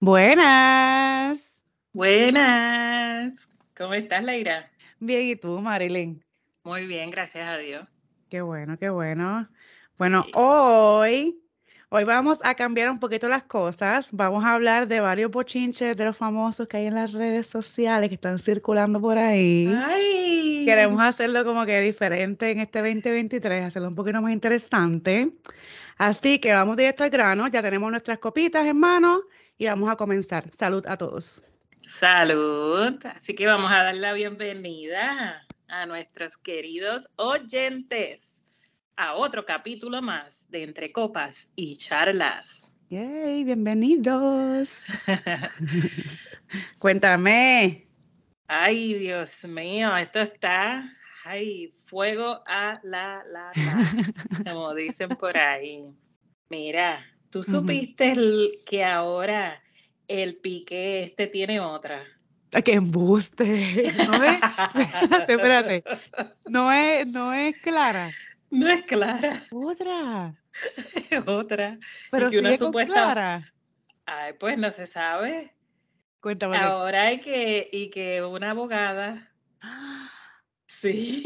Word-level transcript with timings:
Buenas. 0.00 1.42
Buenas. 1.92 3.46
¿Cómo 3.76 3.92
estás, 3.92 4.24
Leira? 4.24 4.70
Bien, 4.98 5.22
¿y 5.22 5.36
tú, 5.36 5.60
Marilyn? 5.60 6.24
Muy 6.62 6.86
bien, 6.86 7.10
gracias 7.10 7.46
a 7.46 7.58
Dios. 7.58 7.86
Qué 8.30 8.40
bueno, 8.40 8.78
qué 8.78 8.88
bueno. 8.88 9.50
Bueno, 9.98 10.24
hoy, 10.32 11.43
hoy 11.88 12.04
vamos 12.04 12.40
a 12.44 12.54
cambiar 12.54 12.90
un 12.90 12.98
poquito 12.98 13.28
las 13.28 13.44
cosas. 13.44 14.08
Vamos 14.12 14.44
a 14.44 14.54
hablar 14.54 14.88
de 14.88 15.00
varios 15.00 15.30
bochinches 15.30 15.96
de 15.96 16.04
los 16.04 16.16
famosos 16.16 16.68
que 16.68 16.78
hay 16.78 16.86
en 16.86 16.94
las 16.94 17.12
redes 17.12 17.46
sociales 17.46 18.08
que 18.08 18.14
están 18.16 18.38
circulando 18.38 19.00
por 19.00 19.18
ahí. 19.18 19.72
Ay. 19.74 20.64
Queremos 20.66 21.00
hacerlo 21.00 21.44
como 21.44 21.66
que 21.66 21.80
diferente 21.80 22.50
en 22.50 22.60
este 22.60 22.80
2023, 22.80 23.64
hacerlo 23.64 23.88
un 23.88 23.94
poquito 23.94 24.20
más 24.22 24.32
interesante. 24.32 25.32
Así 25.96 26.38
que 26.38 26.52
vamos 26.52 26.76
directo 26.76 27.04
al 27.04 27.10
grano. 27.10 27.48
Ya 27.48 27.62
tenemos 27.62 27.90
nuestras 27.90 28.18
copitas 28.18 28.66
en 28.66 28.78
mano 28.78 29.22
y 29.58 29.66
vamos 29.66 29.90
a 29.90 29.96
comenzar. 29.96 30.50
Salud 30.50 30.84
a 30.86 30.96
todos. 30.96 31.42
Salud. 31.80 32.98
Así 33.14 33.34
que 33.34 33.46
vamos 33.46 33.70
a 33.70 33.84
dar 33.84 33.94
la 33.96 34.12
bienvenida 34.12 35.46
a 35.68 35.86
nuestros 35.86 36.36
queridos 36.36 37.08
oyentes 37.16 38.43
a 38.96 39.14
otro 39.14 39.44
capítulo 39.44 40.00
más 40.00 40.48
de 40.50 40.62
Entre 40.62 40.92
Copas 40.92 41.52
y 41.56 41.76
Charlas. 41.76 42.72
Yay, 42.90 43.44
bienvenidos. 43.44 44.84
Cuéntame. 46.78 47.88
Ay, 48.46 48.94
Dios 48.94 49.44
mío, 49.46 49.96
esto 49.96 50.20
está, 50.20 50.84
ay, 51.24 51.74
fuego 51.86 52.42
a 52.46 52.78
la 52.84 53.24
lata, 53.24 54.44
como 54.44 54.74
dicen 54.74 55.08
por 55.10 55.36
ahí. 55.36 55.88
Mira, 56.50 57.04
¿Tú 57.30 57.42
supiste 57.42 58.12
el, 58.12 58.62
que 58.64 58.84
ahora 58.84 59.60
el 60.06 60.36
pique 60.36 61.02
este 61.02 61.26
tiene 61.26 61.58
otra? 61.58 62.04
¡Qué 62.64 62.74
embuste! 62.74 63.92
¿No 64.06 64.22
es? 64.22 64.40
espérate, 65.28 65.32
espérate. 65.32 65.84
No 66.46 66.70
es, 66.70 67.06
no 67.08 67.32
es 67.32 67.56
Clara. 67.60 68.12
No 68.54 68.68
es 68.68 68.82
Clara. 68.82 69.42
Otra. 69.50 70.34
otra. 71.26 71.78
Pero 72.12 72.30
si 72.30 72.38
una 72.38 72.56
supuesta... 72.56 72.92
Clara. 72.92 73.52
Ay, 74.06 74.34
pues 74.34 74.56
no 74.56 74.70
se 74.70 74.86
sabe. 74.86 75.52
Cuéntame. 76.20 76.56
Ahora 76.58 77.02
hay 77.02 77.20
que, 77.20 77.68
y 77.72 77.90
que 77.90 78.22
una 78.22 78.50
abogada. 78.50 79.30
Sí. 80.66 81.22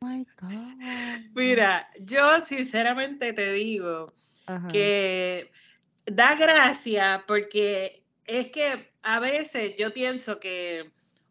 Oh 0.00 0.06
my 0.06 0.24
God. 0.40 1.30
Mira, 1.34 1.88
yo 2.00 2.44
sinceramente 2.44 3.32
te 3.32 3.52
digo, 3.52 4.06
que 4.70 5.50
da 6.06 6.34
gracia 6.36 7.24
porque 7.26 8.04
es 8.24 8.50
que 8.50 8.92
a 9.02 9.20
veces 9.20 9.74
yo 9.78 9.92
pienso 9.92 10.38
que 10.38 10.90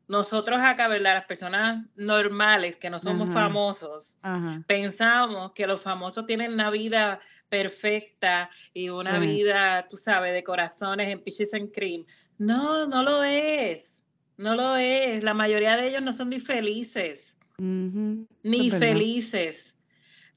nosotros 0.09 0.59
acá, 0.59 0.87
¿verdad? 0.87 1.13
Las 1.13 1.25
personas 1.25 1.85
normales 1.95 2.77
que 2.77 2.89
no 2.89 2.97
somos 2.97 3.29
famosos, 3.29 4.17
pensamos 4.65 5.51
que 5.51 5.67
los 5.67 5.81
famosos 5.81 6.25
tienen 6.25 6.51
una 6.51 6.71
vida 6.71 7.21
perfecta 7.47 8.49
y 8.73 8.89
una 8.89 9.19
vida, 9.19 9.87
tú 9.87 9.97
sabes, 9.97 10.33
de 10.33 10.43
corazones 10.43 11.09
en 11.09 11.23
Peaches 11.23 11.53
and 11.53 11.71
Cream. 11.71 12.05
No, 12.39 12.87
no 12.87 13.03
lo 13.03 13.23
es. 13.23 14.03
No 14.35 14.55
lo 14.55 14.77
es. 14.77 15.21
La 15.23 15.35
mayoría 15.35 15.77
de 15.77 15.89
ellos 15.89 16.01
no 16.01 16.11
son 16.11 16.31
ni 16.31 16.39
felices. 16.39 17.37
Ni 17.57 18.71
felices. 18.71 19.75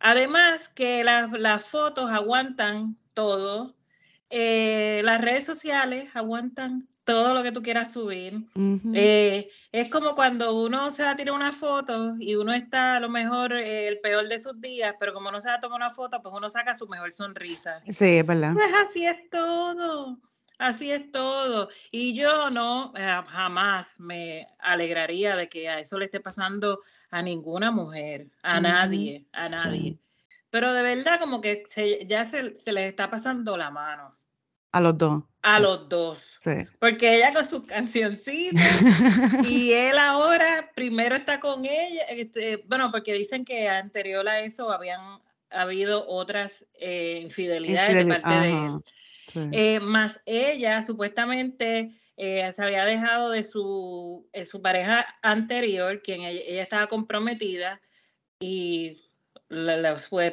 Además 0.00 0.68
que 0.68 1.02
las, 1.02 1.62
fotos 1.62 2.10
aguantan 2.10 2.98
todo, 3.14 3.74
eh, 4.28 5.00
las 5.02 5.22
redes 5.22 5.46
sociales 5.46 6.10
aguantan 6.14 6.88
todo 7.04 7.34
lo 7.34 7.42
que 7.42 7.52
tú 7.52 7.62
quieras 7.62 7.92
subir. 7.92 8.44
Eh, 8.94 9.50
es 9.72 9.90
como 9.90 10.14
cuando 10.14 10.60
uno 10.60 10.92
se 10.92 11.02
va 11.02 11.10
a 11.10 11.16
tirar 11.16 11.34
una 11.34 11.52
foto 11.52 12.14
y 12.18 12.34
uno 12.34 12.52
está 12.52 12.96
a 12.96 13.00
lo 13.00 13.08
mejor 13.08 13.52
eh, 13.52 13.88
el 13.88 14.00
peor 14.00 14.28
de 14.28 14.38
sus 14.38 14.60
días, 14.60 14.94
pero 15.00 15.12
como 15.12 15.30
no 15.30 15.40
se 15.40 15.48
va 15.48 15.54
a 15.54 15.60
tomar 15.60 15.76
una 15.76 15.90
foto, 15.90 16.22
pues 16.22 16.34
uno 16.34 16.48
saca 16.48 16.74
su 16.74 16.86
mejor 16.88 17.12
sonrisa. 17.12 17.82
Sí, 17.88 18.18
es 18.18 18.26
verdad. 18.26 18.52
Pues 18.54 18.72
así 18.74 19.06
es 19.06 19.28
todo. 19.30 20.18
Así 20.58 20.92
es 20.92 21.10
todo. 21.10 21.70
Y 21.90 22.14
yo 22.14 22.48
no, 22.50 22.92
jamás 23.28 23.98
me 23.98 24.46
alegraría 24.60 25.34
de 25.34 25.48
que 25.48 25.68
a 25.68 25.80
eso 25.80 25.98
le 25.98 26.04
esté 26.04 26.20
pasando 26.20 26.82
a 27.10 27.20
ninguna 27.20 27.72
mujer, 27.72 28.28
a 28.44 28.60
nadie, 28.60 29.26
a 29.32 29.48
nadie. 29.48 29.98
Pero 30.50 30.72
de 30.72 30.82
verdad 30.82 31.18
como 31.18 31.40
que 31.40 31.64
ya 32.06 32.26
se, 32.26 32.42
les 32.42 32.88
está 32.88 33.10
pasando 33.10 33.56
la 33.56 33.70
mano. 33.70 34.14
A 34.70 34.80
los 34.80 34.96
dos. 34.96 35.24
A 35.42 35.58
los 35.58 35.88
dos. 35.88 36.36
Sí. 36.40 36.52
Porque 36.78 37.16
ella 37.16 37.34
con 37.34 37.44
sus 37.44 37.66
cancioncitas 37.66 38.80
y 39.44 39.72
él 39.72 39.98
ahora 39.98 40.70
primero 40.74 41.16
está 41.16 41.40
con 41.40 41.64
ella. 41.64 42.04
Este, 42.04 42.58
bueno, 42.68 42.90
porque 42.92 43.12
dicen 43.12 43.44
que 43.44 43.68
anterior 43.68 44.28
a 44.28 44.40
eso 44.40 44.70
habían 44.70 45.20
habido 45.50 46.06
otras 46.08 46.64
eh, 46.74 47.20
infidelidades 47.22 47.94
de 47.94 48.06
parte 48.06 48.34
de 48.34 48.48
él. 48.50 48.80
Eh, 49.52 49.80
más 49.80 50.20
ella 50.26 50.82
supuestamente 50.82 51.90
eh, 52.16 52.52
se 52.52 52.62
había 52.62 52.84
dejado 52.84 53.30
de 53.30 53.44
su, 53.44 54.28
su 54.46 54.62
pareja 54.62 55.06
anterior, 55.22 56.02
quien 56.02 56.22
ella 56.22 56.62
estaba 56.62 56.86
comprometida, 56.86 57.80
y 58.38 59.00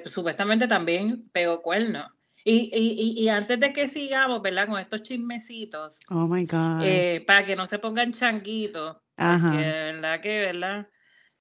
supuestamente 0.05 0.67
también 0.67 1.29
pegó 1.31 1.61
cuerno. 1.61 2.11
Y, 2.43 2.71
y, 2.73 3.21
y, 3.21 3.29
antes 3.29 3.59
de 3.59 3.73
que 3.73 3.87
sigamos, 3.87 4.41
¿verdad? 4.41 4.67
Con 4.67 4.79
estos 4.79 5.03
chismecitos. 5.03 5.99
Oh 6.09 6.27
my 6.27 6.45
God. 6.45 6.81
Eh, 6.83 7.23
para 7.27 7.45
que 7.45 7.55
no 7.55 7.65
se 7.65 7.79
pongan 7.79 8.13
changuitos. 8.13 8.97
Porque, 9.15 9.57
¿verdad? 9.57 10.21
Que, 10.21 10.39
¿verdad? 10.39 10.87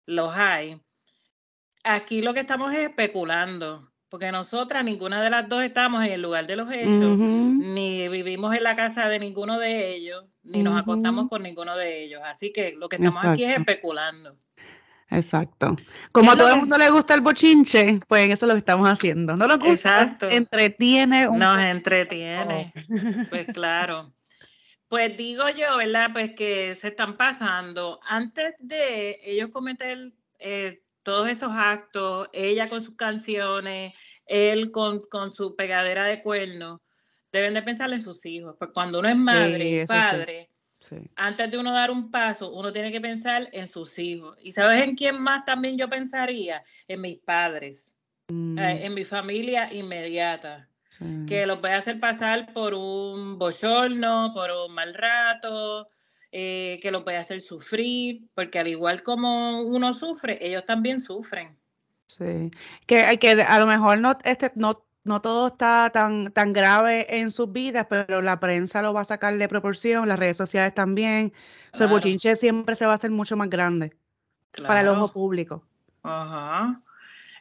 Los 0.06 0.34
hay. 0.34 0.80
Aquí 1.84 2.20
lo 2.20 2.34
que 2.34 2.40
estamos 2.40 2.72
es 2.74 2.88
especulando. 2.88 3.92
Porque 4.08 4.32
nosotras, 4.32 4.84
ninguna 4.84 5.22
de 5.22 5.30
las 5.30 5.48
dos 5.48 5.62
estamos 5.62 6.02
en 6.04 6.12
el 6.12 6.22
lugar 6.22 6.46
de 6.46 6.56
los 6.56 6.70
hechos, 6.72 7.18
ni 7.18 8.08
vivimos 8.08 8.56
en 8.56 8.64
la 8.64 8.74
casa 8.74 9.06
de 9.08 9.18
ninguno 9.18 9.58
de 9.58 9.94
ellos, 9.94 10.24
ni 10.42 10.62
nos 10.62 10.80
acostamos 10.80 11.28
con 11.28 11.42
ninguno 11.42 11.76
de 11.76 12.04
ellos. 12.04 12.22
Así 12.24 12.50
que 12.50 12.72
lo 12.72 12.88
que 12.88 12.96
estamos 12.96 13.22
aquí 13.22 13.44
es 13.44 13.58
especulando. 13.58 14.38
Exacto. 15.10 15.76
Como 16.12 16.32
a 16.32 16.36
todo 16.36 16.50
el 16.50 16.60
mundo 16.60 16.76
le 16.76 16.90
gusta 16.90 17.14
el 17.14 17.22
bochinche, 17.22 18.00
pues 18.08 18.30
eso 18.30 18.44
es 18.44 18.48
lo 18.48 18.54
que 18.54 18.58
estamos 18.58 18.88
haciendo. 18.88 19.36
No 19.36 19.46
lo 19.46 19.58
gusta, 19.58 20.02
Exacto. 20.02 20.28
entretiene. 20.28 21.28
Un 21.28 21.38
Nos 21.38 21.58
entretiene. 21.60 22.72
Pues 23.30 23.46
claro. 23.54 24.12
Pues 24.88 25.16
digo 25.16 25.48
yo, 25.50 25.76
¿verdad? 25.76 26.10
Pues 26.12 26.32
que 26.34 26.74
se 26.74 26.88
están 26.88 27.16
pasando. 27.16 28.00
Antes 28.06 28.54
de 28.58 29.18
ellos 29.22 29.50
cometer 29.50 30.12
eh, 30.38 30.82
todos 31.02 31.28
esos 31.28 31.52
actos, 31.52 32.28
ella 32.32 32.68
con 32.68 32.82
sus 32.82 32.96
canciones, 32.96 33.94
él 34.26 34.70
con, 34.70 35.00
con 35.10 35.32
su 35.32 35.56
pegadera 35.56 36.04
de 36.04 36.22
cuernos, 36.22 36.80
deben 37.32 37.54
de 37.54 37.62
pensar 37.62 37.92
en 37.92 38.00
sus 38.00 38.24
hijos. 38.26 38.56
Pues 38.58 38.70
cuando 38.72 39.00
uno 39.00 39.08
es 39.08 39.16
madre, 39.16 39.86
padre, 39.86 40.48
antes 41.16 41.50
de 41.50 41.58
uno 41.58 41.72
dar 41.72 41.90
un 41.90 42.10
paso, 42.10 42.52
uno 42.52 42.72
tiene 42.72 42.92
que 42.92 43.00
pensar 43.00 43.48
en 43.52 43.68
sus 43.68 43.98
hijos. 43.98 44.36
¿Y 44.42 44.52
sabes 44.52 44.82
en 44.82 44.94
quién 44.94 45.20
más 45.20 45.44
también 45.44 45.76
yo 45.76 45.88
pensaría? 45.88 46.62
En 46.86 47.00
mis 47.00 47.18
padres, 47.18 47.94
eh, 48.28 48.32
mm. 48.32 48.58
en 48.58 48.94
mi 48.94 49.04
familia 49.04 49.72
inmediata. 49.72 50.68
Que 51.28 51.46
los 51.46 51.60
voy 51.60 51.70
a 51.70 51.76
hacer 51.76 52.00
pasar 52.00 52.52
por 52.52 52.74
un 52.74 53.38
bochorno, 53.38 54.32
por 54.34 54.50
un 54.50 54.74
mal 54.74 54.94
rato, 54.94 55.88
eh, 56.32 56.80
que 56.82 56.90
los 56.90 57.04
voy 57.04 57.14
a 57.14 57.20
hacer 57.20 57.40
sufrir, 57.40 58.22
porque 58.34 58.58
al 58.58 58.66
igual 58.66 59.04
como 59.04 59.62
uno 59.62 59.92
sufre, 59.92 60.38
ellos 60.44 60.64
también 60.64 60.98
sufren. 60.98 61.56
Sí, 62.08 62.50
que, 62.86 63.16
que 63.20 63.30
a 63.30 63.58
lo 63.60 63.66
mejor 63.66 64.00
no, 64.00 64.18
este, 64.24 64.50
no 64.56 64.87
no 65.08 65.20
todo 65.20 65.48
está 65.48 65.90
tan, 65.92 66.32
tan 66.32 66.52
grave 66.52 67.18
en 67.18 67.30
sus 67.30 67.50
vidas, 67.50 67.86
pero 67.88 68.22
la 68.22 68.38
prensa 68.38 68.82
lo 68.82 68.92
va 68.92 69.00
a 69.00 69.04
sacar 69.04 69.36
de 69.36 69.48
proporción, 69.48 70.06
las 70.06 70.18
redes 70.18 70.36
sociales 70.36 70.74
también. 70.74 71.32
el 71.78 71.88
bochinche 71.88 72.36
siempre 72.36 72.74
se 72.74 72.86
va 72.86 72.92
a 72.92 72.94
hacer 72.94 73.10
mucho 73.10 73.36
más 73.36 73.50
grande 73.50 73.96
para 74.66 74.82
el 74.82 74.88
ojo 74.88 75.08
público. 75.12 75.64
Ajá. 76.02 76.80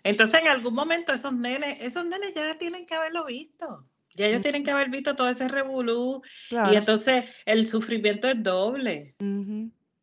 Entonces, 0.04 0.42
en 0.42 0.48
algún 0.48 0.74
momento 0.74 1.14
esos 1.14 1.34
nenes, 1.34 1.78
esos 1.82 2.06
nenes 2.06 2.34
ya 2.34 2.58
tienen 2.58 2.86
que 2.86 2.96
haberlo 2.96 3.26
visto. 3.26 3.86
Ya 4.16 4.26
ellos 4.26 4.42
tienen 4.42 4.64
que 4.64 4.72
haber 4.72 4.90
visto 4.90 5.16
todo 5.16 5.30
ese 5.30 5.48
revolú. 5.48 6.24
Y 6.50 6.76
entonces 6.76 7.26
el 7.46 7.68
sufrimiento 7.68 8.28
es 8.28 8.42
doble. 8.42 9.16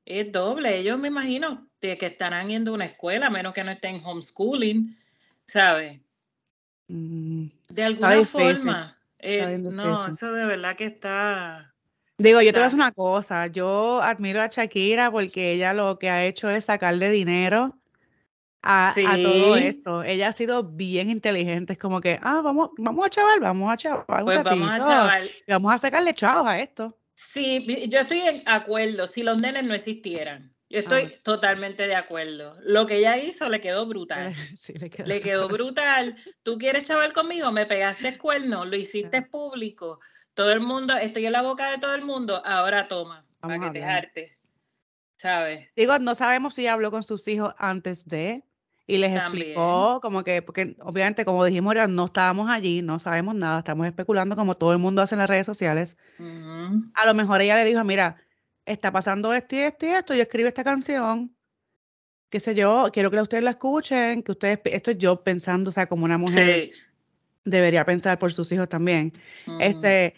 Es 0.04 0.30
doble. 0.30 0.78
Ellos 0.78 0.98
me 0.98 1.08
imagino 1.08 1.66
que 1.80 2.06
estarán 2.06 2.48
yendo 2.48 2.70
a 2.70 2.74
una 2.74 2.84
escuela, 2.86 3.26
a 3.26 3.30
menos 3.30 3.52
que 3.52 3.64
no 3.64 3.72
estén 3.72 4.02
homeschooling, 4.04 4.96
¿sabes? 5.46 6.00
Mm, 6.88 7.46
de 7.68 7.82
alguna 7.82 8.24
forma, 8.24 8.98
Eh, 9.18 9.56
no, 9.58 10.06
eso 10.06 10.32
de 10.32 10.44
verdad 10.44 10.76
que 10.76 10.84
está... 10.84 11.74
Digo, 12.18 12.42
yo 12.42 12.52
te 12.52 12.58
voy 12.58 12.62
a 12.62 12.66
decir 12.66 12.78
una 12.78 12.92
cosa, 12.92 13.46
yo 13.46 14.02
admiro 14.02 14.40
a 14.40 14.48
Shakira 14.48 15.10
porque 15.10 15.52
ella 15.52 15.72
lo 15.72 15.98
que 15.98 16.10
ha 16.10 16.24
hecho 16.24 16.48
es 16.48 16.66
sacarle 16.66 17.10
dinero 17.10 17.76
a, 18.62 18.94
todo 19.22 19.56
esto. 19.56 20.02
Ella 20.02 20.28
ha 20.28 20.32
sido 20.32 20.62
bien 20.62 21.10
inteligente, 21.10 21.72
es 21.72 21.78
como 21.78 22.00
que, 22.00 22.18
ah, 22.22 22.40
vamos, 22.42 22.70
vamos 22.78 23.06
a 23.06 23.10
chaval, 23.10 23.40
vamos 23.40 23.72
a 23.72 23.76
chaval, 23.76 24.24
pues 24.24 24.44
vamos 24.44 24.70
a 24.70 24.78
chaval. 24.78 25.30
vamos 25.48 25.72
a 25.72 25.78
sacarle 25.78 26.14
chavos 26.14 26.46
a 26.46 26.60
esto. 26.60 26.96
Sí, 27.14 27.64
yo 27.88 28.00
estoy 28.00 28.20
en 28.20 28.42
acuerdo, 28.46 29.06
si 29.06 29.22
los 29.22 29.40
nenes 29.40 29.64
no 29.64 29.74
existieran. 29.74 30.53
Yo 30.70 30.80
estoy 30.80 31.14
totalmente 31.22 31.86
de 31.86 31.94
acuerdo. 31.94 32.56
Lo 32.62 32.86
que 32.86 32.96
ella 32.96 33.16
hizo 33.18 33.48
le 33.48 33.60
quedó 33.60 33.86
brutal. 33.86 34.34
le, 35.04 35.20
quedó, 35.20 35.48
brutal. 35.48 36.16
Tú 36.42 36.58
quieres 36.58 36.84
chaval 36.84 37.12
conmigo, 37.12 37.52
me 37.52 37.66
pegaste 37.66 38.18
cuerno, 38.18 38.64
lo 38.64 38.76
hiciste 38.76 39.22
público. 39.22 40.00
Todo 40.34 40.52
el 40.52 40.60
mundo, 40.60 40.96
estoy 40.96 41.26
en 41.26 41.32
la 41.32 41.42
boca 41.42 41.70
de 41.70 41.78
todo 41.78 41.94
el 41.94 42.02
mundo, 42.02 42.42
ahora 42.44 42.88
toma, 42.88 43.24
para 43.40 43.60
que 43.60 43.70
te 43.70 43.82
jarte. 43.82 44.38
¿Sabes? 45.16 45.68
Digo, 45.76 45.98
no 46.00 46.14
sabemos 46.14 46.54
si 46.54 46.66
habló 46.66 46.90
con 46.90 47.02
sus 47.02 47.26
hijos 47.28 47.54
antes 47.58 48.06
de 48.06 48.42
y 48.86 48.98
les 48.98 49.16
explicó 49.16 50.00
como 50.02 50.24
que, 50.24 50.42
porque 50.42 50.76
obviamente 50.80 51.24
como 51.24 51.44
dijimos, 51.44 51.74
no 51.88 52.04
estábamos 52.04 52.50
allí, 52.50 52.82
no 52.82 52.98
sabemos 52.98 53.34
nada, 53.34 53.60
estamos 53.60 53.86
especulando 53.86 54.36
como 54.36 54.56
todo 54.56 54.72
el 54.72 54.78
mundo 54.78 55.00
hace 55.00 55.14
en 55.14 55.20
las 55.20 55.30
redes 55.30 55.46
sociales. 55.46 55.96
A 56.18 57.06
lo 57.06 57.14
mejor 57.14 57.40
ella 57.40 57.56
le 57.56 57.64
dijo, 57.64 57.82
mira, 57.84 58.16
está 58.66 58.92
pasando 58.92 59.32
esto 59.32 59.56
y 59.56 59.58
esto 59.60 59.86
y 59.86 59.90
esto, 59.90 60.14
yo 60.14 60.22
escribo 60.22 60.48
esta 60.48 60.64
canción, 60.64 61.34
qué 62.30 62.40
sé 62.40 62.54
yo, 62.54 62.88
quiero 62.92 63.10
que 63.10 63.20
ustedes 63.20 63.44
la 63.44 63.50
escuchen, 63.50 64.22
que 64.22 64.32
ustedes, 64.32 64.60
esto 64.64 64.90
es 64.90 64.98
yo 64.98 65.22
pensando, 65.22 65.70
o 65.70 65.72
sea, 65.72 65.86
como 65.86 66.04
una 66.04 66.18
mujer 66.18 66.70
debería 67.44 67.84
pensar 67.84 68.18
por 68.18 68.32
sus 68.32 68.50
hijos 68.52 68.68
también. 68.68 69.12
Este, 69.60 70.14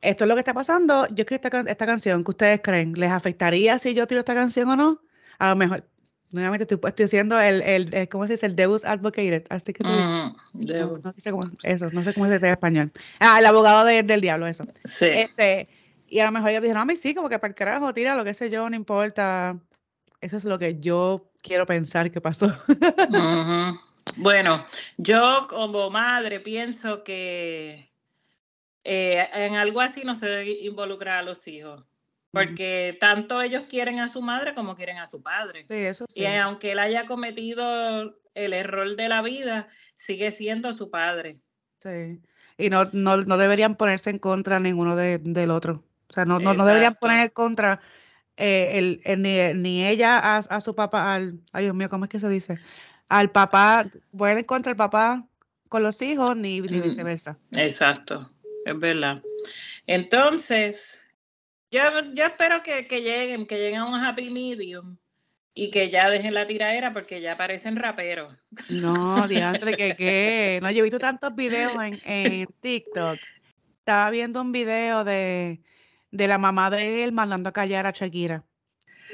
esto 0.00 0.24
es 0.24 0.28
lo 0.28 0.34
que 0.34 0.40
está 0.40 0.54
pasando, 0.54 1.06
yo 1.08 1.22
escribo 1.22 1.40
esta, 1.44 1.60
esta 1.60 1.86
canción, 1.86 2.24
¿qué 2.24 2.30
ustedes 2.30 2.60
creen? 2.62 2.92
¿Les 2.94 3.10
afectaría 3.10 3.78
si 3.78 3.94
yo 3.94 4.06
tiro 4.06 4.20
esta 4.20 4.34
canción 4.34 4.68
o 4.70 4.76
no? 4.76 5.02
A 5.38 5.50
lo 5.50 5.56
mejor, 5.56 5.84
nuevamente 6.30 6.64
estoy, 6.64 6.78
estoy 6.88 7.04
haciendo 7.04 7.38
el, 7.38 7.62
el, 7.62 8.08
¿cómo 8.08 8.26
se 8.26 8.34
dice? 8.34 8.46
El 8.46 8.56
Deus 8.56 8.84
Advocated, 8.84 9.44
así 9.50 9.72
que 9.72 9.84
se 9.84 9.90
dice. 9.90 10.04
no, 10.04 11.14
sé 11.16 11.30
cómo, 11.30 11.50
eso, 11.62 11.86
no 11.92 12.02
sé 12.02 12.14
cómo 12.14 12.26
se 12.26 12.34
dice 12.34 12.46
en 12.46 12.52
español. 12.52 12.92
Ah, 13.18 13.38
el 13.38 13.46
abogado 13.46 13.84
del 13.84 14.20
diablo, 14.20 14.46
eso. 14.46 14.64
Sí. 14.84 15.06
Este, 15.06 15.66
y 16.10 16.18
a 16.18 16.26
lo 16.26 16.32
mejor 16.32 16.50
ellos 16.50 16.62
dijeron, 16.62 16.82
a 16.82 16.84
mí 16.84 16.96
sí, 16.96 17.14
como 17.14 17.28
que 17.28 17.38
para 17.38 17.50
el 17.50 17.54
carajo, 17.54 17.94
tira 17.94 18.16
lo 18.16 18.24
que 18.24 18.34
sé 18.34 18.50
yo, 18.50 18.68
no 18.68 18.74
importa. 18.74 19.58
Eso 20.20 20.36
es 20.36 20.44
lo 20.44 20.58
que 20.58 20.80
yo 20.80 21.30
quiero 21.40 21.64
pensar 21.66 22.10
que 22.10 22.20
pasó. 22.20 22.50
Bueno, 24.16 24.64
yo 24.96 25.46
como 25.48 25.88
madre 25.90 26.40
pienso 26.40 27.04
que 27.04 27.92
eh, 28.82 29.28
en 29.32 29.54
algo 29.54 29.80
así 29.80 30.02
no 30.02 30.16
se 30.16 30.26
debe 30.26 30.50
involucrar 30.62 31.18
a 31.18 31.22
los 31.22 31.46
hijos. 31.46 31.84
Porque 32.32 32.96
tanto 32.98 33.40
ellos 33.42 33.64
quieren 33.68 34.00
a 34.00 34.08
su 34.08 34.20
madre 34.20 34.54
como 34.54 34.74
quieren 34.74 34.98
a 34.98 35.06
su 35.06 35.22
padre. 35.22 35.64
Sí, 35.68 35.74
eso 35.74 36.06
sí. 36.08 36.22
Y 36.22 36.26
aunque 36.26 36.72
él 36.72 36.78
haya 36.78 37.06
cometido 37.06 38.16
el 38.34 38.52
error 38.52 38.96
de 38.96 39.08
la 39.08 39.22
vida, 39.22 39.68
sigue 39.96 40.32
siendo 40.32 40.72
su 40.72 40.90
padre. 40.90 41.38
Sí. 41.80 42.20
Y 42.56 42.70
no, 42.70 42.88
no, 42.92 43.18
no 43.18 43.36
deberían 43.36 43.76
ponerse 43.76 44.10
en 44.10 44.18
contra 44.18 44.58
ninguno 44.58 44.96
del 44.96 45.50
otro. 45.50 45.84
O 46.10 46.12
sea, 46.12 46.24
no, 46.24 46.40
no, 46.40 46.54
no 46.54 46.64
deberían 46.64 46.96
poner 46.96 47.32
contra 47.32 47.80
eh, 48.36 49.00
el, 49.04 49.22
ni, 49.62 49.86
ella 49.86 50.36
a, 50.36 50.60
su 50.60 50.74
papá, 50.74 51.14
al, 51.14 51.38
ay 51.52 51.64
Dios 51.64 51.74
mío, 51.74 51.88
¿cómo 51.88 52.04
es 52.04 52.10
que 52.10 52.18
se 52.18 52.28
dice? 52.28 52.58
Al 53.08 53.30
papá, 53.30 53.86
poner 54.16 54.38
en 54.38 54.44
contra 54.44 54.70
el 54.70 54.76
papá 54.76 55.26
con 55.68 55.82
los 55.82 56.02
hijos, 56.02 56.36
ni, 56.36 56.60
ni 56.60 56.80
viceversa. 56.80 57.38
Exacto, 57.52 58.28
es 58.64 58.78
verdad. 58.78 59.22
Entonces, 59.86 60.98
yo, 61.70 61.80
yo 62.14 62.24
espero 62.24 62.62
que, 62.62 62.86
que, 62.86 63.02
lleguen, 63.02 63.46
que 63.46 63.58
lleguen 63.58 63.80
a 63.80 63.86
un 63.86 63.94
happy 63.94 64.30
medium 64.30 64.96
y 65.54 65.70
que 65.70 65.90
ya 65.90 66.10
dejen 66.10 66.34
la 66.34 66.46
tiradera 66.46 66.92
porque 66.92 67.20
ya 67.20 67.36
parecen 67.36 67.76
raperos. 67.76 68.34
No, 68.68 69.28
diantre, 69.28 69.76
que 69.76 69.94
qué. 69.96 70.58
No, 70.62 70.70
yo 70.70 70.80
he 70.80 70.82
visto 70.82 70.98
tantos 70.98 71.34
videos 71.36 71.74
en, 71.74 72.00
en 72.04 72.46
TikTok. 72.60 73.18
Estaba 73.78 74.10
viendo 74.10 74.40
un 74.40 74.50
video 74.50 75.04
de 75.04 75.60
de 76.10 76.28
la 76.28 76.38
mamá 76.38 76.70
de 76.70 77.04
él 77.04 77.12
mandando 77.12 77.48
a 77.48 77.52
callar 77.52 77.86
a 77.86 77.90
Shakira. 77.90 78.44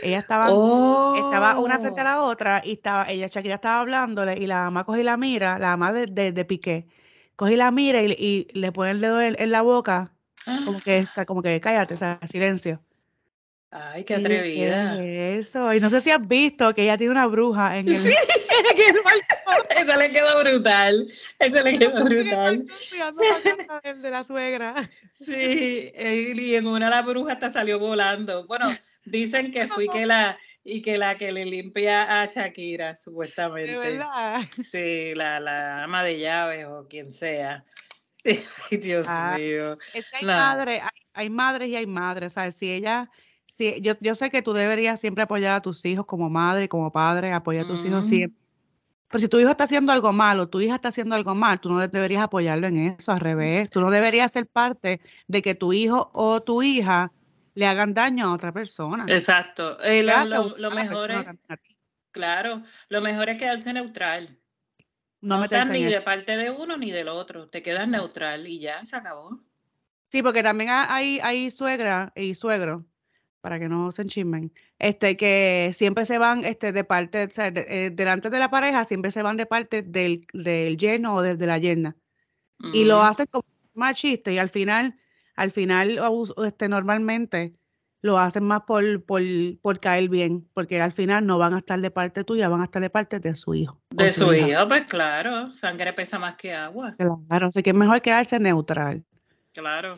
Ella 0.02 0.18
estaba, 0.18 0.48
estaba 0.48 1.58
una 1.58 1.78
frente 1.78 2.00
a 2.02 2.04
la 2.04 2.22
oh. 2.22 2.28
otra 2.28 2.60
y 2.64 2.72
estaba, 2.72 3.08
ella, 3.08 3.28
Shakira 3.28 3.54
estaba 3.54 3.80
hablándole 3.80 4.36
y 4.36 4.46
la 4.46 4.64
mamá 4.64 4.84
coge 4.84 5.02
la 5.02 5.16
mira, 5.16 5.58
la 5.58 5.76
mamá 5.76 5.92
de, 5.92 6.32
de, 6.32 6.44
Piqué, 6.44 6.86
coge 7.34 7.56
la 7.56 7.70
mira 7.70 8.02
y, 8.02 8.46
le 8.52 8.72
pone 8.72 8.90
el 8.90 9.00
dedo 9.00 9.22
en, 9.22 9.50
la 9.50 9.62
boca, 9.62 10.12
como 10.44 10.78
que, 10.78 11.06
como 11.26 11.40
que 11.42 11.60
cállate, 11.60 11.94
o 11.94 11.96
sea, 11.96 12.18
silencio. 12.28 12.82
Ay, 13.70 14.04
qué 14.04 14.14
atrevida. 14.14 15.02
eso, 15.02 15.74
y 15.74 15.80
no 15.80 15.90
sé 15.90 16.00
si 16.00 16.10
has 16.10 16.26
visto 16.26 16.74
que 16.74 16.84
ella 16.84 16.96
tiene 16.96 17.12
una 17.12 17.26
bruja 17.26 17.78
en 17.78 17.88
el. 17.88 17.96
Sí, 17.96 18.14
eso 19.76 19.96
le 19.98 20.10
quedó 20.10 20.40
brutal. 20.40 21.12
Eso 21.38 21.62
le 21.62 21.78
quedó 21.78 22.04
brutal. 22.04 22.66
de 24.02 24.10
la 24.10 24.24
suegra. 24.24 24.90
Sí, 25.12 25.92
y 25.94 26.54
en 26.54 26.66
una 26.66 26.90
la 26.90 27.02
bruja 27.02 27.34
hasta 27.34 27.50
salió 27.50 27.78
volando. 27.78 28.46
Bueno, 28.46 28.68
dicen 29.04 29.50
que 29.50 29.68
fui 29.68 29.88
que 29.88 30.06
la 30.06 30.38
y 30.68 30.82
que 30.82 30.98
la 30.98 31.16
que 31.16 31.30
le 31.30 31.46
limpia 31.46 32.22
a 32.22 32.26
Shakira, 32.26 32.96
supuestamente. 32.96 33.70
¿De 33.70 33.78
verdad? 33.78 34.40
Sí, 34.64 35.14
la, 35.14 35.38
la 35.38 35.84
ama 35.84 36.02
de 36.02 36.18
llaves 36.18 36.66
o 36.66 36.88
quien 36.88 37.12
sea. 37.12 37.64
Ay, 38.70 38.76
Dios 38.78 39.06
ah, 39.08 39.36
mío. 39.38 39.78
Es 39.94 40.08
que 40.08 40.18
hay 40.18 40.26
madres, 40.26 40.82
hay, 41.14 41.30
madres 41.30 41.68
y 41.68 41.76
hay 41.76 41.86
madres. 41.86 42.32
¿sabes? 42.32 42.56
Si 42.56 42.72
ella 42.72 43.08
sí, 43.46 43.76
yo, 43.80 43.92
yo 44.00 44.16
sé 44.16 44.28
que 44.30 44.42
tú 44.42 44.52
deberías 44.52 45.00
siempre 45.00 45.22
apoyar 45.22 45.54
a 45.54 45.62
tus 45.62 45.84
hijos 45.84 46.04
como 46.04 46.28
madre 46.28 46.64
y 46.64 46.68
como 46.68 46.90
padre, 46.90 47.32
apoyar 47.32 47.64
a 47.64 47.68
tus 47.68 47.84
hijos 47.84 48.06
siempre. 48.06 48.45
Pero 49.08 49.20
si 49.20 49.28
tu 49.28 49.38
hijo 49.38 49.50
está 49.50 49.64
haciendo 49.64 49.92
algo 49.92 50.12
malo, 50.12 50.48
tu 50.48 50.60
hija 50.60 50.74
está 50.74 50.88
haciendo 50.88 51.14
algo 51.14 51.34
mal, 51.34 51.60
tú 51.60 51.70
no 51.70 51.86
deberías 51.86 52.22
apoyarlo 52.22 52.66
en 52.66 52.76
eso, 52.78 53.12
al 53.12 53.20
revés. 53.20 53.70
Tú 53.70 53.80
no 53.80 53.90
deberías 53.90 54.32
ser 54.32 54.46
parte 54.46 55.00
de 55.28 55.42
que 55.42 55.54
tu 55.54 55.72
hijo 55.72 56.10
o 56.12 56.42
tu 56.42 56.62
hija 56.62 57.12
le 57.54 57.66
hagan 57.66 57.94
daño 57.94 58.26
a 58.26 58.34
otra 58.34 58.52
persona. 58.52 59.06
Exacto. 59.08 59.80
Eh, 59.82 60.02
lo, 60.02 60.70
mejor 60.70 61.12
es, 61.12 61.26
claro, 62.10 62.62
lo 62.88 63.00
mejor 63.00 63.28
es 63.30 63.38
quedarse 63.38 63.72
neutral. 63.72 64.36
No, 65.20 65.42
estás 65.42 65.70
ni 65.70 65.84
de 65.84 66.00
parte 66.00 66.36
de 66.36 66.50
uno 66.50 66.76
ni 66.76 66.90
del 66.90 67.08
otro. 67.08 67.48
Te 67.48 67.62
quedas 67.62 67.88
neutral 67.88 68.46
y 68.46 68.58
ya, 68.58 68.84
se 68.86 68.96
acabó. 68.96 69.40
Sí, 70.10 70.22
porque 70.22 70.42
también 70.42 70.70
hay, 70.70 71.20
hay 71.20 71.50
suegra 71.50 72.12
y 72.14 72.34
suegro 72.34 72.84
para 73.46 73.60
que 73.60 73.68
no 73.68 73.92
se 73.92 74.02
enchismen, 74.02 74.52
este, 74.80 75.16
que 75.16 75.70
siempre 75.72 76.04
se 76.04 76.18
van 76.18 76.44
este, 76.44 76.72
de 76.72 76.82
parte, 76.82 77.26
o 77.26 77.30
sea, 77.30 77.46
eh, 77.54 77.90
delante 77.92 78.28
de 78.28 78.40
la 78.40 78.50
pareja, 78.50 78.82
siempre 78.84 79.12
se 79.12 79.22
van 79.22 79.36
de 79.36 79.46
parte 79.46 79.82
del, 79.82 80.26
del 80.32 80.76
yerno 80.76 81.14
o 81.14 81.22
de, 81.22 81.46
la 81.46 81.56
yerna. 81.56 81.94
Y 82.72 82.86
lo 82.86 83.00
hacen 83.00 83.26
como 83.30 83.44
más 83.72 83.94
chiste 83.94 84.32
y 84.32 84.38
al 84.38 84.48
final, 84.48 84.98
al 85.36 85.52
final, 85.52 86.00
este, 86.44 86.68
normalmente 86.68 87.54
lo 88.02 88.18
hacen 88.18 88.42
más 88.42 88.62
por, 88.62 89.04
por, 89.04 89.22
por, 89.62 89.78
caer 89.78 90.08
bien, 90.08 90.48
porque 90.52 90.82
al 90.82 90.90
final 90.90 91.24
no 91.24 91.38
van 91.38 91.54
a 91.54 91.58
estar 91.58 91.80
de 91.80 91.92
parte 91.92 92.24
tuya, 92.24 92.48
van 92.48 92.62
a 92.62 92.64
estar 92.64 92.82
de 92.82 92.90
parte 92.90 93.20
de 93.20 93.36
su 93.36 93.54
hijo. 93.54 93.80
De 93.90 94.10
su, 94.10 94.34
hijo, 94.34 94.66
pues 94.66 94.86
claro, 94.86 95.54
sangre 95.54 95.92
pesa 95.92 96.18
más 96.18 96.34
que 96.34 96.52
agua. 96.52 96.96
Claro, 96.96 97.46
así 97.46 97.62
que 97.62 97.70
es 97.70 97.76
mejor 97.76 98.02
quedarse 98.02 98.40
neutral. 98.40 99.04
Claro. 99.52 99.92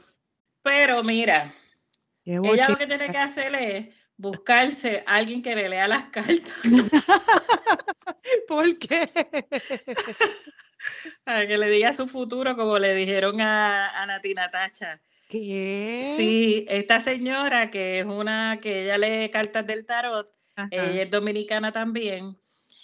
Pero 0.63 1.03
mira, 1.03 1.55
ella 2.37 2.69
lo 2.69 2.77
que 2.77 2.87
tiene 2.87 3.11
que 3.11 3.19
hacer 3.19 3.55
es 3.55 3.95
buscarse 4.17 5.03
a 5.07 5.17
alguien 5.17 5.43
que 5.43 5.55
le 5.55 5.69
lea 5.69 5.89
las 5.89 6.05
cartas. 6.11 6.53
¿Por 8.49 8.79
qué? 8.79 9.09
Para 11.25 11.47
que 11.47 11.57
le 11.57 11.71
diga 11.71 11.93
su 11.93 12.09
futuro, 12.09 12.57
como 12.57 12.79
le 12.79 12.95
dijeron 12.95 13.41
a, 13.41 14.03
a 14.03 14.07
Nati 14.07 14.35
Natacha. 14.35 15.01
¿Qué? 15.29 16.15
Sí, 16.17 16.67
esta 16.69 17.01
señora 17.01 17.71
que 17.71 18.01
es 18.01 18.07
una 18.07 18.59
que 18.63 18.85
ella 18.85 18.99
lee 18.99 19.31
cartas 19.31 19.67
del 19.67 19.85
tarot, 19.85 20.31
ella 20.71 21.03
es 21.03 21.11
dominicana 21.11 21.71
también, 21.71 22.39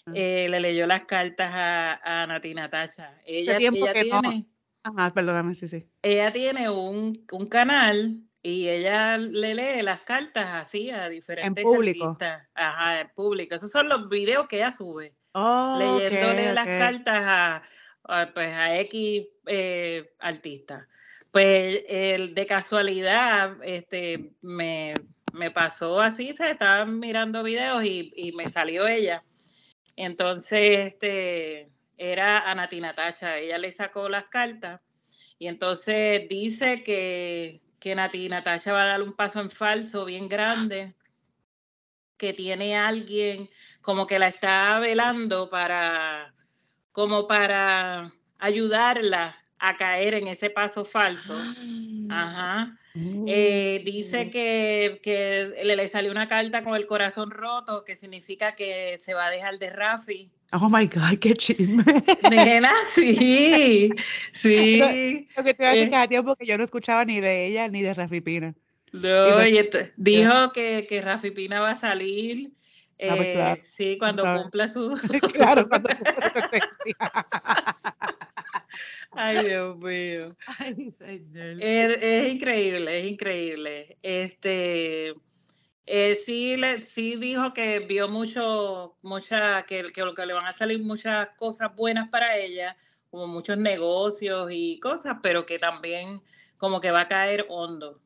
ah. 0.06 0.12
eh, 0.14 0.46
le 0.48 0.60
leyó 0.60 0.86
las 0.86 1.04
cartas 1.04 1.50
a, 1.52 2.22
a 2.22 2.26
Nati 2.26 2.54
Natacha. 2.54 3.18
Ella, 3.26 3.56
ella 3.56 3.92
tiene. 3.92 4.46
Ajá, 4.82 5.14
perdóname, 5.14 5.54
sí, 5.54 5.68
sí. 5.68 5.86
Ella 6.02 6.32
tiene 6.32 6.68
un, 6.68 7.24
un 7.32 7.46
canal 7.46 8.20
y 8.46 8.68
ella 8.68 9.16
le 9.16 9.54
lee 9.54 9.82
las 9.82 10.02
cartas 10.02 10.66
así 10.66 10.90
a 10.90 11.08
diferentes 11.08 11.46
en 11.46 11.54
público. 11.64 12.04
Artistas. 12.10 12.46
Ajá, 12.54 13.00
en 13.00 13.08
público. 13.08 13.54
Esos 13.54 13.70
son 13.70 13.88
los 13.88 14.06
videos 14.10 14.46
que 14.46 14.56
ella 14.56 14.70
sube. 14.70 15.14
Oh, 15.32 15.78
leyéndole 15.78 16.52
las 16.52 16.66
cartas 16.66 17.22
a, 17.26 17.62
pues, 18.34 18.54
a 18.54 18.78
X 18.80 19.26
eh, 19.46 20.12
artistas. 20.18 20.86
Pues 21.30 21.84
el, 21.88 22.34
de 22.34 22.44
casualidad 22.44 23.56
este, 23.62 24.32
me, 24.42 24.92
me 25.32 25.50
pasó 25.50 25.98
así, 25.98 26.36
se 26.36 26.50
estaba 26.50 26.84
mirando 26.84 27.42
videos 27.42 27.82
y, 27.82 28.12
y, 28.14 28.32
me 28.32 28.50
salió 28.50 28.86
ella. 28.86 29.24
Entonces, 29.96 30.80
este, 30.80 31.70
era 31.96 32.50
a 32.50 32.54
Nati 32.54 32.78
Natacha, 32.78 33.38
ella 33.38 33.56
le 33.56 33.72
sacó 33.72 34.10
las 34.10 34.26
cartas 34.26 34.82
Y 35.38 35.46
entonces 35.46 36.28
dice 36.28 36.82
que, 36.82 37.63
que 37.84 37.94
Nati 37.94 38.30
Natasha 38.30 38.72
va 38.72 38.84
a 38.84 38.86
dar 38.86 39.02
un 39.02 39.12
paso 39.12 39.42
en 39.42 39.50
falso 39.50 40.06
bien 40.06 40.26
grande, 40.26 40.94
que 42.16 42.32
tiene 42.32 42.78
alguien 42.78 43.50
como 43.82 44.06
que 44.06 44.18
la 44.18 44.28
está 44.28 44.78
velando 44.78 45.50
para, 45.50 46.32
como 46.92 47.26
para 47.26 48.10
ayudarla 48.38 49.43
a 49.68 49.76
caer 49.76 50.14
en 50.14 50.28
ese 50.28 50.50
paso 50.50 50.84
falso. 50.84 51.34
Ajá. 52.10 52.68
Eh, 53.26 53.82
dice 53.84 54.26
mm. 54.26 54.30
que, 54.30 55.00
que 55.02 55.52
le, 55.64 55.88
salió 55.88 56.12
una 56.12 56.28
carta 56.28 56.62
con 56.62 56.76
el 56.76 56.86
corazón 56.86 57.30
roto, 57.30 57.84
que 57.84 57.96
significa 57.96 58.54
que 58.54 58.98
se 59.00 59.14
va 59.14 59.26
a 59.26 59.30
dejar 59.30 59.58
de 59.58 59.70
Rafi. 59.70 60.30
Oh 60.52 60.68
my 60.68 60.86
God, 60.86 61.18
qué 61.20 61.34
chisme. 61.34 61.84
Nena, 62.30 62.72
sí, 62.86 63.90
sí. 64.32 64.78
Lo, 65.36 65.42
que 65.42 65.54
te 65.54 65.62
voy 65.62 65.66
a 65.66 65.74
decir 65.74 65.90
que 65.90 66.08
tiempo 66.08 66.36
que 66.36 66.46
yo 66.46 66.56
no 66.56 66.62
escuchaba 66.62 67.04
ni 67.04 67.20
de 67.20 67.46
ella 67.46 67.66
ni 67.68 67.82
de 67.82 67.94
Rafi 67.94 68.20
Pina. 68.20 68.54
No, 68.92 69.40
dijo 69.96 70.52
que, 70.52 70.86
que 70.88 71.00
Rafi 71.00 71.32
Pina 71.32 71.58
va 71.58 71.70
a 71.70 71.74
salir. 71.74 72.52
Ah, 73.00 73.14
pues 73.16 73.28
eh, 73.36 73.60
sí, 73.64 73.98
cuando 73.98 74.22
cumpla 74.22 74.68
su. 74.68 74.90
claro, 75.32 75.68
cuando 75.68 75.88
cumpla 75.88 76.32
su 76.72 76.92
Ay, 79.12 79.46
Dios 79.46 79.76
mío. 79.78 80.20
es, 81.60 82.32
increíble, 82.32 83.00
es 83.00 83.12
increíble. 83.12 83.98
Este, 84.02 85.14
eh, 85.86 86.18
sí, 86.24 86.56
le, 86.56 86.82
sí 86.82 87.16
dijo 87.16 87.52
que 87.52 87.80
vio 87.80 88.08
mucho, 88.08 88.96
mucha, 89.02 89.64
que, 89.64 89.92
que, 89.92 90.02
que 90.14 90.26
le 90.26 90.32
van 90.32 90.46
a 90.46 90.52
salir 90.52 90.82
muchas 90.82 91.28
cosas 91.36 91.74
buenas 91.74 92.08
para 92.08 92.36
ella, 92.36 92.76
como 93.10 93.26
muchos 93.26 93.58
negocios 93.58 94.48
y 94.52 94.78
cosas, 94.80 95.18
pero 95.22 95.46
que 95.46 95.58
también 95.58 96.22
como 96.56 96.80
que 96.80 96.90
va 96.90 97.02
a 97.02 97.08
caer 97.08 97.46
hondo. 97.48 98.00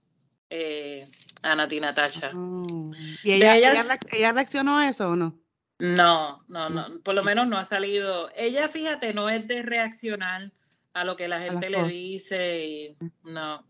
Eh, 0.51 1.09
a 1.43 1.55
Nati 1.55 1.81
Natasha. 1.81 2.33
Mm. 2.33 2.93
¿Y 3.23 3.33
ella, 3.33 3.57
ella, 3.57 4.33
reaccionó 4.33 4.79
a 4.79 4.89
eso 4.89 5.11
o 5.11 5.17
no? 5.17 5.39
No, 5.79 6.43
no, 6.49 6.69
no, 6.69 7.01
por 7.05 7.15
lo 7.15 7.23
menos 7.23 7.47
no 7.47 7.57
ha 7.57 7.65
salido. 7.65 8.31
Ella, 8.35 8.69
fíjate, 8.69 9.15
no 9.15 9.29
es 9.29 9.47
de 9.47 9.63
reaccionar 9.63 10.51
a 10.93 11.05
lo 11.05 11.17
que 11.17 11.29
la 11.29 11.41
gente 11.41 11.71
le 11.71 11.85
dice 11.85 12.65
y 12.67 12.97
no, 13.23 13.65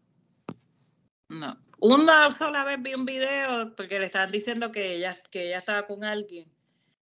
no. 1.29 1.59
Una 1.81 2.33
sola 2.33 2.65
vez 2.65 2.81
vi 2.81 2.95
un 2.95 3.05
video 3.05 3.75
porque 3.77 3.99
le 3.99 4.07
estaban 4.07 4.33
diciendo 4.33 4.73
que 4.73 4.97
ella, 4.97 5.21
que 5.31 5.49
ella 5.49 5.59
estaba 5.59 5.87
con 5.87 6.03
alguien 6.03 6.51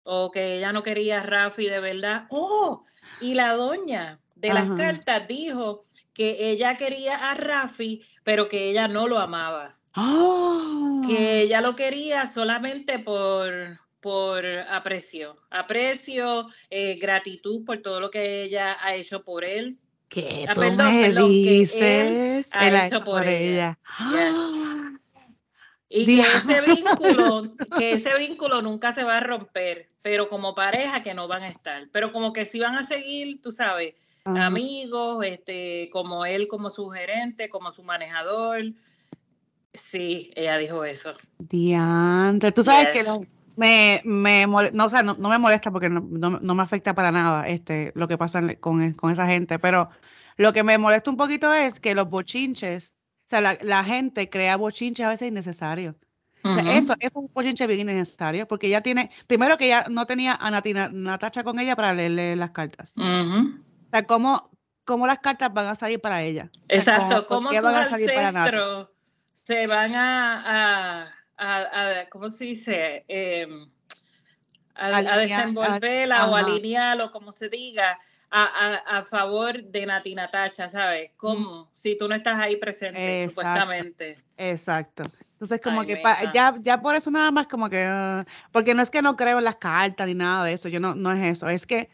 o 0.03 0.31
que 0.31 0.57
ella 0.57 0.71
no 0.71 0.83
quería 0.83 1.21
a 1.21 1.23
Rafi 1.23 1.65
de 1.65 1.79
verdad. 1.79 2.27
¡Oh! 2.29 2.85
Y 3.19 3.33
la 3.33 3.53
doña 3.53 4.19
de 4.35 4.53
las 4.53 4.69
cartas 4.77 5.27
dijo 5.27 5.85
que 6.13 6.51
ella 6.51 6.77
quería 6.77 7.31
a 7.31 7.35
Rafi, 7.35 8.01
pero 8.23 8.47
que 8.47 8.69
ella 8.69 8.87
no 8.87 9.07
lo 9.07 9.19
amaba. 9.19 9.77
¡Oh! 9.95 11.01
Que 11.07 11.41
ella 11.41 11.61
lo 11.61 11.75
quería 11.75 12.27
solamente 12.27 12.99
por, 12.99 13.79
por 13.99 14.45
aprecio, 14.45 15.37
aprecio, 15.49 16.47
eh, 16.69 16.95
gratitud 16.95 17.63
por 17.65 17.79
todo 17.81 17.99
lo 17.99 18.11
que 18.11 18.43
ella 18.43 18.77
ha 18.81 18.95
hecho 18.95 19.23
por 19.23 19.43
él. 19.43 19.77
¿Qué 20.09 20.45
ah, 20.47 20.53
tú 20.53 20.61
me 20.61 21.11
dices? 21.29 22.49
ha 22.51 22.85
hecho, 22.85 23.03
por, 23.03 23.27
ella. 23.27 23.79
Y 25.95 26.05
que 26.05 26.21
ese, 26.21 26.61
vínculo, 26.65 27.55
que 27.77 27.93
ese 27.93 28.17
vínculo 28.17 28.63
nunca 28.63 28.93
se 28.93 29.03
va 29.03 29.17
a 29.17 29.19
romper, 29.19 29.89
pero 30.01 30.27
como 30.27 30.55
pareja 30.55 31.03
que 31.03 31.13
no 31.13 31.27
van 31.27 31.43
a 31.43 31.49
estar, 31.49 31.87
pero 31.91 32.11
como 32.11 32.33
que 32.33 32.47
sí 32.47 32.59
van 32.59 32.75
a 32.75 32.83
seguir, 32.83 33.39
tú 33.43 33.51
sabes, 33.51 33.93
amigos, 34.25 35.25
este, 35.25 35.89
como 35.91 36.25
él 36.25 36.47
como 36.47 36.69
su 36.69 36.89
gerente, 36.89 37.49
como 37.49 37.71
su 37.71 37.83
manejador. 37.83 38.73
Sí, 39.73 40.31
ella 40.35 40.57
dijo 40.57 40.85
eso. 40.85 41.13
Diante, 41.39 42.51
tú 42.51 42.63
sabes 42.63 42.89
que 42.89 43.03
me, 43.55 44.01
me 44.03 44.45
no, 44.73 44.85
o 44.85 44.89
sea, 44.89 45.03
no, 45.03 45.15
me 45.15 45.37
molesta 45.37 45.71
porque 45.71 45.89
no, 45.89 46.01
no, 46.01 46.55
me 46.55 46.63
afecta 46.63 46.93
para 46.93 47.11
nada 47.11 47.47
este, 47.47 47.91
lo 47.95 48.07
que 48.07 48.17
pasa 48.17 48.55
con, 48.55 48.93
con, 48.93 49.11
esa 49.11 49.27
gente, 49.27 49.59
pero 49.59 49.89
lo 50.37 50.53
que 50.53 50.63
me 50.63 50.77
molesta 50.77 51.09
un 51.09 51.17
poquito 51.17 51.53
es 51.53 51.79
que 51.79 51.95
los 51.95 52.09
bochinches, 52.09 52.93
o 53.25 53.29
sea, 53.29 53.41
la, 53.41 53.57
la 53.61 53.83
gente 53.83 54.29
crea 54.29 54.57
bochinches 54.57 55.05
a 55.05 55.09
veces 55.09 55.27
innecesarios. 55.27 55.95
O 56.45 56.53
sea, 56.53 56.77
eso, 56.77 56.93
eso, 56.93 56.95
es 56.99 57.15
un 57.15 57.31
bochinche 57.33 57.65
bien 57.67 57.79
innecesario, 57.89 58.45
porque 58.45 58.67
ella 58.67 58.81
tiene, 58.81 59.11
primero 59.27 59.57
que 59.57 59.67
ella 59.67 59.85
no 59.89 60.05
tenía 60.05 60.35
a 60.35 60.51
Natacha 60.91 61.41
con 61.41 61.57
ella 61.57 61.77
para 61.77 61.93
leerle 61.93 62.35
las 62.35 62.51
cartas. 62.51 62.95
O 62.97 63.72
sea, 63.93 64.07
¿cómo, 64.07 64.51
¿cómo, 64.85 65.07
las 65.07 65.19
cartas 65.19 65.53
van 65.53 65.67
a 65.67 65.75
salir 65.75 66.01
para 66.01 66.21
ella? 66.21 66.49
Exacto, 66.67 67.27
¿cómo, 67.27 67.51
sus 67.51 67.61
van 67.61 67.75
a 67.75 67.85
salir 67.85 68.11
para 68.13 68.89
se 69.31 69.67
van 69.67 69.93
a 69.95 71.13
a, 71.37 72.05
¿cómo 72.09 72.29
se 72.29 72.45
dice? 72.45 73.05
Em, 73.07 73.67
a, 74.75 75.17
desenvolverla 75.17 76.27
o 76.27 76.35
alinearlo, 76.35 77.11
como 77.11 77.31
se 77.31 77.49
diga, 77.49 77.99
a, 78.31 79.03
favor 79.03 79.63
de 79.63 79.85
Nati 79.85 80.15
Natasha, 80.15 80.69
¿sabes? 80.69 81.11
¿Cómo? 81.17 81.69
Si 81.75 81.97
tú 81.97 82.07
no 82.07 82.15
estás 82.15 82.39
ahí 82.39 82.57
presente, 82.57 83.29
supuestamente. 83.29 84.17
Exacto. 84.37 85.03
Entonces, 85.33 85.61
como 85.61 85.83
que 85.83 86.01
ya, 86.33 86.55
ya 86.61 86.81
por 86.81 86.95
eso 86.95 87.11
nada 87.11 87.29
más 87.29 87.47
como 87.47 87.69
que, 87.69 87.83
ah, 87.85 88.21
porque 88.51 88.73
no 88.73 88.81
es 88.81 88.89
que 88.89 89.01
no 89.01 89.15
creo 89.15 89.39
en 89.39 89.43
las 89.43 89.57
cartas 89.57 90.07
ni 90.07 90.13
nada 90.13 90.45
de 90.45 90.53
eso, 90.53 90.69
yo 90.69 90.79
no, 90.79 90.95
no 90.95 91.11
es 91.11 91.21
eso, 91.23 91.49
es 91.49 91.67
que 91.67 91.89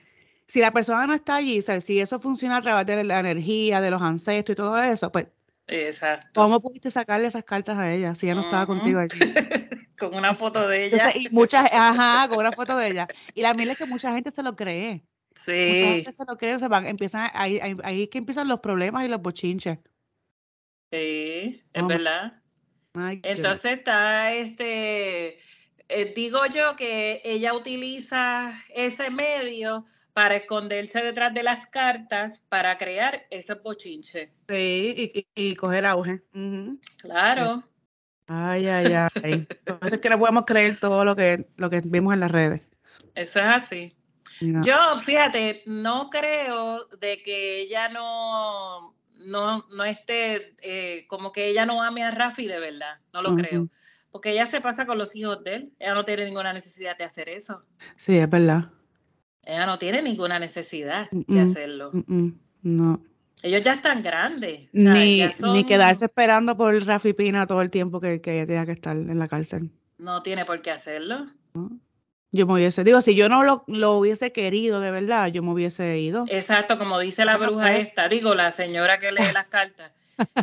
si 0.49 0.59
la 0.59 0.71
persona 0.71 1.05
no 1.05 1.13
está 1.13 1.35
allí, 1.35 1.61
si 1.61 1.99
eso 1.99 2.19
funciona 2.19 2.57
a 2.57 2.61
través 2.61 2.85
de 2.87 3.03
la 3.03 3.19
energía, 3.19 3.79
de 3.81 3.91
los 3.91 4.01
ancestros 4.01 4.53
y 4.53 4.57
todo 4.57 4.77
eso, 4.79 5.11
pues 5.11 5.27
Exacto. 5.67 6.41
¿Cómo 6.41 6.59
pudiste 6.59 6.89
sacarle 6.89 7.27
esas 7.27 7.43
cartas 7.43 7.77
a 7.77 7.93
ella 7.93 8.15
si 8.15 8.25
ella 8.25 8.33
no 8.33 8.41
estaba 8.41 8.65
contigo 8.65 8.99
allí? 8.99 9.19
con 9.99 10.15
una 10.15 10.33
foto 10.33 10.67
de 10.67 10.85
ella. 10.85 11.11
y 11.15 11.29
muchas, 11.29 11.69
ajá, 11.71 12.27
con 12.27 12.39
una 12.39 12.51
foto 12.51 12.75
de 12.75 12.87
ella. 12.87 13.07
Y 13.35 13.43
la 13.43 13.53
mía 13.53 13.71
es 13.71 13.77
que 13.77 13.85
mucha 13.85 14.11
gente 14.11 14.31
se 14.31 14.41
lo 14.41 14.55
cree. 14.55 15.03
Sí. 15.35 15.51
Mucha 15.51 15.93
gente 15.93 16.11
se 16.13 16.25
lo 16.25 16.37
cree, 16.37 16.57
se 16.57 16.67
van, 16.67 16.87
empiezan, 16.87 17.29
ahí, 17.35 17.59
ahí, 17.59 17.75
ahí 17.83 18.07
que 18.07 18.17
empiezan 18.17 18.47
los 18.47 18.61
problemas 18.61 19.05
y 19.05 19.09
los 19.09 19.21
bochinches. 19.21 19.77
Sí, 20.91 21.63
es 21.71 21.87
verdad. 21.87 22.41
Entonces 23.21 23.73
está 23.73 24.33
este, 24.33 25.37
eh, 25.87 26.13
digo 26.15 26.47
yo 26.47 26.75
que 26.75 27.21
ella 27.23 27.53
utiliza 27.53 28.59
ese 28.73 29.11
medio 29.11 29.85
para 30.19 30.35
esconderse 30.35 31.01
detrás 31.01 31.33
de 31.33 31.43
las 31.43 31.65
cartas 31.65 32.39
para 32.49 32.77
crear 32.77 33.25
ese 33.29 33.53
bochinche. 33.53 34.33
Sí, 34.49 35.25
y, 35.33 35.55
coger 35.55 35.85
auge. 35.85 36.21
Claro. 36.97 37.63
Ay, 38.27 38.67
ay, 38.67 38.93
ay. 39.23 39.47
Entonces 39.49 39.93
es 39.93 39.99
que 39.99 40.09
no 40.09 40.19
podemos 40.19 40.43
creer 40.45 40.77
todo 40.77 41.05
lo 41.05 41.15
que, 41.15 41.47
lo 41.55 41.69
que 41.69 41.81
vimos 41.85 42.13
en 42.13 42.19
las 42.19 42.31
redes. 42.33 42.67
Eso 43.15 43.39
es 43.39 43.45
así. 43.45 43.95
Yo, 44.41 44.75
fíjate, 44.99 45.63
no 45.65 46.09
creo 46.09 46.87
de 46.99 47.23
que 47.23 47.61
ella 47.61 47.87
no, 47.87 48.93
no, 49.25 49.65
no 49.69 49.85
esté, 49.85 50.53
eh, 50.61 51.05
como 51.07 51.31
que 51.31 51.47
ella 51.47 51.65
no 51.65 51.81
ame 51.81 52.03
a 52.03 52.11
Rafi 52.11 52.45
de 52.45 52.59
verdad, 52.59 52.99
no 53.13 53.21
lo 53.21 53.35
creo. 53.35 53.69
Porque 54.11 54.31
ella 54.31 54.47
se 54.47 54.59
pasa 54.59 54.85
con 54.85 54.97
los 54.97 55.15
hijos 55.15 55.41
de 55.45 55.55
él, 55.55 55.73
ella 55.79 55.93
no 55.93 56.03
tiene 56.03 56.25
ninguna 56.25 56.51
necesidad 56.51 56.97
de 56.97 57.05
hacer 57.05 57.29
eso. 57.29 57.63
Sí, 57.95 58.17
es 58.17 58.29
verdad. 58.29 58.69
Ella 59.45 59.65
no 59.65 59.79
tiene 59.79 60.01
ninguna 60.01 60.39
necesidad 60.39 61.09
de 61.11 61.39
hacerlo. 61.39 61.91
no. 62.61 63.01
Ellos 63.41 63.61
ya 63.63 63.73
están 63.75 64.03
grandes. 64.03 64.67
Ni, 64.73 65.23
ni 65.53 65.63
quedarse 65.63 66.05
esperando 66.05 66.57
por 66.57 66.85
Rafi 66.85 67.13
Pina 67.13 67.47
todo 67.47 67.61
el 67.61 67.69
tiempo 67.69 68.01
que, 68.01 68.19
que 68.19 68.35
ella 68.35 68.45
tenga 68.45 68.65
que 68.65 68.73
estar 68.73 68.97
en 68.97 69.17
la 69.17 69.27
cárcel. 69.27 69.71
No 69.97 70.21
tiene 70.23 70.45
por 70.45 70.61
qué 70.61 70.71
hacerlo. 70.71 71.27
Yo 72.31 72.45
me 72.45 72.53
hubiese, 72.53 72.83
digo, 72.83 73.01
si 73.01 73.15
yo 73.15 73.27
no 73.27 73.43
lo, 73.43 73.63
lo, 73.67 73.93
hubiese 73.93 74.31
querido 74.31 74.81
de 74.81 74.91
verdad, 74.91 75.27
yo 75.27 75.41
me 75.41 75.51
hubiese 75.51 75.99
ido. 75.99 76.25
Exacto, 76.27 76.77
como 76.77 76.99
dice 76.99 77.25
la 77.25 77.37
bruja 77.37 77.75
esta, 77.75 78.07
digo, 78.07 78.35
la 78.35 78.51
señora 78.51 78.99
que 78.99 79.11
lee 79.11 79.23
las 79.33 79.47
cartas. 79.47 79.91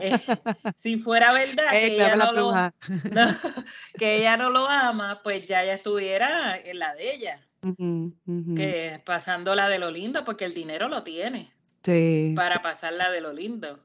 Eh, 0.01 0.19
si 0.79 0.97
fuera 0.97 1.33
verdad 1.33 1.71
que, 1.71 1.87
ella 1.87 2.17
no 2.17 2.33
lo, 2.33 2.53
que 3.99 4.17
ella 4.17 4.37
no 4.37 4.51
lo 4.51 4.69
ama, 4.69 5.21
pues 5.23 5.47
ya 5.47 5.65
ya 5.65 5.75
estuviera 5.75 6.59
en 6.59 6.79
la 6.79 6.95
de 6.95 7.15
ella 7.15 7.46
que 7.61 9.03
pasándola 9.05 9.69
de 9.69 9.79
lo 9.79 9.91
lindo, 9.91 10.25
porque 10.25 10.45
el 10.45 10.55
dinero 10.55 10.89
lo 10.89 11.03
tiene. 11.03 11.53
Sí. 11.83 12.33
Para 12.37 12.63
pasarla 12.63 13.11
de 13.11 13.21
lo 13.21 13.33
lindo. 13.33 13.79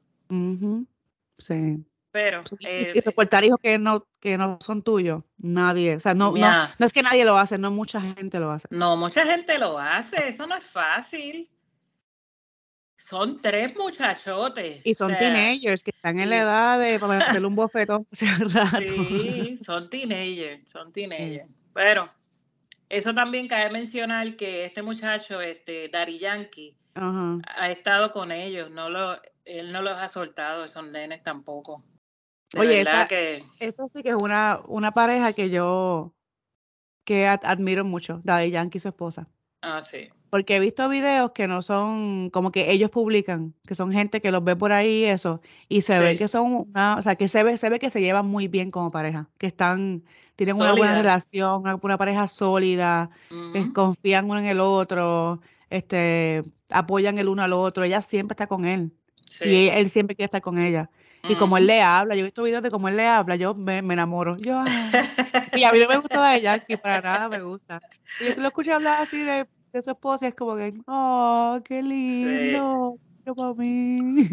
Sí. 1.38 1.84
Pero. 2.12 2.42
y, 2.60 2.66
eh, 2.66 3.02
soportar 3.02 3.42
hijos 3.42 3.58
que 3.60 3.78
no, 3.78 4.06
que 4.20 4.36
no 4.36 4.58
son 4.60 4.82
tuyos, 4.82 5.24
nadie. 5.38 5.96
O 5.96 6.00
sea, 6.00 6.14
no, 6.14 6.30
no, 6.32 6.68
no, 6.78 6.86
es 6.86 6.92
que 6.92 7.02
nadie 7.02 7.24
lo 7.24 7.38
hace, 7.38 7.56
no 7.58 7.70
mucha 7.70 8.00
gente 8.00 8.38
lo 8.38 8.50
hace. 8.50 8.68
No, 8.70 8.96
mucha 8.96 9.24
gente 9.24 9.58
lo 9.58 9.78
hace, 9.78 10.28
eso 10.28 10.46
no 10.46 10.54
es 10.54 10.64
fácil. 10.64 11.48
Son 12.98 13.40
tres 13.40 13.74
muchachotes. 13.76 14.82
Y 14.84 14.94
son 14.94 15.16
teenagers 15.18 15.82
que 15.82 15.90
están 15.90 16.20
en 16.20 16.30
la 16.30 16.36
edad 16.36 16.78
de 16.78 16.94
hacer 17.36 17.44
un 17.44 17.56
bofetón. 17.56 18.06
Sí, 18.12 19.56
son 19.56 19.88
teenagers, 19.88 20.70
son 20.70 20.92
teenagers. 20.92 21.48
Pero 21.72 22.08
eso 22.92 23.14
también 23.14 23.48
cabe 23.48 23.70
mencionar 23.70 24.36
que 24.36 24.66
este 24.66 24.82
muchacho, 24.82 25.40
este 25.40 25.88
Dari 25.88 26.18
Yankee, 26.18 26.76
ha 26.94 27.70
estado 27.70 28.12
con 28.12 28.30
ellos, 28.30 28.70
no 28.70 28.90
lo, 28.90 29.18
él 29.46 29.72
no 29.72 29.80
los 29.80 29.98
ha 29.98 30.10
soltado, 30.10 30.64
esos 30.64 30.84
nenes 30.84 31.22
tampoco. 31.22 31.82
Oye, 32.58 32.82
esa, 32.82 33.06
que... 33.06 33.46
eso 33.60 33.88
sí 33.88 34.02
que 34.02 34.10
es 34.10 34.16
una, 34.20 34.60
una 34.66 34.92
pareja 34.92 35.32
que 35.32 35.48
yo 35.48 36.12
que 37.04 37.26
admiro 37.26 37.82
mucho, 37.84 38.20
Daddy 38.24 38.50
Yankee 38.50 38.76
y 38.76 38.80
su 38.80 38.88
esposa. 38.88 39.26
Ah, 39.62 39.80
sí. 39.80 40.10
Porque 40.28 40.56
he 40.56 40.60
visto 40.60 40.88
videos 40.88 41.30
que 41.32 41.48
no 41.48 41.62
son 41.62 42.28
como 42.30 42.52
que 42.52 42.72
ellos 42.72 42.90
publican, 42.90 43.54
que 43.66 43.74
son 43.74 43.90
gente 43.90 44.20
que 44.20 44.30
los 44.30 44.44
ve 44.44 44.54
por 44.54 44.72
ahí 44.72 45.02
y 45.02 45.04
eso, 45.04 45.40
y 45.68 45.80
se 45.80 45.98
ve 45.98 46.18
que 46.18 46.28
son 46.28 46.66
una, 46.68 46.96
o 46.98 47.02
sea, 47.02 47.16
que 47.16 47.28
se 47.28 47.42
ve, 47.42 47.56
se 47.56 47.70
ve 47.70 47.78
que 47.78 47.90
se 47.90 48.00
llevan 48.00 48.26
muy 48.26 48.48
bien 48.48 48.70
como 48.70 48.90
pareja, 48.90 49.30
que 49.38 49.46
están, 49.46 50.04
tienen 50.44 50.60
una 50.60 50.72
buena 50.72 50.96
relación, 50.96 51.62
una, 51.82 51.96
pareja 51.96 52.26
sólida, 52.26 53.10
que 53.52 53.72
confían 53.72 54.28
uno 54.28 54.40
en 54.40 54.46
el 54.46 54.58
otro, 54.58 55.40
este, 55.70 56.42
apoyan 56.68 57.16
el 57.18 57.28
uno 57.28 57.42
al 57.42 57.52
otro, 57.52 57.84
ella 57.84 58.02
siempre 58.02 58.32
está 58.32 58.48
con 58.48 58.64
él. 58.64 58.90
Y 59.40 59.68
él, 59.68 59.88
siempre 59.88 60.16
quiere 60.16 60.26
estar 60.26 60.42
con 60.42 60.58
ella. 60.58 60.90
Y 61.28 61.36
como 61.36 61.56
él 61.56 61.68
le 61.68 61.80
habla, 61.80 62.16
yo 62.16 62.22
he 62.22 62.24
visto 62.24 62.42
videos 62.42 62.64
de 62.64 62.72
cómo 62.72 62.88
él 62.88 62.96
le 62.96 63.06
habla, 63.06 63.36
yo 63.36 63.54
me, 63.54 63.78
enamoro. 63.78 64.36
Yo, 64.38 64.64
y 65.54 65.62
a 65.62 65.70
mí 65.70 65.78
no 65.78 65.86
me 65.86 65.98
gusta 65.98 66.28
de 66.28 66.36
ella, 66.38 66.58
que 66.58 66.76
para 66.76 67.00
nada 67.00 67.28
me 67.28 67.40
gusta. 67.40 67.80
Y 68.20 68.30
yo 68.30 68.34
lo 68.38 68.48
escuché 68.48 68.72
hablar 68.72 69.02
así 69.02 69.22
de, 69.22 69.46
de 69.72 69.82
su 69.82 69.90
esposa 69.90 70.24
y 70.24 70.28
es 70.30 70.34
como 70.34 70.56
que, 70.56 70.74
oh, 70.88 71.60
qué 71.64 71.82
lindo. 71.84 72.98
Sí. 73.24 73.32
para 73.36 73.54
mí. 73.54 74.28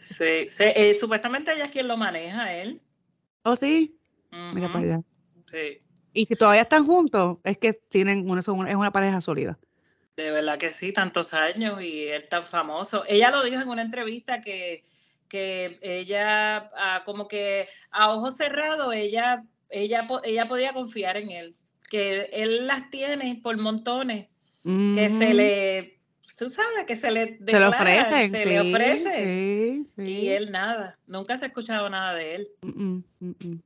Sí, 0.00 0.46
eh, 0.60 0.94
supuestamente 0.94 1.52
ella 1.52 1.64
es 1.64 1.70
quien 1.70 1.88
lo 1.88 1.96
maneja, 1.96 2.54
él. 2.54 2.80
¿Oh, 3.42 3.56
sí? 3.56 3.98
Mira 4.54 4.68
para 4.68 4.84
allá. 4.84 5.02
Sí. 5.50 5.80
Y 6.12 6.26
si 6.26 6.36
todavía 6.36 6.62
están 6.62 6.84
juntos, 6.84 7.38
es 7.44 7.58
que 7.58 7.72
tienen 7.72 8.28
una, 8.28 8.40
es 8.40 8.48
una 8.48 8.90
pareja 8.90 9.20
sólida. 9.20 9.58
De 10.16 10.30
verdad 10.30 10.58
que 10.58 10.72
sí, 10.72 10.92
tantos 10.92 11.32
años 11.32 11.80
y 11.80 12.08
él 12.08 12.26
tan 12.28 12.44
famoso. 12.44 13.04
Ella 13.06 13.30
lo 13.30 13.44
dijo 13.44 13.60
en 13.60 13.68
una 13.68 13.82
entrevista 13.82 14.40
que, 14.40 14.84
que 15.28 15.78
ella, 15.80 16.70
ah, 16.76 17.02
como 17.04 17.28
que 17.28 17.68
a 17.90 18.10
ojos 18.10 18.36
cerrados, 18.36 18.92
ella, 18.94 19.44
ella, 19.68 20.08
ella 20.24 20.48
podía 20.48 20.72
confiar 20.72 21.18
en 21.18 21.30
él, 21.30 21.56
que 21.88 22.28
él 22.32 22.66
las 22.66 22.90
tiene 22.90 23.40
por 23.42 23.56
montones, 23.58 24.26
que 24.64 25.10
se 25.10 25.34
le, 25.34 26.00
tú 26.36 26.50
sabes, 26.50 26.84
que 26.86 26.96
se 26.96 27.10
le, 27.10 27.38
se 27.38 27.58
le 27.58 27.66
ofrecen, 27.66 28.30
se 28.30 28.46
le 28.46 28.60
ofrece. 28.60 29.84
Y 29.96 30.28
él 30.28 30.50
nada, 30.50 30.98
nunca 31.06 31.38
se 31.38 31.44
ha 31.44 31.48
escuchado 31.48 31.88
nada 31.88 32.14
de 32.14 32.34
él. 32.34 32.48
Mm, 32.62 32.98
mm, 33.20 33.34
mm, 33.44 33.60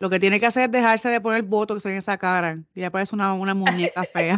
lo 0.00 0.08
que 0.08 0.18
tiene 0.18 0.40
que 0.40 0.46
hacer 0.46 0.64
es 0.64 0.72
dejarse 0.72 1.10
de 1.10 1.20
poner 1.20 1.42
voto 1.42 1.74
que 1.74 1.80
se 1.80 1.90
en 1.90 1.98
esa 1.98 2.16
cara. 2.16 2.56
Y 2.74 2.80
ya 2.80 2.90
parece 2.90 3.14
una, 3.14 3.34
una 3.34 3.52
muñeca 3.52 4.02
fea. 4.04 4.36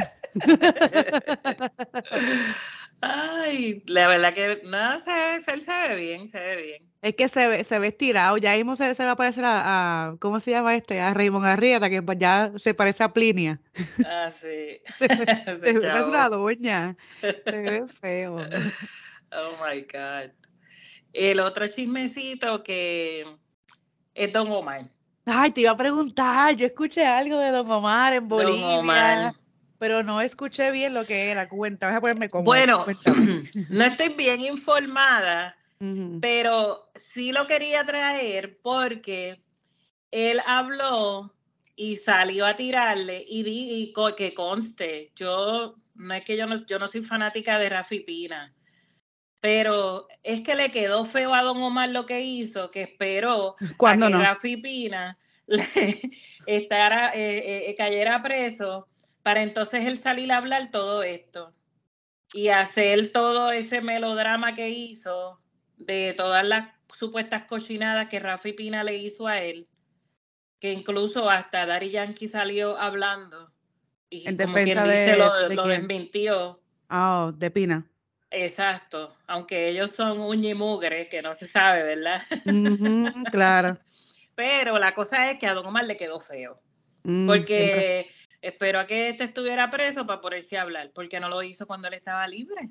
Ay, 3.01 3.83
la 3.87 4.09
verdad 4.09 4.35
que 4.35 4.61
nada, 4.65 4.99
se, 4.99 5.53
él 5.53 5.61
se 5.61 5.73
ve 5.73 5.95
bien, 5.95 6.29
se 6.29 6.41
ve 6.41 6.57
bien. 6.57 6.93
Es 7.01 7.15
que 7.15 7.29
se 7.29 7.47
ve, 7.47 7.65
se 7.65 7.79
ve 7.79 7.89
estirado, 7.89 8.39
ya 8.39 8.57
mismo 8.57 8.75
se, 8.75 8.95
se 8.95 9.05
va 9.05 9.13
a 9.13 9.17
parecer 9.17 9.45
a, 9.47 10.17
¿cómo 10.21 10.41
se 10.41 10.51
llama 10.51 10.75
este? 10.75 11.01
A 11.01 11.15
Raymond 11.15 11.47
Arrieta, 11.47 11.89
que 11.89 12.03
ya 12.17 12.53
se 12.57 12.75
parece 12.75 13.05
a 13.05 13.13
Plinia. 13.13 13.61
Ah, 14.05 14.31
sí. 14.33 14.81
se, 14.99 15.59
se 15.59 15.79
ve 15.79 16.05
una 16.05 16.29
doña. 16.29 16.97
Se 17.21 17.33
ve 17.45 17.87
feo. 18.01 18.37
Oh 18.37 19.53
my 19.65 19.81
God. 19.83 20.33
El 21.13 21.39
otro 21.41 21.69
chismecito 21.69 22.65
que 22.65 23.25
es 24.15 24.33
Don 24.33 24.51
Omar. 24.51 24.91
Ay, 25.25 25.53
te 25.53 25.61
iba 25.61 25.71
a 25.71 25.77
preguntar, 25.77 26.57
yo 26.57 26.67
escuché 26.67 27.05
algo 27.07 27.39
de 27.39 27.51
Don 27.51 27.71
Omar 27.71 28.13
en 28.13 28.29
Bolivia, 28.29 29.35
pero 29.79 30.03
no 30.03 30.21
escuché 30.21 30.73
bien 30.73 30.95
lo 30.95 31.05
que 31.05 31.31
era. 31.31 31.49
Cuenta, 31.49 31.95
a 31.95 32.01
ponerme 32.01 32.29
como. 32.29 32.45
Bueno, 32.45 32.85
no 33.71 33.85
estoy 33.85 34.09
bien 34.11 34.41
informada, 34.41 35.57
pero 36.21 36.91
sí 36.95 37.33
lo 37.33 37.47
quería 37.47 37.85
traer 37.85 38.59
porque 38.63 39.43
él 40.11 40.41
habló 40.47 41.35
y 41.75 41.97
salió 41.97 42.47
a 42.47 42.55
tirarle 42.55 43.25
y, 43.27 43.43
di, 43.43 43.93
que 44.17 44.35
conste, 44.35 45.13
yo 45.17 45.77
no 45.95 46.15
es 46.15 46.25
que 46.25 46.37
yo 46.37 46.47
no, 46.47 46.67
yo 46.67 46.79
no 46.79 46.89
soy 46.89 47.03
fanática 47.03 47.59
de 47.59 47.69
Rafi 47.69 48.01
Pina, 48.01 48.55
pero 49.43 50.07
es 50.23 50.43
que 50.43 50.55
le 50.55 50.71
quedó 50.71 51.05
feo 51.05 51.35
a 51.35 51.43
Don 51.43 51.61
Omar 51.61 51.89
lo 51.89 52.07
que 52.07 52.21
hizo, 52.21 52.71
que 52.71 52.83
esperó 52.83 53.57
a 53.59 53.93
que 53.93 53.99
no? 53.99 54.21
Rafi 54.21 54.57
Pina 54.57 55.19
estará, 56.47 57.13
eh, 57.13 57.69
eh, 57.69 57.75
cayera 57.77 58.23
preso 58.23 58.87
para 59.25 59.43
entonces 59.43 59.85
él 59.85 59.99
salir 59.99 60.31
a 60.31 60.37
hablar 60.37 60.71
todo 60.71 61.03
esto 61.03 61.53
y 62.33 62.49
hacer 62.51 63.11
todo 63.11 63.51
ese 63.51 63.83
melodrama 63.83 64.55
que 64.55 64.71
hizo 64.71 65.41
de 65.77 66.15
todas 66.17 66.47
las 66.47 66.69
supuestas 66.95 67.47
cochinadas 67.47 68.07
que 68.09 68.21
Rafi 68.21 68.53
Pina 68.53 68.85
le 68.85 68.97
hizo 68.97 69.27
a 69.27 69.41
él, 69.41 69.67
que 70.61 70.71
incluso 70.73 71.29
hasta 71.29 71.67
Dari 71.67 71.91
Yankee 71.91 72.29
salió 72.29 72.79
hablando 72.79 73.53
y 74.09 74.29
en 74.29 74.37
defensa 74.37 74.87
de, 74.87 75.17
lo, 75.17 75.49
lo 75.49 75.67
desmintió. 75.67 76.63
Ah, 76.89 77.33
de 77.35 77.51
Pina. 77.51 77.92
Exacto, 78.33 79.15
aunque 79.27 79.69
ellos 79.69 79.93
son 79.93 80.19
uña 80.21 80.51
y 80.51 80.55
mugre, 80.55 81.09
que 81.09 81.21
no 81.21 81.35
se 81.35 81.47
sabe, 81.47 81.83
¿verdad? 81.83 82.23
claro. 83.31 83.79
Pero 84.35 84.79
la 84.79 84.95
cosa 84.95 85.31
es 85.31 85.39
que 85.39 85.47
a 85.47 85.55
Don 85.55 85.67
Omar 85.67 85.85
le 85.85 85.99
quedó 85.99 86.19
feo, 86.19 86.59
mm, 87.03 87.27
porque 87.27 88.11
esperó 88.41 88.81
a 88.81 88.87
que 88.87 89.11
este 89.11 89.25
estuviera 89.25 89.71
preso 89.71 90.07
para 90.07 90.23
poderse 90.23 90.57
hablar, 90.57 90.91
porque 90.95 91.21
no 91.21 91.29
lo 91.29 91.43
hizo 91.43 91.67
cuando 91.67 91.89
él 91.89 91.95
estaba 91.95 92.27
libre. 92.27 92.71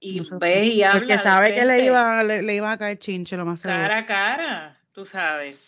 Y 0.00 0.20
y 0.20 0.82
habla. 0.82 0.98
Porque 0.98 1.18
sabe 1.18 1.54
que 1.54 1.64
le 1.64 1.84
iba, 1.84 2.22
le, 2.24 2.54
iba 2.54 2.72
a 2.72 2.78
caer 2.78 2.98
chinche 2.98 3.36
lo 3.36 3.44
más 3.44 3.62
Cara 3.62 3.98
a 3.98 4.06
cara, 4.06 4.80
tú 4.92 5.04
sabes. 5.04 5.60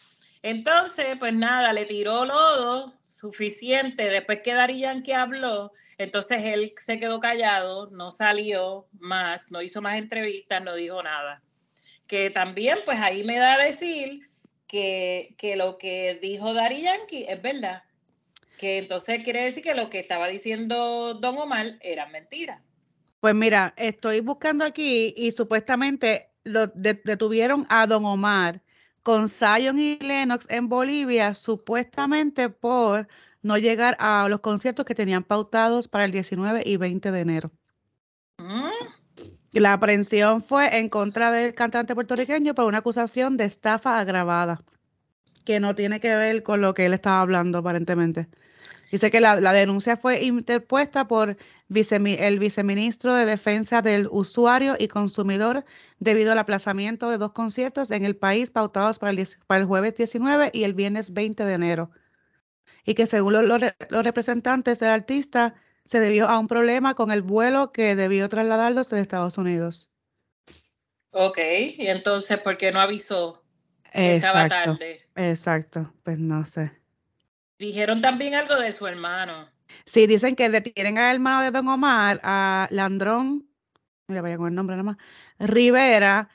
Entonces, 0.42 1.16
pues 1.18 1.34
nada, 1.34 1.72
le 1.72 1.84
tiró 1.84 2.24
lodo 2.24 2.94
suficiente. 3.08 4.04
Después 4.04 4.40
que 4.42 4.54
Darían 4.54 5.02
que 5.02 5.14
habló, 5.14 5.72
entonces 5.98 6.42
él 6.44 6.74
se 6.78 6.98
quedó 6.98 7.20
callado, 7.20 7.90
no 7.90 8.10
salió 8.10 8.88
más, 8.98 9.50
no 9.50 9.62
hizo 9.62 9.82
más 9.82 9.98
entrevistas, 9.98 10.62
no 10.62 10.74
dijo 10.74 11.02
nada. 11.02 11.42
Que 12.06 12.30
también, 12.30 12.78
pues 12.84 12.98
ahí 12.98 13.24
me 13.24 13.38
da 13.38 13.54
a 13.54 13.64
decir 13.64 14.28
que, 14.66 15.34
que 15.38 15.56
lo 15.56 15.78
que 15.78 16.18
dijo 16.20 16.54
Dari 16.54 16.82
Yankee 16.82 17.26
es 17.28 17.40
verdad. 17.40 17.82
Que 18.58 18.78
entonces 18.78 19.22
quiere 19.24 19.42
decir 19.42 19.62
que 19.62 19.74
lo 19.74 19.90
que 19.90 19.98
estaba 19.98 20.28
diciendo 20.28 21.14
Don 21.14 21.36
Omar 21.38 21.78
era 21.80 22.06
mentira. 22.06 22.62
Pues 23.20 23.34
mira, 23.34 23.72
estoy 23.76 24.20
buscando 24.20 24.64
aquí 24.64 25.14
y 25.16 25.30
supuestamente 25.30 26.30
lo 26.44 26.66
detuvieron 26.66 27.66
a 27.68 27.86
Don 27.86 28.04
Omar 28.04 28.60
con 29.02 29.28
Zion 29.28 29.78
y 29.78 29.98
Lennox 29.98 30.46
en 30.48 30.68
Bolivia, 30.68 31.34
supuestamente 31.34 32.48
por 32.48 33.08
no 33.42 33.58
llegar 33.58 33.96
a 34.00 34.26
los 34.28 34.40
conciertos 34.40 34.86
que 34.86 34.94
tenían 34.94 35.24
pautados 35.24 35.88
para 35.88 36.04
el 36.04 36.12
19 36.12 36.62
y 36.64 36.76
20 36.76 37.10
de 37.10 37.20
enero. 37.20 37.52
Mm. 38.38 38.68
La 39.52 39.74
aprehensión 39.74 40.40
fue 40.42 40.78
en 40.78 40.88
contra 40.88 41.30
del 41.30 41.54
cantante 41.54 41.94
puertorriqueño 41.94 42.54
por 42.54 42.64
una 42.64 42.78
acusación 42.78 43.36
de 43.36 43.44
estafa 43.44 43.98
agravada, 43.98 44.60
que 45.44 45.60
no 45.60 45.74
tiene 45.74 46.00
que 46.00 46.14
ver 46.14 46.42
con 46.42 46.62
lo 46.62 46.72
que 46.72 46.86
él 46.86 46.94
estaba 46.94 47.20
hablando 47.20 47.58
aparentemente. 47.58 48.28
Dice 48.90 49.10
que 49.10 49.20
la, 49.20 49.36
denuncia 49.52 49.96
fue 49.96 50.22
interpuesta 50.22 51.08
por 51.08 51.36
el 51.70 52.38
viceministro 52.38 53.14
de 53.14 53.24
Defensa 53.24 53.82
del 53.82 54.06
Usuario 54.10 54.76
y 54.78 54.88
Consumidor 54.88 55.64
debido 55.98 56.32
al 56.32 56.38
aplazamiento 56.38 57.10
de 57.10 57.18
dos 57.18 57.32
conciertos 57.32 57.90
en 57.90 58.04
el 58.04 58.16
país 58.16 58.50
pautados 58.50 58.98
para 58.98 59.12
el, 59.12 59.28
para 59.46 59.60
el 59.60 59.66
jueves 59.66 59.96
19 59.96 60.50
y 60.52 60.64
el 60.64 60.74
viernes 60.74 61.12
20 61.12 61.44
de 61.44 61.54
enero 61.54 61.90
y 62.84 62.94
que 62.94 63.06
según 63.06 63.48
los, 63.48 63.60
representantes 64.04 64.80
del 64.80 64.90
artista 64.90 65.54
se 65.84 66.00
debió 66.00 66.28
a 66.28 66.38
un 66.38 66.48
problema 66.48 66.94
con 66.94 67.10
el 67.10 67.22
vuelo 67.22 67.72
que 67.72 67.96
debió 67.96 68.28
trasladarlos 68.28 68.90
de 68.90 69.00
Estados 69.00 69.38
Unidos. 69.38 69.90
Ok, 71.10 71.38
y 71.76 71.86
entonces, 71.88 72.38
¿por 72.38 72.56
qué 72.56 72.72
no 72.72 72.80
avisó? 72.80 73.42
estaba 73.92 74.48
tarde. 74.48 75.02
Exacto, 75.16 75.92
pues 76.02 76.18
no 76.18 76.46
sé. 76.46 76.72
Dijeron 77.58 78.00
también 78.00 78.34
algo 78.34 78.56
de 78.56 78.72
su 78.72 78.86
hermano. 78.86 79.48
Sí, 79.84 80.06
dicen 80.06 80.36
que 80.36 80.48
le 80.48 80.60
tienen 80.60 80.98
al 80.98 81.14
hermano 81.14 81.42
de 81.42 81.50
Don 81.50 81.68
Omar, 81.68 82.20
a 82.22 82.66
Landrón, 82.70 83.46
mira, 84.06 84.22
vaya 84.22 84.36
con 84.36 84.48
el 84.48 84.54
nombre 84.54 84.76
nada 84.76 84.82
más, 84.82 84.96
Rivera, 85.38 86.28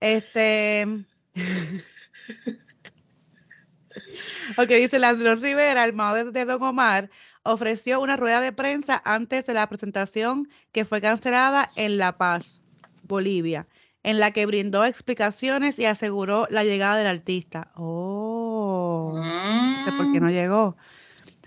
este, 0.00 0.86
Ok, 4.58 4.68
dice 4.68 4.98
Landro 4.98 5.34
Rivera, 5.36 5.84
el 5.84 5.92
madre 5.92 6.24
de 6.24 6.44
Don 6.44 6.62
Omar, 6.62 7.10
ofreció 7.44 8.00
una 8.00 8.16
rueda 8.16 8.40
de 8.40 8.52
prensa 8.52 9.00
antes 9.04 9.46
de 9.46 9.54
la 9.54 9.68
presentación 9.68 10.48
que 10.72 10.84
fue 10.84 11.00
cancelada 11.00 11.68
en 11.76 11.98
La 11.98 12.16
Paz, 12.16 12.60
Bolivia, 13.04 13.66
en 14.02 14.18
la 14.18 14.30
que 14.30 14.46
brindó 14.46 14.84
explicaciones 14.84 15.78
y 15.78 15.86
aseguró 15.86 16.46
la 16.50 16.64
llegada 16.64 16.96
del 16.96 17.06
artista. 17.06 17.70
Oh, 17.74 19.12
no 19.14 19.84
sé 19.84 19.92
por 19.92 20.12
qué 20.12 20.20
no 20.20 20.28
mm. 20.28 20.32
llegó. 20.32 20.76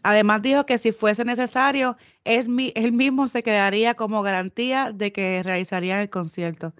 Además 0.03 0.41
dijo 0.43 0.65
que 0.65 0.77
si 0.77 0.91
fuese 0.91 1.25
necesario, 1.25 1.97
él, 2.25 2.71
él 2.75 2.91
mismo 2.91 3.27
se 3.27 3.41
quedaría 3.41 3.95
como 3.95 4.21
garantía 4.21 4.91
de 4.93 5.11
que 5.11 5.41
realizaría 5.41 6.01
el 6.01 6.09
concierto. 6.09 6.73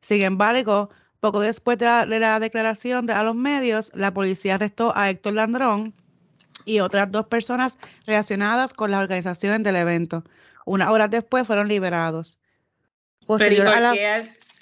Sin 0.00 0.22
embargo, 0.22 0.90
poco 1.24 1.40
después 1.40 1.78
de 1.78 1.86
la, 1.86 2.38
declaración 2.38 3.08
a 3.08 3.22
los 3.22 3.34
medios, 3.34 3.90
la 3.94 4.12
policía 4.12 4.56
arrestó 4.56 4.94
a 4.94 5.08
Héctor 5.08 5.32
Landrón 5.32 5.94
y 6.66 6.80
otras 6.80 7.10
dos 7.10 7.28
personas 7.28 7.78
relacionadas 8.06 8.74
con 8.74 8.90
la 8.90 8.98
organización 8.98 9.62
del 9.62 9.76
evento. 9.76 10.22
Unas 10.66 10.90
horas 10.90 11.08
después 11.10 11.46
fueron 11.46 11.66
liberados. 11.66 12.38
pero 13.38 13.64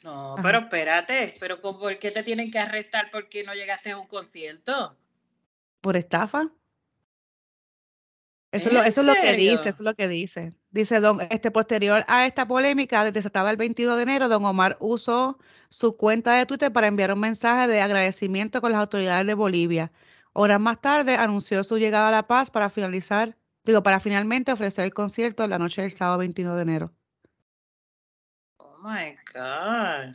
No, 0.04 0.36
pero 0.40 0.58
espérate, 0.58 1.34
pero 1.40 1.60
¿por 1.60 1.98
qué 1.98 2.12
te 2.12 2.22
tienen 2.22 2.52
que 2.52 2.60
arrestar 2.60 3.10
porque 3.10 3.42
no 3.42 3.54
llegaste 3.54 3.90
a 3.90 3.98
un 3.98 4.06
concierto? 4.06 4.96
¿Por 5.80 5.96
estafa? 5.96 6.48
Eso, 8.52 8.68
es 8.68 8.74
lo, 8.74 8.82
eso 8.82 9.00
es 9.00 9.06
lo 9.06 9.14
que 9.14 9.32
dice, 9.32 9.68
eso 9.70 9.70
es 9.70 9.80
lo 9.80 9.94
que 9.94 10.08
dice. 10.08 10.50
Dice, 10.70 11.00
don, 11.00 11.22
este 11.30 11.50
posterior 11.50 12.04
a 12.06 12.26
esta 12.26 12.46
polémica, 12.46 13.10
desatada 13.10 13.50
el 13.50 13.56
22 13.56 13.96
de 13.96 14.02
enero, 14.02 14.28
don 14.28 14.44
Omar 14.44 14.76
usó 14.78 15.38
su 15.70 15.96
cuenta 15.96 16.34
de 16.34 16.44
Twitter 16.44 16.70
para 16.70 16.86
enviar 16.86 17.14
un 17.14 17.20
mensaje 17.20 17.66
de 17.66 17.80
agradecimiento 17.80 18.60
con 18.60 18.72
las 18.72 18.80
autoridades 18.82 19.26
de 19.26 19.32
Bolivia. 19.32 19.90
Horas 20.34 20.60
más 20.60 20.82
tarde 20.82 21.16
anunció 21.16 21.64
su 21.64 21.78
llegada 21.78 22.08
a 22.08 22.12
La 22.12 22.26
Paz 22.26 22.50
para 22.50 22.68
finalizar, 22.68 23.38
digo, 23.64 23.82
para 23.82 24.00
finalmente 24.00 24.52
ofrecer 24.52 24.84
el 24.84 24.92
concierto 24.92 25.46
la 25.46 25.58
noche 25.58 25.80
del 25.80 25.90
sábado 25.90 26.18
21 26.18 26.54
de 26.54 26.62
enero. 26.62 26.92
Oh 28.58 28.76
my 28.82 29.16
God. 29.32 30.14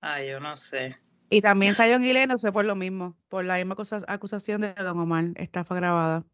Ay, 0.00 0.30
yo 0.30 0.40
no 0.40 0.56
sé. 0.56 0.98
Y 1.28 1.42
también 1.42 1.76
Sayon 1.76 2.02
no 2.26 2.38
fue 2.38 2.52
por 2.52 2.64
lo 2.64 2.74
mismo, 2.74 3.16
por 3.28 3.44
la 3.44 3.54
misma 3.54 3.76
acusación 4.08 4.62
de 4.62 4.74
Don 4.74 4.98
Omar, 4.98 5.26
estafa 5.36 5.76
grabada. 5.76 6.24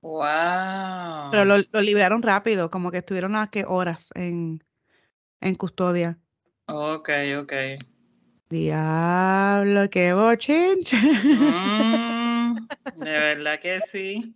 Wow. 0.00 1.30
Pero 1.30 1.44
lo, 1.44 1.58
lo 1.58 1.80
liberaron 1.80 2.22
rápido, 2.22 2.70
como 2.70 2.90
que 2.90 2.98
estuvieron 2.98 3.36
a 3.36 3.50
qué 3.50 3.64
horas 3.66 4.10
en, 4.14 4.62
en 5.40 5.54
custodia. 5.54 6.18
Ok, 6.66 7.10
ok. 7.40 7.52
Diablo, 8.48 9.90
qué 9.90 10.12
bochinche. 10.12 10.96
Mm, 10.96 12.54
de 12.96 13.10
verdad 13.10 13.60
que 13.60 13.80
sí. 13.80 14.34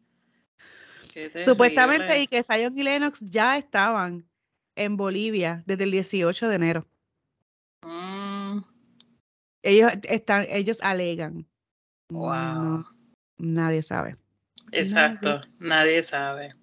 Supuestamente 1.44 2.20
y 2.20 2.27
que 2.27 2.42
Zion 2.42 2.77
y 2.77 2.83
Lennox 2.83 3.20
ya 3.20 3.57
estaban 3.57 4.29
en 4.77 4.96
Bolivia 4.96 5.62
desde 5.66 5.85
el 5.85 5.90
18 5.90 6.49
de 6.49 6.57
enero. 6.57 6.87
Ellos 9.62 9.92
están, 10.05 10.46
ellos 10.49 10.81
alegan. 10.83 11.46
Wow. 12.09 12.85
nadie 13.38 13.83
sabe. 13.83 14.16
Exacto, 14.72 15.40
nadie. 15.59 16.02
sabe. 16.02 16.54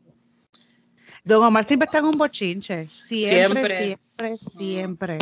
Don 1.24 1.44
Omar 1.44 1.64
siempre 1.66 1.86
está 1.86 2.00
en 2.00 2.06
un 2.06 2.18
bochinche. 2.18 2.88
Siempre, 2.88 3.78
siempre, 3.78 4.38
siempre. 4.38 5.18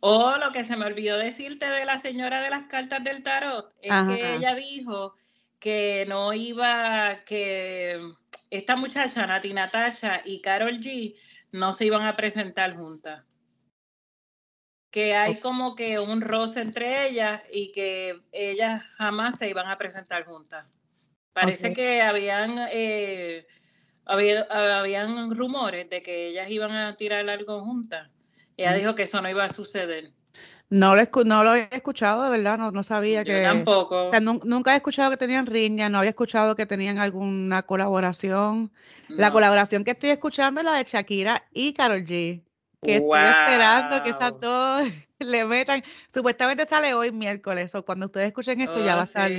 Oh, 0.00 0.36
lo 0.38 0.50
que 0.50 0.64
se 0.64 0.76
me 0.76 0.86
olvidó 0.86 1.18
decirte 1.18 1.66
de 1.66 1.84
la 1.84 1.98
señora 1.98 2.40
de 2.40 2.50
las 2.50 2.64
cartas 2.68 3.04
del 3.04 3.22
tarot 3.22 3.74
es 3.82 3.92
que 4.08 4.36
ella 4.36 4.54
dijo 4.54 5.14
que 5.58 6.06
no 6.08 6.32
iba, 6.32 7.22
que 7.26 8.00
esta 8.48 8.76
muchacha, 8.76 9.26
Nati 9.26 9.52
Natacha 9.52 10.22
y 10.24 10.40
Carol 10.40 10.80
G, 10.80 11.16
no 11.52 11.74
se 11.74 11.84
iban 11.84 12.02
a 12.02 12.16
presentar 12.16 12.74
juntas 12.76 13.24
que 14.90 15.14
hay 15.14 15.38
como 15.40 15.74
que 15.74 15.98
un 15.98 16.20
roce 16.20 16.60
entre 16.60 17.08
ellas 17.08 17.42
y 17.52 17.72
que 17.72 18.20
ellas 18.32 18.82
jamás 18.96 19.38
se 19.38 19.48
iban 19.48 19.68
a 19.68 19.78
presentar 19.78 20.24
juntas. 20.24 20.66
Parece 21.32 21.72
que 21.72 22.02
habían, 22.02 22.56
eh, 22.72 23.46
habían 24.04 25.30
rumores 25.30 25.88
de 25.88 26.02
que 26.02 26.28
ellas 26.28 26.50
iban 26.50 26.72
a 26.72 26.96
tirar 26.96 27.28
algo 27.28 27.64
juntas. 27.64 28.10
Ella 28.56 28.74
dijo 28.74 28.94
que 28.94 29.04
eso 29.04 29.20
no 29.20 29.30
iba 29.30 29.44
a 29.44 29.52
suceder. 29.52 30.12
No 30.68 30.94
lo, 30.94 31.02
no 31.24 31.42
lo 31.42 31.54
he 31.54 31.68
escuchado, 31.72 32.22
de 32.22 32.30
verdad, 32.30 32.56
no, 32.56 32.70
no 32.70 32.82
sabía 32.84 33.24
que... 33.24 33.42
tampoco. 33.42 34.10
nunca 34.44 34.74
he 34.74 34.76
escuchado 34.76 35.10
que 35.10 35.16
tenían 35.16 35.46
riña, 35.46 35.88
no 35.88 35.98
había 35.98 36.10
escuchado 36.10 36.54
que 36.54 36.64
tenían 36.64 36.98
alguna 36.98 37.62
colaboración. 37.64 38.70
La 39.08 39.32
colaboración 39.32 39.82
que 39.82 39.92
estoy 39.92 40.10
escuchando 40.10 40.60
es 40.60 40.64
la 40.64 40.74
de 40.74 40.84
Shakira 40.84 41.44
y 41.52 41.72
Carol 41.72 42.04
G 42.04 42.44
que 42.82 42.96
estoy 42.96 43.20
esperando 43.20 44.02
que 44.02 44.10
esas 44.10 44.40
dos 44.40 44.88
le 45.18 45.44
metan. 45.44 45.82
Supuestamente 46.12 46.66
sale 46.66 46.94
hoy 46.94 47.12
miércoles, 47.12 47.74
o 47.74 47.84
cuando 47.84 48.06
ustedes 48.06 48.28
escuchen 48.28 48.60
esto 48.60 48.84
ya 48.84 48.94
va 48.94 49.02
a 49.02 49.04
oh, 49.04 49.06
estar, 49.06 49.30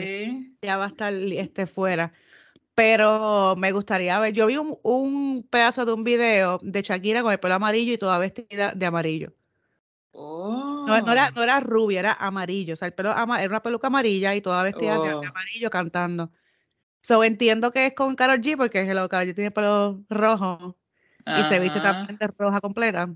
ya 0.62 0.78
va 0.78 0.86
a 0.86 0.88
estar 0.88 1.14
este 1.14 1.66
fuera. 1.66 2.14
Pero 2.74 3.56
me 3.58 3.72
gustaría 3.72 4.18
ver, 4.20 4.34
yo 4.34 4.48
vi 4.48 4.58
un, 4.58 5.48
pedazo 5.50 5.86
de 5.86 5.94
un 5.94 6.04
video 6.04 6.60
de 6.62 6.82
Shakira 6.82 7.22
con 7.22 7.32
el 7.32 7.40
pelo 7.40 7.56
amarillo 7.56 7.94
y 7.94 7.98
toda 7.98 8.18
vestida 8.18 8.72
de 8.74 8.86
amarillo. 8.86 9.34
No, 10.14 10.86
no, 10.88 11.12
era, 11.12 11.30
oh. 11.30 11.32
no 11.36 11.44
era 11.44 11.60
rubia, 11.60 12.00
era 12.00 12.14
amarillo. 12.14 12.74
O 12.74 12.76
sea, 12.78 12.88
el 12.88 12.94
pelo 12.94 13.12
era 13.12 13.24
una 13.24 13.62
peluca 13.62 13.88
amarilla 13.88 14.36
y 14.36 14.42
toda 14.42 14.64
vestida 14.64 14.94
de, 14.94 15.14
oh. 15.14 15.22
amarillo 15.26 15.70
cantando. 15.70 16.32
So 17.02 17.24
entiendo 17.24 17.72
que 17.72 17.88
es 17.88 17.94
con 17.94 18.16
Karol 18.16 18.42
G 18.42 18.56
porque 18.56 18.80
el 18.82 18.88
Karol 18.88 19.10
G 19.10 19.36
tiene 19.36 19.48
el 19.48 19.54
pelo 19.54 20.04
rojo 20.10 20.78
y 21.26 21.44
se 21.44 21.60
viste 21.60 21.80
también 21.80 22.18
de 22.18 22.28
roja 22.38 22.62
completa. 22.62 23.10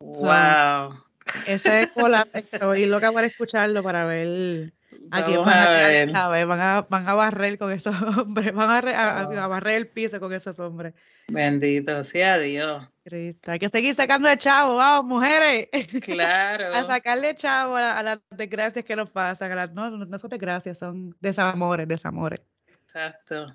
Wow. 0.00 1.04
ese 1.46 1.82
es 1.82 1.90
cola, 1.92 2.26
estoy 2.32 2.86
loca 2.86 3.12
para 3.12 3.26
escucharlo 3.26 3.82
para 3.82 4.04
ver 4.06 4.72
a 5.10 5.24
quién 5.24 5.44
van 5.44 5.58
a, 5.58 6.28
ver. 6.28 6.46
Van, 6.46 6.60
a, 6.60 6.86
van 6.88 7.08
a 7.08 7.14
barrer 7.14 7.58
con 7.58 7.72
esos 7.72 7.94
hombres, 8.18 8.52
van 8.52 8.88
a, 8.88 9.46
barrer 9.46 9.76
el 9.76 9.88
piso 9.88 10.20
con 10.20 10.32
esos 10.32 10.58
hombres. 10.60 10.94
Bendito 11.28 12.02
sea 12.04 12.38
Dios. 12.38 12.88
Cristo. 13.04 13.52
Hay 13.52 13.58
que 13.58 13.68
seguir 13.68 13.94
sacando 13.94 14.28
de 14.28 14.36
chavo, 14.36 14.76
vamos, 14.76 15.04
mujeres. 15.04 15.68
Claro. 16.02 16.74
a 16.74 16.86
sacarle 16.86 17.34
chavo 17.34 17.76
a, 17.76 18.02
las 18.02 18.18
desgracias 18.30 18.84
que 18.84 18.96
nos 18.96 19.10
pasan. 19.10 19.74
no, 19.74 19.90
no 19.90 20.18
son 20.18 20.30
desgracias, 20.30 20.78
son 20.78 21.14
desamores, 21.20 21.86
desamores. 21.86 22.40
Exacto. 22.84 23.46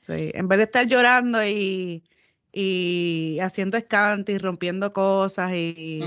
Sí, 0.00 0.30
en 0.34 0.48
vez 0.48 0.58
de 0.58 0.64
estar 0.64 0.86
llorando 0.86 1.44
y, 1.44 2.02
y 2.52 3.38
haciendo 3.40 3.76
escante 3.76 4.32
y 4.32 4.38
rompiendo 4.38 4.92
cosas 4.92 5.52
y, 5.52 6.00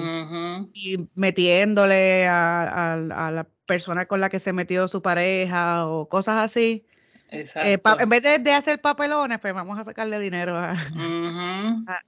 y 0.73 0.97
metiéndole 1.15 2.27
a, 2.27 2.93
a, 2.93 3.31
la 3.31 3.47
persona 3.65 4.07
con 4.07 4.19
la 4.19 4.29
que 4.29 4.39
se 4.39 4.53
metió 4.53 4.87
su 4.87 5.01
pareja 5.01 5.87
o 5.87 6.09
cosas 6.09 6.37
así. 6.43 6.85
Eh, 7.31 7.79
en 7.99 8.09
vez 8.09 8.43
de, 8.43 8.51
hacer 8.51 8.79
papelones, 8.79 9.39
pues 9.39 9.53
vamos 9.53 9.79
a 9.79 9.83
sacarle 9.83 10.19
dinero 10.19 10.55
a, 10.55 10.75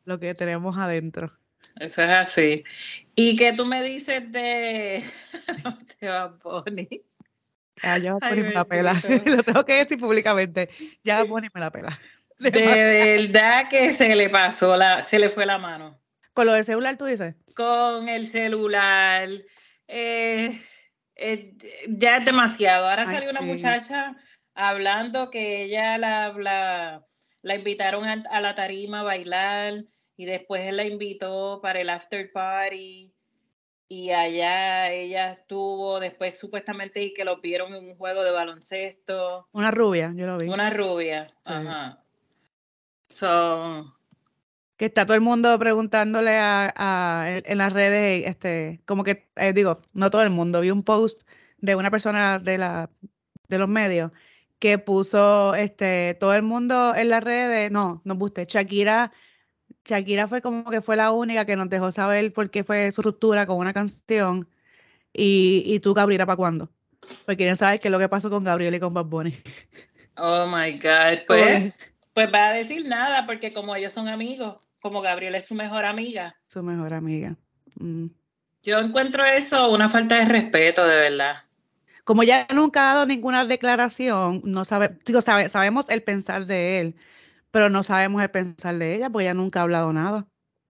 lo 0.06 0.20
que 0.20 0.36
tenemos 0.36 0.78
adentro. 0.78 1.32
Eso 1.80 2.04
es 2.04 2.16
así. 2.16 2.64
¿Y 3.16 3.36
qué 3.36 3.54
tú 3.54 3.66
me 3.66 3.82
dices 3.84 4.32
de, 4.32 5.04
de 6.02 6.10
Bad 6.10 6.36
Ah, 7.84 7.98
ya 7.98 8.16
me 8.16 8.54
la 8.54 8.66
pela. 8.66 8.94
lo 9.26 9.44
tengo 9.44 9.66
que 9.66 9.74
decir 9.74 10.00
públicamente. 10.00 10.70
Ya 11.04 11.24
Bunny 11.24 11.50
me 11.54 11.60
la 11.60 11.72
pela. 11.72 12.00
De 12.40 12.50
verdad 12.52 13.70
que 13.70 13.94
se 13.94 14.16
le 14.16 14.30
pasó 14.30 14.76
la, 14.76 15.04
se 15.06 15.20
le 15.20 15.30
fue 15.30 15.46
la 15.46 15.58
mano. 15.58 16.00
¿Con 16.34 16.48
lo 16.48 16.54
del 16.54 16.66
celular 16.66 16.98
tú 16.98 17.06
dices? 17.06 17.36
Con 17.56 18.10
el 18.10 18.28
celular. 18.28 19.30
Eh, 19.88 20.62
eh, 21.16 21.54
ya 21.88 22.18
es 22.18 22.26
demasiado. 22.26 22.90
Ahora 22.90 23.06
salió 23.06 23.30
una 23.30 23.42
muchacha 23.42 24.18
hablando 24.54 25.30
que 25.30 25.64
ella 25.64 25.98
la, 25.98 27.02
la, 27.42 27.56
invitaron 27.56 28.06
a, 28.06 28.42
la 28.42 28.56
tarima 28.56 29.00
a 29.00 29.04
bailar 29.04 29.86
y 30.18 30.26
después 30.26 30.68
él 30.68 30.78
la 30.78 30.86
invitó 30.86 31.62
para 31.62 31.80
el 31.80 31.90
after 31.90 32.30
party 32.34 33.14
y 33.88 34.12
allá 34.12 34.92
ella 34.92 35.34
estuvo 35.34 36.00
después 36.00 36.38
supuestamente 36.38 37.02
y 37.02 37.14
que 37.14 37.24
lo 37.24 37.40
vieron 37.40 37.74
en 37.76 37.88
un 37.88 37.96
juego 37.96 38.24
de 38.24 38.32
baloncesto. 38.32 39.48
Una 39.54 39.72
rubia, 39.72 40.12
yo 40.16 40.26
lo 40.26 40.38
vi. 40.38 40.50
Una 40.50 40.70
rubia, 40.70 41.28
ajá. 41.46 42.05
So, 43.16 43.96
que 44.76 44.86
está 44.88 45.06
todo 45.06 45.16
el 45.16 45.22
mundo 45.22 45.58
preguntándole 45.58 46.38
a, 46.38 47.26
en 47.46 47.58
las 47.58 47.72
redes, 47.72 48.28
este, 48.28 48.82
como 48.86 49.06
que, 49.06 49.30
eh, 49.38 49.54
digo, 49.54 49.80
no 49.94 50.12
todo 50.12 50.22
el 50.22 50.32
mundo, 50.32 50.60
vi 50.60 50.70
un 50.70 50.84
post 50.84 51.24
de 51.60 51.76
una 51.76 51.90
persona 51.90 52.40
de, 52.40 52.58
la, 52.58 52.90
de 53.48 53.58
los 53.58 53.70
medios 53.70 54.12
que 54.60 54.80
puso, 54.80 55.56
este, 55.56 56.18
todo 56.20 56.34
el 56.34 56.44
mundo 56.44 56.94
en 56.94 57.08
las 57.08 57.24
redes, 57.24 57.72
no, 57.72 58.02
no 58.04 58.16
guste, 58.16 58.48
Shakira, 58.50 59.14
Shakira 59.86 60.28
fue 60.28 60.42
como 60.42 60.70
que 60.70 60.82
fue 60.82 60.98
la 60.98 61.12
única 61.12 61.46
que 61.46 61.56
nos 61.56 61.70
dejó 61.70 61.94
saber 61.94 62.34
por 62.34 62.50
qué 62.50 62.66
fue 62.66 62.92
su 62.92 63.02
ruptura 63.02 63.46
con 63.46 63.60
una 63.60 63.72
canción 63.72 64.50
y, 65.14 65.64
y 65.66 65.80
tú, 65.80 65.94
Gabriela, 65.94 66.26
¿para 66.26 66.36
cuándo? 66.36 66.70
Porque 67.26 67.38
quieren 67.38 67.56
saber 67.56 67.80
qué 67.80 67.88
es 67.88 67.92
lo 67.94 68.00
que 68.00 68.10
pasó 68.10 68.30
con 68.30 68.44
Gabriel 68.44 68.76
y 68.76 68.80
con 68.82 68.94
Bad 68.94 69.06
Bunny. 69.06 69.42
Oh 70.18 70.48
my 70.48 70.74
God, 70.74 71.20
pues 71.28 71.74
pues 72.16 72.34
va 72.34 72.48
a 72.48 72.54
decir 72.54 72.88
nada, 72.88 73.26
porque 73.26 73.52
como 73.52 73.76
ellos 73.76 73.92
son 73.92 74.08
amigos, 74.08 74.58
como 74.82 75.02
Gabriel 75.02 75.36
es 75.36 75.48
su 75.48 75.54
mejor 75.54 75.84
amiga. 75.84 76.38
Su 76.48 76.64
mejor 76.64 76.94
amiga. 76.94 77.36
Mm. 77.76 78.06
Yo 78.64 78.80
encuentro 78.80 79.26
eso 79.26 79.70
una 79.70 79.90
falta 79.90 80.16
de 80.16 80.26
respeto, 80.26 80.88
de 80.88 80.96
verdad. 80.96 81.36
Como 82.06 82.24
ya 82.24 82.48
nunca 82.56 82.90
ha 82.90 82.94
dado 82.94 83.06
ninguna 83.06 83.44
declaración, 83.44 84.42
no 84.46 84.64
sabe, 84.64 84.98
digo, 85.06 85.20
sabe, 85.20 85.50
sabemos 85.50 85.90
el 85.90 86.04
pensar 86.04 86.46
de 86.46 86.80
él, 86.80 86.96
pero 87.52 87.70
no 87.70 87.84
sabemos 87.84 88.22
el 88.22 88.32
pensar 88.32 88.76
de 88.78 88.96
ella, 88.96 89.10
porque 89.10 89.26
ella 89.26 89.34
nunca 89.34 89.60
ha 89.60 89.64
hablado 89.64 89.92
nada. 89.92 90.26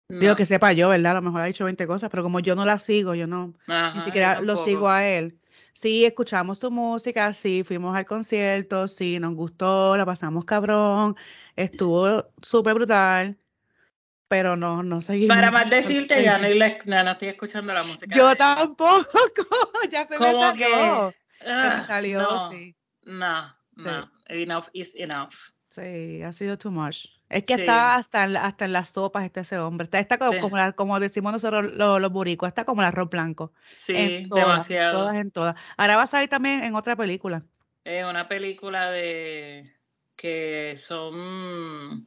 Digo 0.09 0.37
que 0.37 0.47
sepa 0.47 0.73
yo, 0.73 0.89
¿verdad? 0.89 1.13
A 1.13 1.15
lo 1.17 1.23
mejor 1.23 1.43
ha 1.43 1.47
dicho 1.47 1.65
20 1.65 1.87
cosas, 1.87 2.09
pero 2.09 2.23
como 2.23 2.41
yo 2.41 2.55
no 2.55 2.65
la 2.65 2.79
sigo, 2.79 3.15
yo 3.15 3.27
no, 3.27 3.53
ni 3.95 4.01
siquiera 4.01 4.41
lo 4.41 4.57
sigo 4.57 4.89
a 4.89 5.07
él. 5.07 5.39
Sí, 5.75 6.05
escuchamos 6.05 6.59
su 6.59 6.71
música, 6.71 7.33
sí, 7.35 7.65
fuimos 7.65 7.97
al 7.97 8.05
concierto, 8.05 8.87
sí, 8.87 9.19
nos 9.19 9.35
gustó, 9.35 9.97
la 9.97 10.07
pasamos 10.07 10.45
cabrón, 10.45 11.17
estuvo 11.57 12.31
súper 12.41 12.75
brutal, 12.75 13.37
pero 14.29 14.55
no, 14.55 14.85
no 14.85 15.03
seguimos. 15.03 15.35
Para 15.35 15.51
más 15.51 15.69
decirte, 15.69 16.23
ya 16.23 16.39
no, 16.39 16.49
no, 17.05 17.11
estoy 17.11 17.29
escuchando 17.29 17.75
la 17.75 17.83
música. 17.85 18.15
Yo 18.15 18.37
tampoco, 18.37 19.19
ya 19.91 20.07
se 20.07 20.17
me 20.19 20.33
salió. 20.33 21.13
se 21.41 21.47
me 21.47 21.51
ah, 21.51 21.85
salió, 21.87 22.19
no, 22.21 22.51
sí. 22.53 22.77
No, 23.03 23.57
no, 23.75 24.11
enough 24.29 24.69
is 24.73 24.95
enough. 24.95 25.35
Sí, 25.67 26.23
ha 26.23 26.33
sido 26.33 26.57
too 26.57 26.71
much. 26.71 27.09
Es 27.29 27.45
que 27.45 27.55
está 27.55 27.97
hasta 27.97 28.25
en, 28.25 28.37
hasta 28.37 28.65
en 28.67 28.73
las 28.73 28.91
sopas 28.91 29.25
este 29.25 29.41
ese 29.41 29.59
hombre. 29.59 29.85
Está, 29.85 29.99
está 29.99 30.19
como, 30.19 30.39
como, 30.77 31.01
decimos 31.01 31.33
nosotros 31.33 31.73
los, 31.73 32.01
los 32.01 32.13
buricos, 32.13 32.49
está 32.49 32.65
como 32.65 32.83
el 32.83 32.89
arroz 32.89 33.11
blanco. 33.11 33.53
Sí, 33.77 34.27
demasiado. 34.31 35.01
Todas 35.01 35.17
en 35.17 35.31
todas. 35.31 35.57
Ahora 35.77 35.97
va 35.97 36.03
a 36.03 36.07
salir 36.07 36.29
también 36.29 36.63
en 36.65 36.75
otra 36.75 36.97
película. 36.97 37.43
Es 37.85 38.05
una 38.05 38.29
película 38.29 38.91
de 38.91 39.75
que 40.17 40.75
son 40.79 42.07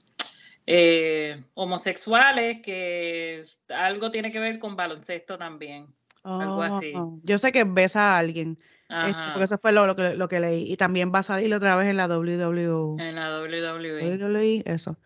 eh, 0.65 1.43
homosexuales 1.53 2.62
que 2.62 3.45
algo 3.69 4.12
tiene 4.12 4.32
que 4.32 4.39
ver 4.39 4.60
con 4.60 4.75
baloncesto 4.75 5.38
también. 5.38 5.88
Algo 6.28 6.62
así. 6.62 6.94
Oh, 6.96 7.20
yo 7.24 7.38
sé 7.38 7.52
que 7.52 7.63
besa 7.63 8.16
a 8.16 8.20
alguien. 8.20 8.58
Este, 8.90 9.22
porque 9.32 9.44
eso 9.44 9.58
fue 9.58 9.74
lo, 9.74 9.96
que, 9.96 10.16
lo 10.16 10.28
que 10.28 10.40
leí. 10.40 10.72
Y 10.72 10.78
también 10.78 11.12
va 11.13 11.20
a 11.20 11.24
salir 11.24 11.54
otra 11.54 11.76
vez 11.76 11.88
en 11.88 11.98
la 11.98 12.08
WWE. 12.08 13.04
En 13.04 13.16
la 13.16 13.42
WWE. 13.42 14.18
WWE, 14.18 14.63
eso. 14.66 14.98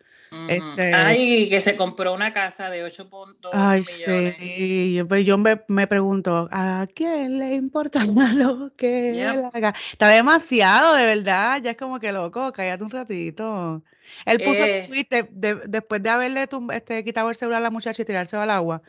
este, 0.48 0.94
Ay, 0.94 1.50
que 1.50 1.60
se 1.60 1.76
compró 1.76 2.14
una 2.14 2.32
casa 2.32 2.70
de 2.70 2.84
8.2 2.86 3.50
Ay, 3.52 3.80
millones. 3.80 4.36
sí. 4.38 4.94
Yo, 4.94 5.08
pues, 5.08 5.24
yo 5.24 5.36
me, 5.36 5.60
me, 5.68 5.86
pregunto, 5.88 6.48
¿a 6.52 6.86
quién 6.94 7.38
le 7.38 7.54
importa 7.54 8.04
lo 8.36 8.72
que 8.76 9.10
él 9.10 9.44
haga? 9.52 9.74
Está 9.90 10.08
demasiado, 10.08 10.94
de 10.94 11.06
verdad. 11.06 11.60
Ya 11.62 11.72
es 11.72 11.76
como 11.76 11.98
que 11.98 12.12
loco, 12.12 12.52
cállate 12.52 12.84
un 12.84 12.90
ratito. 12.90 13.82
Él 14.26 14.38
puso 14.38 14.62
eh, 14.62 14.82
un 14.82 14.88
tweet 14.88 15.28
después 15.66 16.02
de 16.02 16.10
haberle 16.10 16.48
este, 16.72 17.02
quitado 17.02 17.30
el 17.30 17.36
celular 17.36 17.60
a 17.60 17.64
la 17.64 17.70
muchacha 17.70 18.02
y 18.02 18.04
tirarse 18.04 18.36
al 18.36 18.50
agua. 18.50 18.82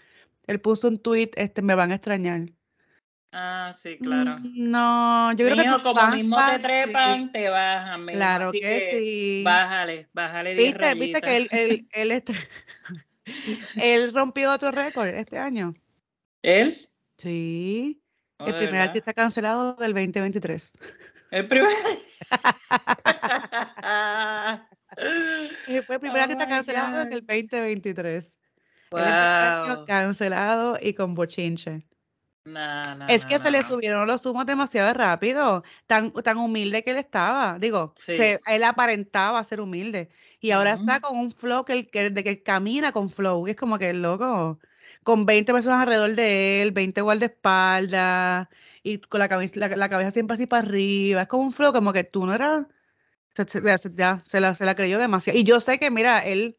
Él 0.48 0.60
puso 0.60 0.88
un 0.88 1.00
tweet, 1.00 1.32
este, 1.36 1.62
me 1.62 1.76
van 1.76 1.92
a 1.92 1.96
extrañar. 1.96 2.42
Ah, 3.32 3.74
sí, 3.76 3.98
claro. 3.98 4.38
No, 4.44 5.32
yo 5.32 5.48
creo 5.48 5.78
que 5.78 5.84
como 5.84 6.08
mismo 6.10 6.38
te 6.52 6.60
trepan, 6.60 7.32
te 7.32 7.50
bajan. 7.50 8.06
Claro 8.06 8.52
que, 8.52 8.90
sí. 8.92 9.42
Bájale, 9.44 10.08
bájale. 10.14 10.54
¿Viste, 10.54 10.94
viste 10.94 11.22
que 11.22 11.38
él, 11.38 11.48
él, 11.52 11.88
él, 11.92 12.12
este, 12.12 12.34
él 13.76 14.14
rompió 14.14 14.54
otro 14.54 14.72
récord 14.72 15.08
este 15.08 15.40
año. 15.40 15.74
¿Él? 16.44 16.88
Sí. 17.18 18.04
Oh, 18.38 18.46
el 18.46 18.56
primer 18.56 18.82
artista 18.82 19.14
cancelado 19.14 19.74
del 19.76 19.94
2023. 19.94 20.78
El 21.32 21.48
primer. 21.48 21.72
fue 25.86 25.96
el 25.96 26.02
primer 26.02 26.22
artista 26.22 26.48
cancelado 26.54 27.02
en 27.02 27.14
el 27.14 27.26
2023. 27.26 28.38
Wow. 28.94 29.86
cancelado 29.86 30.78
y 30.82 30.94
con 30.94 31.16
bochinche 31.16 31.80
es 33.08 33.26
que 33.26 33.40
se 33.40 33.52
le 33.52 33.62
subieron 33.62 34.08
los 34.08 34.26
humos 34.26 34.46
demasiado 34.46 34.94
rápido, 34.94 35.64
tan, 35.88 36.12
tan 36.12 36.38
humilde 36.38 36.84
que 36.84 36.92
él 36.92 36.98
estaba. 36.98 37.58
Digo, 37.60 37.94
él 38.08 38.64
aparentaba 38.64 39.44
ser 39.44 39.62
humilde 39.62 40.10
y 40.40 40.52
ahora 40.52 40.74
está 40.74 41.00
con 41.00 41.18
un 41.18 41.32
flow 41.32 41.64
que, 41.64 41.88
que, 41.88 42.10
de 42.10 42.24
que 42.24 42.44
camina 42.44 42.92
con 42.92 43.10
flow. 43.10 43.48
Y 43.48 43.52
es 43.52 43.56
como 43.56 43.78
que 43.80 43.92
el 43.92 44.02
loco, 44.02 44.60
con 45.04 45.26
20 45.26 45.54
personas 45.54 45.82
alrededor 45.82 46.16
de 46.16 46.62
él, 46.62 46.72
20 46.72 47.02
guardaespaldas 47.02 48.48
y 48.84 49.00
con 49.00 49.20
la 49.20 49.30
cabeza, 49.30 49.60
la, 49.60 49.90
cabeza 49.90 50.12
siempre 50.12 50.36
así 50.36 50.46
para 50.46 50.68
arriba. 50.68 51.22
Es 51.22 51.28
como 51.28 51.44
un 51.44 51.54
flow, 51.54 51.72
como 51.72 51.94
que 51.94 52.04
tú 52.04 52.26
no 52.26 52.34
eras. 52.34 52.66
ya, 53.96 54.24
se 54.28 54.40
la, 54.42 54.56
se 54.56 54.66
la 54.66 54.76
creyó 54.76 55.00
demasiado. 55.00 55.40
Y 55.40 55.44
yo 55.44 55.60
sé 55.60 55.80
que, 55.80 55.90
mira, 55.92 56.20
él 56.20 56.58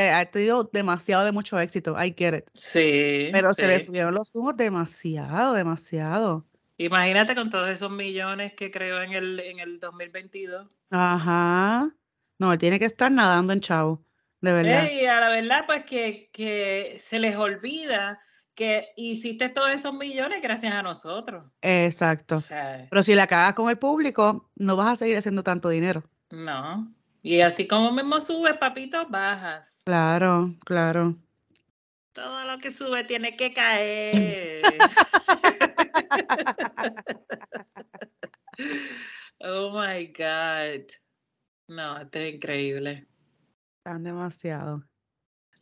ha 0.00 0.24
tenido 0.26 0.68
demasiado 0.72 1.24
de 1.24 1.32
mucho 1.32 1.58
éxito, 1.58 1.96
I 2.02 2.14
get 2.16 2.34
it. 2.38 2.44
Sí. 2.54 3.28
Pero 3.32 3.54
se 3.54 3.66
le 3.66 3.80
subieron 3.80 4.14
los 4.14 4.34
humos 4.34 4.56
demasiado, 4.56 5.54
demasiado. 5.54 6.46
Imagínate 6.76 7.34
con 7.34 7.50
todos 7.50 7.70
esos 7.70 7.90
millones 7.90 8.54
que 8.54 8.70
creó 8.70 9.00
en 9.02 9.12
el, 9.12 9.40
en 9.40 9.60
el 9.60 9.78
2022. 9.78 10.66
Ajá. 10.90 11.90
No, 12.38 12.52
él 12.52 12.58
tiene 12.58 12.78
que 12.78 12.84
estar 12.84 13.12
nadando 13.12 13.52
en 13.52 13.60
chavo, 13.60 14.04
de 14.40 14.52
verdad. 14.52 14.90
Y 14.90 15.06
a 15.06 15.20
la 15.20 15.28
verdad, 15.28 15.64
pues 15.66 15.84
que, 15.84 16.30
que 16.32 16.98
se 17.00 17.18
les 17.18 17.36
olvida 17.36 18.20
que 18.54 18.92
hiciste 18.96 19.48
todos 19.48 19.70
esos 19.70 19.92
millones 19.94 20.40
gracias 20.42 20.72
a 20.72 20.82
nosotros. 20.82 21.44
Exacto. 21.60 22.42
Pero 22.90 23.02
si 23.02 23.14
la 23.14 23.26
cagas 23.26 23.54
con 23.54 23.68
el 23.68 23.78
público, 23.78 24.50
no 24.56 24.76
vas 24.76 24.92
a 24.92 24.96
seguir 24.96 25.16
haciendo 25.16 25.42
tanto 25.42 25.68
dinero. 25.68 26.04
No. 26.30 26.92
Y 27.24 27.40
así 27.40 27.66
como 27.66 27.90
mismo 27.90 28.20
sube, 28.20 28.52
papito, 28.52 29.06
bajas. 29.08 29.80
Claro, 29.86 30.54
claro. 30.66 31.16
Todo 32.12 32.44
lo 32.44 32.58
que 32.58 32.70
sube 32.70 33.02
tiene 33.04 33.34
que 33.34 33.54
caer. 33.54 34.60
oh 39.40 39.70
my 39.72 40.08
God. 40.08 40.84
No, 41.68 41.96
esto 41.96 42.18
es 42.18 42.34
increíble. 42.34 43.06
Tan 43.84 44.04
demasiado. 44.04 44.84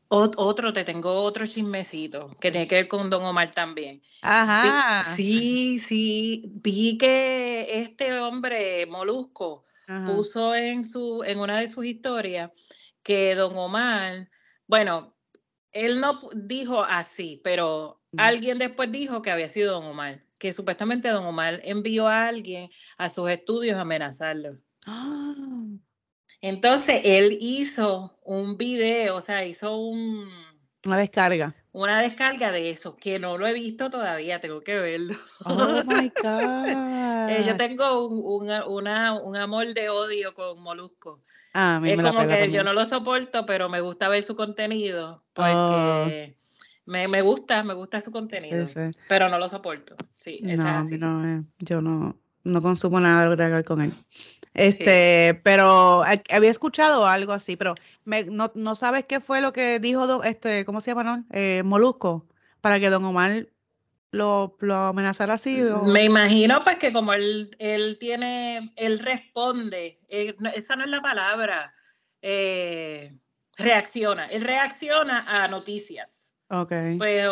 otro, 0.09 0.73
te 0.73 0.83
tengo 0.83 1.15
otro 1.15 1.47
chismecito 1.47 2.37
que 2.41 2.51
tiene 2.51 2.67
que 2.67 2.75
ver 2.75 2.89
con 2.89 3.09
Don 3.09 3.25
Omar 3.25 3.53
también. 3.53 4.03
Ajá. 4.23 5.05
sí, 5.05 5.79
sí. 5.79 6.43
Vi 6.57 6.99
que 6.99 7.83
este 7.83 8.19
hombre, 8.19 8.85
Molusco, 8.87 9.65
puso 10.07 10.55
en, 10.55 10.85
su, 10.85 11.23
en 11.25 11.39
una 11.39 11.61
de 11.61 11.69
sus 11.69 11.85
historias 11.85 12.51
que 13.03 13.35
don 13.35 13.57
Omar, 13.57 14.29
bueno, 14.67 15.17
él 15.73 16.01
no 16.01 16.21
dijo 16.35 16.83
así, 16.83 17.41
pero 17.43 18.01
alguien 18.17 18.59
después 18.59 18.93
dijo 18.93 19.23
que 19.23 19.31
había 19.31 19.49
sido 19.49 19.75
don 19.75 19.85
Omar, 19.85 20.25
que 20.39 20.53
supuestamente 20.53 21.09
don 21.09 21.25
Omar 21.25 21.61
envió 21.65 22.09
a 22.09 22.29
alguien 22.29 22.71
a 22.99 23.09
sus 23.09 23.31
estudios 23.31 23.77
a 23.77 23.83
amenazarlo. 23.83 24.59
¡Ah! 24.87 25.35
Entonces 26.41 27.01
él 27.05 27.39
hizo 27.41 28.19
un 28.25 28.57
video, 28.57 29.17
o 29.17 29.21
sea, 29.21 29.45
hizo 29.47 29.77
un... 29.77 30.29
Una 30.85 30.99
descarga. 30.99 31.55
Una 31.73 32.03
descarga 32.03 32.53
de 32.53 32.69
eso, 32.69 32.97
que 32.97 33.19
no 33.19 33.39
lo 33.39 33.47
he 33.47 33.55
visto 33.55 33.89
todavía, 33.89 34.41
tengo 34.41 34.61
que 34.61 34.79
verlo. 34.79 35.17
Oh 35.45 35.83
my 35.85 36.13
God. 36.23 37.03
Eh, 37.23 37.45
yo 37.47 37.57
tengo 37.57 38.09
un, 38.09 38.51
una, 38.67 39.15
un 39.15 39.37
amor 39.37 39.73
de 39.73 39.89
odio 39.89 40.35
con 40.35 40.61
Molusco. 40.61 41.21
Ah, 41.55 41.81
es 41.85 42.03
como 42.03 42.27
que 42.27 42.51
yo 42.51 42.65
no 42.65 42.73
lo 42.73 42.85
soporto, 42.85 43.47
pero 43.47 43.69
me 43.69 43.81
gusta 43.81 44.09
ver 44.09 44.23
su 44.23 44.35
contenido 44.35 45.23
porque 45.33 45.55
oh. 45.55 46.91
me, 46.91 47.09
me, 47.09 47.23
gusta, 47.23 47.63
me 47.63 47.75
gusta 47.75 48.01
su 48.01 48.11
contenido, 48.11 48.67
pero 49.09 49.29
no 49.29 49.39
lo 49.39 49.49
soporto. 49.49 49.95
Sí, 50.17 50.41
no, 50.43 50.83
no, 50.83 51.29
eh, 51.29 51.43
yo 51.59 51.81
no, 51.81 52.19
no 52.45 52.63
consumo 52.63 53.01
nada 53.01 53.29
de 53.35 53.49
ver 53.49 53.65
con 53.65 53.83
él. 53.83 53.93
Este, 54.55 55.41
pero 55.43 56.03
había 56.31 56.51
escuchado 56.51 57.07
algo 57.07 57.33
así, 57.33 57.57
pero 57.57 57.75
me, 58.05 58.25
no, 58.25 58.53
no, 58.55 58.75
sabes 58.75 59.05
qué 59.07 59.21
fue 59.21 59.41
lo 59.41 59.53
que 59.53 59.79
dijo, 59.81 60.23
este, 60.25 60.65
¿cómo 60.65 60.81
se 60.81 60.91
llama, 60.91 61.05
no? 61.05 61.25
Eh, 61.33 61.63
Molusco, 61.65 62.27
para 62.61 62.79
que 62.79 62.91
Don 62.91 63.05
Omar 63.05 63.49
lo, 64.11 64.57
lo 64.61 64.75
amenazara 64.75 65.35
así. 65.35 65.63
Me 65.85 66.05
imagino 66.05 66.63
pues 66.65 66.77
que 66.77 66.93
como 66.93 67.15
él, 67.15 67.57
él 67.59 67.97
tiene, 67.99 68.73
él 68.77 68.99
responde, 68.99 70.01
eh, 70.09 70.37
esa 70.55 70.77
no 70.77 70.85
es 70.85 70.91
la 70.91 71.01
palabra, 71.01 71.75
eh, 72.21 73.17
reacciona, 73.57 74.27
él 74.27 74.43
reacciona 74.43 75.25
a 75.27 75.49
noticias. 75.49 76.35
Ok. 76.51 76.73
Pues 76.99 77.27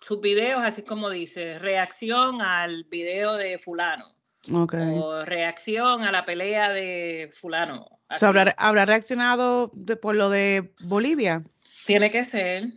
sus 0.00 0.22
videos, 0.22 0.62
así 0.64 0.80
como 0.80 1.10
dice, 1.10 1.58
reacción 1.58 2.40
al 2.40 2.84
video 2.84 3.34
de 3.34 3.58
fulano 3.58 4.15
o 4.52 5.24
reacción 5.24 6.02
a 6.02 6.12
la 6.12 6.24
pelea 6.24 6.72
de 6.72 7.30
fulano. 7.32 7.88
¿habrá, 8.08 8.84
reaccionado 8.84 9.72
por 10.00 10.14
lo 10.14 10.30
de 10.30 10.72
Bolivia? 10.80 11.42
Tiene 11.86 12.10
que 12.10 12.24
ser. 12.24 12.68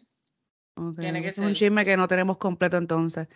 Tiene 0.98 1.22
que 1.22 1.28
es 1.28 1.38
un 1.38 1.54
chisme 1.54 1.84
que 1.84 1.98
no 1.98 2.08
tenemos 2.08 2.38
completo 2.38 2.78
entonces. 2.78 3.28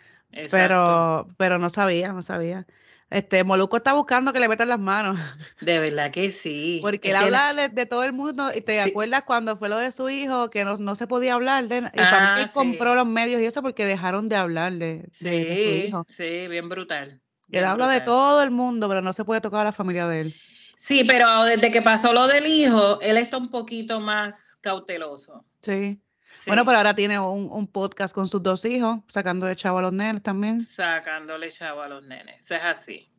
Pero, 0.50 1.28
pero 1.38 1.60
no 1.60 1.69
sabía, 1.69 2.13
no 2.13 2.22
sabía. 2.22 2.65
Este, 3.13 3.43
Moluco 3.43 3.78
está 3.78 3.93
buscando 3.93 4.34
que 4.34 4.39
le 4.39 4.48
metan 4.48 4.69
las 4.69 4.80
manos. 4.80 5.19
De 5.62 5.78
verdad 5.78 6.10
que 6.10 6.32
sí. 6.32 6.80
Porque 6.82 7.12
él 7.12 7.15
habla 7.15 7.69
de, 7.69 7.86
todo 7.86 8.04
el 8.04 8.12
mundo. 8.12 8.50
¿Y 8.56 8.62
te 8.62 8.82
acuerdas 8.82 9.24
cuando 9.24 9.56
fue 9.56 9.69
lo 9.69 9.78
de 9.78 9.91
su 9.91 10.10
hijo 10.10 10.50
que 10.50 10.65
no, 10.65 10.96
se 10.96 11.06
podía 11.06 11.36
hablar? 11.36 11.67
De, 11.67 11.78
y 11.78 11.82
para 11.98 12.39
él 12.39 12.46
ah, 12.48 12.52
compró 12.52 12.96
los 12.96 13.06
medios 13.06 13.39
y 13.39 13.46
eso 13.46 13.62
porque 13.62 13.86
dejaron 13.86 14.30
de 14.30 14.36
hablar 14.36 14.74
de, 14.74 15.08
su 15.12 15.28
hijo. 15.28 16.06
Sí, 16.08 16.48
bien 16.48 16.69
brutal. 16.69 17.22
Él 17.54 17.66
habla 17.66 17.88
de 17.88 18.02
todo 18.02 18.42
el 18.42 18.52
mundo, 18.52 18.89
pero 18.89 19.02
no 19.02 19.13
se 19.13 19.26
puede 19.26 19.42
tocar 19.42 19.62
a 19.62 19.66
la 19.66 19.72
familia 19.72 20.08
de 20.08 20.22
él. 20.22 20.36
Sí, 20.76 21.04
pero 21.04 21.44
desde 21.44 21.72
que 21.72 21.82
pasó 21.82 22.13
lo 22.13 22.28
del 22.28 22.48
hijo, 22.48 23.00
él 23.02 23.18
está 23.18 23.38
un 23.38 23.50
poquito 23.50 24.00
más 24.00 24.58
cauteloso. 24.62 25.46
Sí. 25.62 26.02
Bueno, 26.48 26.66
pero 26.66 26.78
ahora 26.78 26.96
tiene 26.96 27.20
un, 27.20 27.68
podcast 27.68 28.13
con 28.13 28.28
sus 28.28 28.42
dos 28.42 28.66
hijos, 28.66 29.00
sacando 29.08 29.46
de 29.46 29.56
chavo 29.56 29.78
a 29.80 29.84
los 29.84 29.94
nenes 29.94 30.24
también. 30.24 30.62
Sacándole 30.62 31.52
chavo 31.52 31.82
a 31.82 31.88
los 31.88 32.04
nenes, 32.04 32.39
eso 32.39 32.56
es 32.56 32.63
así. 32.63 33.10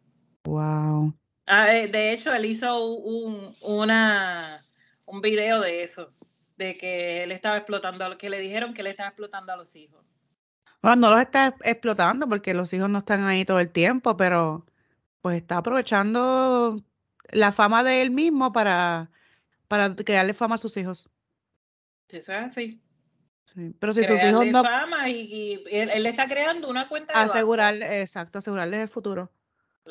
Wow. 0.44 1.14
Ah, 1.46 1.74
eh, 1.74 1.88
de 1.88 2.12
hecho, 2.12 2.34
él 2.34 2.44
hizo 2.44 2.84
un, 2.84 3.54
una, 3.62 4.64
un 5.06 5.20
video 5.20 5.60
de 5.60 5.84
eso, 5.84 6.12
de 6.56 6.76
que 6.76 7.22
él 7.22 7.32
estaba 7.32 7.56
explotando, 7.56 8.18
que 8.18 8.30
le 8.30 8.40
dijeron 8.40 8.74
que 8.74 8.80
él 8.82 8.88
estaba 8.88 9.08
explotando 9.08 9.52
a 9.52 9.56
los 9.56 9.74
hijos. 9.76 10.04
Bueno, 10.84 11.08
no 11.08 11.14
los 11.14 11.22
está 11.22 11.56
explotando 11.62 12.28
porque 12.28 12.52
los 12.52 12.70
hijos 12.74 12.90
no 12.90 12.98
están 12.98 13.24
ahí 13.24 13.46
todo 13.46 13.58
el 13.58 13.70
tiempo, 13.70 14.18
pero 14.18 14.66
pues 15.22 15.38
está 15.38 15.56
aprovechando 15.56 16.76
la 17.30 17.52
fama 17.52 17.82
de 17.82 18.02
él 18.02 18.10
mismo 18.10 18.52
para, 18.52 19.10
para 19.66 19.96
crearle 19.96 20.34
fama 20.34 20.56
a 20.56 20.58
sus 20.58 20.76
hijos. 20.76 21.08
Eso 22.10 22.34
es 22.34 22.44
así. 22.44 22.82
Pero 23.78 23.94
si 23.94 24.04
sus 24.04 24.22
hijos 24.22 24.46
no. 24.48 24.62
fama 24.62 25.08
y, 25.08 25.64
él, 25.70 26.02
le 26.02 26.10
está 26.10 26.28
creando 26.28 26.68
una 26.68 26.86
cuenta 26.86 27.18
de 27.18 27.24
asegurar, 27.24 27.76
exacto, 27.76 28.40
asegurarles 28.40 28.80
el 28.80 28.88
futuro. 28.88 29.32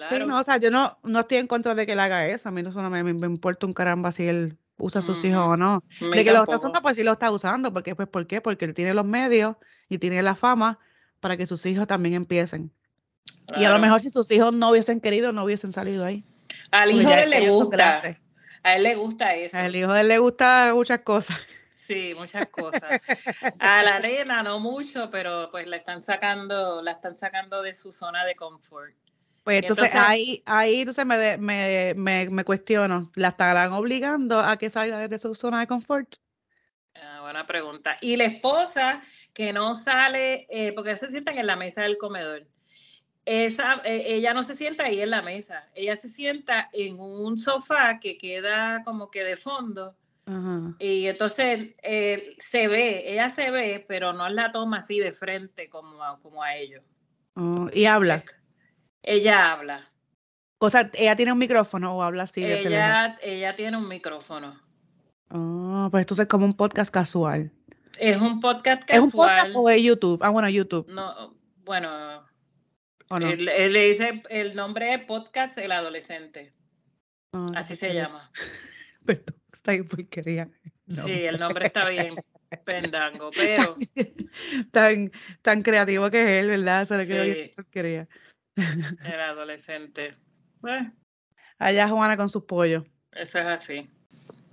Sí, 0.08 0.20
no, 0.28 0.38
o 0.38 0.44
sea, 0.44 0.58
yo 0.58 0.70
no, 0.70 1.00
no 1.02 1.22
estoy 1.22 1.40
en 1.40 1.48
contra 1.48 1.74
de 1.74 1.88
que 1.88 1.94
él 1.94 2.00
haga 2.02 2.28
eso. 2.28 2.50
A 2.50 2.52
mí 2.52 2.62
no 2.62 2.90
me, 2.92 3.04
me, 3.04 3.26
importa 3.26 3.66
un 3.66 3.74
caramba 3.74 4.12
si 4.12 4.28
él 4.28 4.60
usa 4.84 5.00
a 5.00 5.02
sus 5.02 5.24
hijos 5.24 5.42
o 5.42 5.58
no. 5.58 5.84
De 6.00 6.24
que 6.24 6.32
lo 6.32 6.44
está 6.44 6.56
usando, 6.56 6.82
pues 6.82 6.96
sí 6.96 7.04
lo 7.04 7.14
está 7.14 7.32
usando. 7.32 7.74
Porque, 7.74 7.96
pues, 7.96 8.08
¿Por 8.08 8.28
qué? 8.28 8.42
Porque 8.42 8.66
él 8.66 8.74
tiene 8.74 8.94
los 8.94 9.06
medios 9.06 9.56
y 9.90 9.98
tiene 9.98 10.22
la 10.22 10.36
fama 10.36 10.80
para 11.20 11.38
que 11.38 11.46
sus 11.46 11.66
hijos 11.66 11.88
también 11.88 12.16
empiecen. 12.16 12.72
Y 13.56 13.64
a 13.64 13.70
lo 13.70 13.80
mejor 13.80 14.02
si 14.02 14.10
sus 14.10 14.30
hijos 14.32 14.52
no 14.54 14.70
hubiesen 14.70 15.00
querido, 15.00 15.32
no 15.32 15.44
hubiesen 15.46 15.72
salido 15.72 16.04
ahí. 16.06 16.26
Al 16.72 16.92
hijo 16.92 17.10
de 17.10 17.24
él 17.24 17.30
le 17.30 17.50
gusta. 17.50 18.02
A 18.64 18.76
él 18.76 18.84
le 18.84 18.96
gusta 18.96 19.36
eso. 19.36 19.58
Al 19.58 19.76
hijo 19.76 19.92
de 19.94 20.02
él 20.02 20.08
le 20.10 20.18
gusta 20.18 20.72
muchas 20.74 21.02
cosas. 21.02 21.38
Sí, 21.72 22.14
muchas 22.18 22.48
cosas. 22.48 22.82
A 23.60 23.84
la 23.84 24.00
nena 24.00 24.42
no 24.42 24.60
mucho, 24.60 25.10
pero 25.10 25.50
pues 25.52 25.68
la 25.68 25.78
están 25.78 26.02
sacando, 26.02 26.82
la 26.82 26.92
están 26.92 27.16
sacando 27.16 27.62
de 27.62 27.74
su 27.74 27.92
zona 27.92 28.26
de 28.26 28.36
confort. 28.36 28.96
Pues 29.44 29.62
entonces, 29.62 29.94
ahí, 29.94 30.42
ahí 30.46 30.82
entonces 30.82 31.06
me, 31.06 31.38
me, 31.38 31.94
me, 31.96 32.30
me, 32.30 32.46
cuestiono, 32.46 33.12
¿la 33.16 33.30
estarán 33.30 33.74
obligando 33.74 34.40
a 34.40 34.58
que 34.58 34.70
salga 34.70 35.08
de 35.08 35.18
su 35.18 35.36
zona 35.36 35.60
de 35.60 35.68
confort? 35.68 36.16
Ah, 36.96 37.20
buena 37.22 37.46
pregunta. 37.46 37.98
Y 38.00 38.16
la 38.16 38.26
esposa 38.26 39.02
que 39.34 39.52
no 39.52 39.76
sale, 39.76 40.48
eh, 40.50 40.72
porque 40.74 40.96
se 40.96 41.10
sientan 41.10 41.38
en 41.38 41.48
la 41.48 41.58
mesa 41.58 41.82
del 41.82 41.98
comedor. 41.98 42.48
Esa, 43.26 43.82
eh, 43.84 44.04
ella 44.08 44.34
no 44.34 44.44
se 44.44 44.56
sienta 44.56 44.86
ahí 44.86 45.02
en 45.02 45.10
la 45.10 45.22
mesa, 45.22 45.70
ella 45.76 45.96
se 45.98 46.10
sienta 46.10 46.70
en 46.74 47.00
un 47.00 47.38
sofá 47.38 48.00
que 48.00 48.18
queda 48.18 48.84
como 48.84 49.10
que 49.12 49.24
de 49.24 49.38
fondo 49.38 49.96
y 50.80 51.08
entonces 51.08 51.76
eh, 51.84 52.36
se 52.40 52.68
ve, 52.68 53.12
ella 53.12 53.30
se 53.30 53.52
ve, 53.52 53.86
pero 53.88 54.14
no 54.14 54.28
la 54.30 54.52
toma 54.52 54.78
así 54.78 55.00
de 55.00 55.12
frente 55.12 55.70
como 55.70 56.04
a, 56.04 56.20
como 56.22 56.42
a 56.42 56.56
ellos. 56.56 56.84
Oh, 57.36 57.70
¿Y 57.74 57.86
habla? 57.86 58.24
Ella 59.04 59.52
habla. 59.52 59.92
Cosa, 60.58 60.90
¿Ella 60.94 61.16
tiene 61.16 61.34
un 61.34 61.38
micrófono 61.38 61.98
o 61.98 62.02
habla 62.02 62.24
así 62.24 62.42
de 62.42 62.62
ella, 62.62 63.18
ella 63.22 63.56
tiene 63.56 63.78
un 63.78 63.88
micrófono. 63.88 64.58
Oh, 65.30 65.90
pues 65.92 66.04
entonces 66.04 66.24
es 66.24 66.30
como 66.30 66.46
un 66.46 66.54
podcast 66.54 66.94
casual. 66.94 67.52
Es 68.00 68.18
un 68.18 68.40
podcast 68.40 68.84
casual. 68.84 68.98
¿Es 68.98 69.04
un 69.04 69.12
podcast 69.12 69.52
o 69.56 69.70
es 69.70 69.82
YouTube? 69.82 70.20
Ah, 70.24 70.30
bueno, 70.30 70.50
YouTube. 70.50 70.88
No, 70.90 71.36
bueno. 71.66 72.26
Él, 73.10 73.46
le 73.46 73.90
dice, 73.90 74.24
el 74.30 74.56
nombre 74.56 74.94
es 74.94 75.00
Podcast 75.02 75.58
El 75.58 75.72
Adolescente. 75.72 76.54
Ah, 77.34 77.52
así 77.58 77.76
se 77.76 77.94
llama. 77.94 78.32
Perdón, 79.06 79.36
está 79.52 79.74
bien 79.74 79.86
porquería. 79.86 80.50
Sí, 80.88 81.12
el 81.12 81.40
nombre 81.40 81.68
está 81.68 81.88
bien 81.90 82.16
pendango, 82.66 83.30
pero... 83.36 83.76
tan, 84.72 85.12
tan 85.42 85.62
creativo 85.62 86.10
que 86.10 86.24
es 86.24 86.44
él, 86.44 86.48
¿verdad? 86.48 86.88
Se 86.88 86.98
le 86.98 87.06
sí. 87.46 87.52
porquería. 87.54 88.08
El 89.04 89.20
adolescente. 89.20 90.16
Bueno. 90.60 90.94
Allá 91.58 91.88
Juana 91.88 92.18
con 92.18 92.30
sus 92.30 92.44
pollos. 92.44 92.84
Eso 93.12 93.40
es 93.40 93.46
así. 93.46 93.90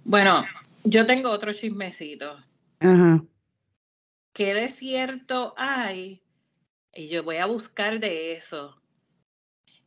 Bueno, 0.04 0.44
yo 0.84 1.06
tengo 1.06 1.30
otro 1.30 1.52
chismecito. 1.52 2.36
Ajá. 2.80 3.24
¿Qué 4.32 4.54
desierto 4.54 5.54
hay? 5.56 6.22
Y 6.94 7.08
yo 7.08 7.22
voy 7.22 7.36
a 7.36 7.46
buscar 7.46 8.00
de 8.00 8.32
eso. 8.32 8.80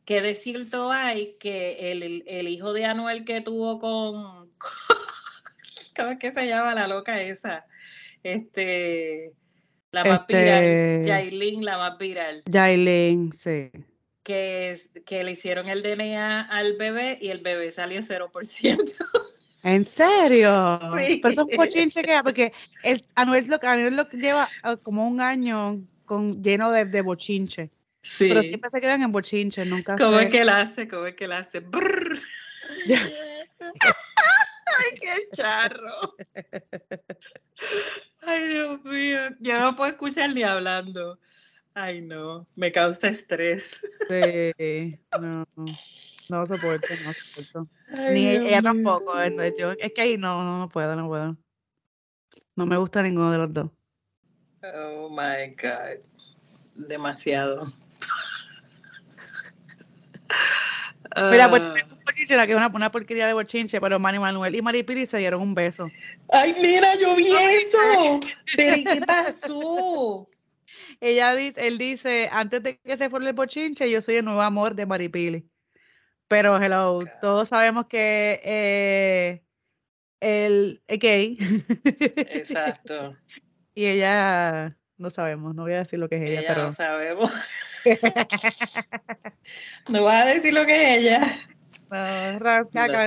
¿Qué 0.04 0.20
desierto 0.20 0.90
hay 0.92 1.36
que 1.38 1.92
el, 1.92 2.24
el 2.26 2.48
hijo 2.48 2.72
de 2.72 2.84
Anuel 2.84 3.24
que 3.24 3.40
tuvo 3.40 3.78
con, 3.78 4.52
¿Cómo 5.96 6.10
es 6.10 6.18
que 6.18 6.32
se 6.32 6.46
llama 6.46 6.74
la 6.74 6.88
loca 6.88 7.20
esa? 7.20 7.66
Este, 8.22 9.32
la 9.90 10.04
más 10.04 10.20
este... 10.20 10.36
viral, 10.36 11.04
Yailin, 11.06 11.64
la 11.64 11.78
más 11.78 11.98
viral. 11.98 12.42
Yailin, 12.46 13.32
sí. 13.32 13.70
Que, 14.24 14.80
que 15.04 15.22
le 15.22 15.32
hicieron 15.32 15.68
el 15.68 15.82
DNA 15.82 16.40
al 16.42 16.76
bebé 16.76 17.18
y 17.20 17.28
el 17.28 17.40
bebé 17.40 17.70
salió 17.70 18.00
0%. 18.00 18.94
¿En 19.62 19.84
serio? 19.84 20.76
Sí. 20.76 21.20
Pero 21.22 21.32
eso 21.32 21.46
es 21.48 21.56
cochinche 21.56 22.02
que 22.02 22.20
porque 22.22 22.52
el, 22.82 23.04
Anuel, 23.14 23.46
lo, 23.48 23.58
Anuel 23.62 23.96
lo 23.96 24.08
lleva 24.10 24.48
ah, 24.62 24.76
como 24.76 25.06
un 25.06 25.20
año 25.20 25.82
con, 26.04 26.42
lleno 26.42 26.70
de, 26.70 26.84
de 26.84 27.00
bochinche. 27.00 27.70
Sí. 28.02 28.28
Pero 28.28 28.42
siempre 28.42 28.68
se 28.68 28.80
quedan 28.80 29.02
en 29.02 29.12
bochinche, 29.12 29.64
nunca 29.64 29.96
¿Cómo 29.96 30.20
es 30.20 30.28
que 30.28 30.42
él 30.42 30.50
hace? 30.50 30.86
¿Cómo 30.86 31.06
es 31.06 31.14
que 31.14 31.24
él 31.24 31.32
hace? 31.32 31.64
Ay, 34.76 34.98
qué 35.00 35.28
charro. 35.32 36.14
Ay, 38.20 38.48
Dios 38.48 38.84
mío. 38.84 39.20
Yo 39.40 39.58
no 39.58 39.74
puedo 39.76 39.90
escuchar 39.90 40.34
ni 40.34 40.42
hablando. 40.42 41.18
Ay, 41.74 42.02
no. 42.02 42.46
Me 42.54 42.70
causa 42.70 43.08
estrés. 43.08 43.80
Sí, 44.08 44.98
no. 45.20 45.44
No 46.28 46.46
soporto, 46.46 46.88
no 47.04 47.12
soporto. 47.12 47.68
ni 48.12 48.28
ella 48.28 48.62
tampoco. 48.62 49.12
Yo, 49.58 49.72
es 49.72 49.92
que 49.92 50.00
ahí 50.00 50.16
no, 50.16 50.42
no, 50.42 50.58
no 50.60 50.68
puedo, 50.68 50.96
no 50.96 51.08
puedo. 51.08 51.36
No 52.56 52.66
me 52.66 52.76
gusta 52.76 53.02
ninguno 53.02 53.32
de 53.32 53.38
los 53.38 53.52
dos. 53.52 53.70
Oh 54.62 55.10
my 55.10 55.54
God. 55.60 55.98
Demasiado. 56.74 57.72
Mira, 61.30 61.50
pues 61.50 61.62
ah. 61.62 61.74
bochinche, 62.06 62.36
que 62.46 62.52
es 62.52 62.56
una, 62.56 62.68
una, 62.68 62.90
porquería 62.90 63.26
de 63.26 63.34
bochinche, 63.34 63.80
pero 63.80 63.98
Manny 63.98 64.18
Manuel 64.18 64.54
y 64.54 64.62
Maripili 64.62 65.06
se 65.06 65.18
dieron 65.18 65.42
un 65.42 65.54
beso. 65.54 65.90
Ay, 66.30 66.56
mira, 66.60 66.96
yo 66.96 67.14
vi 67.14 67.28
eso. 67.28 68.20
Pero 68.56 68.76
¿qué 68.76 69.00
pasó? 69.06 70.28
Ella 71.00 71.34
dice, 71.34 71.66
él 71.66 71.78
dice, 71.78 72.28
antes 72.32 72.62
de 72.62 72.78
que 72.78 72.96
se 72.96 73.10
forme 73.10 73.28
el 73.28 73.34
bochinche, 73.34 73.90
yo 73.90 74.02
soy 74.02 74.16
el 74.16 74.24
nuevo 74.24 74.42
amor 74.42 74.74
de 74.74 74.86
Maripili. 74.86 75.48
Pero 76.28 76.60
hello, 76.60 77.04
todos 77.20 77.50
sabemos 77.50 77.86
que 77.86 78.40
eh, 78.42 79.44
él 80.20 80.82
es 80.86 80.98
gay. 80.98 81.38
Exacto. 82.30 83.16
y 83.74 83.86
ella 83.86 84.76
no 84.96 85.10
sabemos, 85.10 85.54
no 85.54 85.62
voy 85.62 85.74
a 85.74 85.78
decir 85.78 85.98
lo 85.98 86.08
que 86.08 86.16
es 86.16 86.22
ella, 86.22 86.40
ella 86.40 86.48
pero 86.48 86.62
no 86.64 86.72
sabemos. 86.72 87.30
no 89.88 90.04
vas 90.04 90.24
a 90.24 90.28
decir 90.28 90.54
lo 90.54 90.64
que 90.64 90.82
es 90.82 90.98
ella. 90.98 91.20
No, 91.90 92.38
rasca, 92.38 92.88
no. 92.88 92.98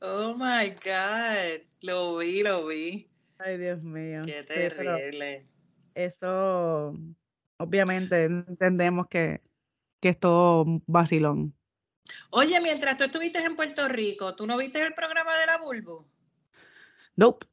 Oh 0.00 0.34
my 0.34 0.70
God. 0.70 1.62
Lo 1.80 2.16
vi, 2.16 2.42
lo 2.42 2.66
vi. 2.66 3.08
Ay, 3.38 3.56
Dios 3.58 3.82
mío. 3.82 4.22
Qué 4.24 4.42
terrible. 4.42 5.46
eso, 5.94 6.94
obviamente, 7.58 8.24
entendemos 8.24 9.06
que, 9.08 9.40
que 10.00 10.10
es 10.10 10.18
todo 10.18 10.64
vacilón. 10.86 11.54
Oye, 12.30 12.60
mientras 12.60 12.96
tú 12.96 13.04
estuviste 13.04 13.38
en 13.38 13.56
Puerto 13.56 13.86
Rico, 13.88 14.34
¿tú 14.34 14.46
no 14.46 14.56
viste 14.56 14.82
el 14.82 14.94
programa 14.94 15.38
de 15.38 15.46
la 15.46 15.58
Bulbo? 15.58 16.08
Nope. 17.16 17.46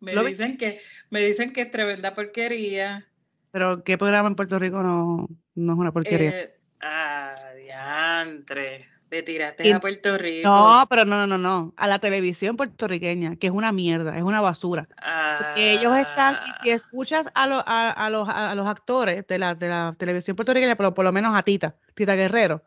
Me 0.00 0.14
dicen 0.24 0.56
que, 0.56 0.80
me 1.10 1.20
dicen 1.20 1.52
que 1.52 1.62
es 1.62 1.70
tremenda 1.70 2.14
porquería. 2.14 3.06
Pero 3.52 3.84
¿qué 3.84 3.98
programa 3.98 4.28
en 4.28 4.34
Puerto 4.34 4.58
Rico 4.58 4.82
no, 4.82 5.28
no 5.54 5.72
es 5.72 5.78
una 5.78 5.92
porquería? 5.92 6.30
Eh, 6.30 6.60
ah, 6.80 7.32
diantre. 7.56 8.88
De 9.10 9.24
tiraste 9.24 9.72
a 9.72 9.80
Puerto 9.80 10.16
Rico. 10.16 10.48
No, 10.48 10.86
pero 10.88 11.04
no, 11.04 11.26
no, 11.26 11.36
no, 11.36 11.74
A 11.76 11.88
la 11.88 11.98
televisión 11.98 12.56
puertorriqueña, 12.56 13.34
que 13.36 13.48
es 13.48 13.52
una 13.52 13.72
mierda, 13.72 14.16
es 14.16 14.22
una 14.22 14.40
basura. 14.40 14.86
Porque 14.88 15.72
ellos 15.72 15.96
están, 15.96 16.36
y 16.46 16.62
si 16.62 16.70
ah. 16.70 16.74
escuchas 16.74 17.26
a, 17.34 17.42
a, 17.44 18.10
los, 18.10 18.28
a, 18.28 18.54
los 18.54 18.66
actores 18.68 19.26
de 19.26 19.38
la, 19.38 19.56
de 19.56 19.68
la 19.68 19.96
televisión 19.98 20.36
puertorriqueña, 20.36 20.76
pero 20.76 20.94
por 20.94 21.04
lo 21.04 21.10
menos 21.10 21.36
a 21.36 21.42
Tita, 21.42 21.74
Tita 21.94 22.14
Guerrero, 22.14 22.62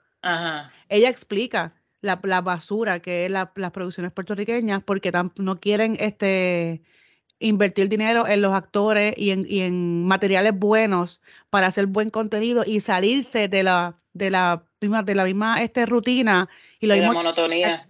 ella 0.89 1.09
explica 1.09 1.73
la, 2.01 2.19
la 2.23 2.41
basura 2.41 2.99
que 2.99 3.25
es 3.25 3.31
la, 3.31 3.51
las 3.55 3.71
producciones 3.71 4.11
puertorriqueñas 4.11 4.83
porque 4.83 5.11
no 5.37 5.59
quieren 5.59 5.95
este 5.99 6.83
invertir 7.39 7.89
dinero 7.89 8.27
en 8.27 8.41
los 8.41 8.53
actores 8.53 9.13
y 9.17 9.31
en, 9.31 9.45
y 9.47 9.61
en 9.61 10.05
materiales 10.05 10.57
buenos 10.57 11.21
para 11.49 11.67
hacer 11.67 11.87
buen 11.87 12.09
contenido 12.09 12.63
y 12.65 12.79
salirse 12.79 13.47
de 13.47 13.63
la, 13.63 13.99
de 14.13 14.29
la 14.29 14.63
misma, 14.83 15.03
de 15.03 15.15
la 15.15 15.23
misma 15.23 15.61
este, 15.61 15.85
rutina 15.85 16.49
y 16.79 16.87
lo 16.87 16.95
mismo 16.95 17.13
monotonía. 17.13 17.87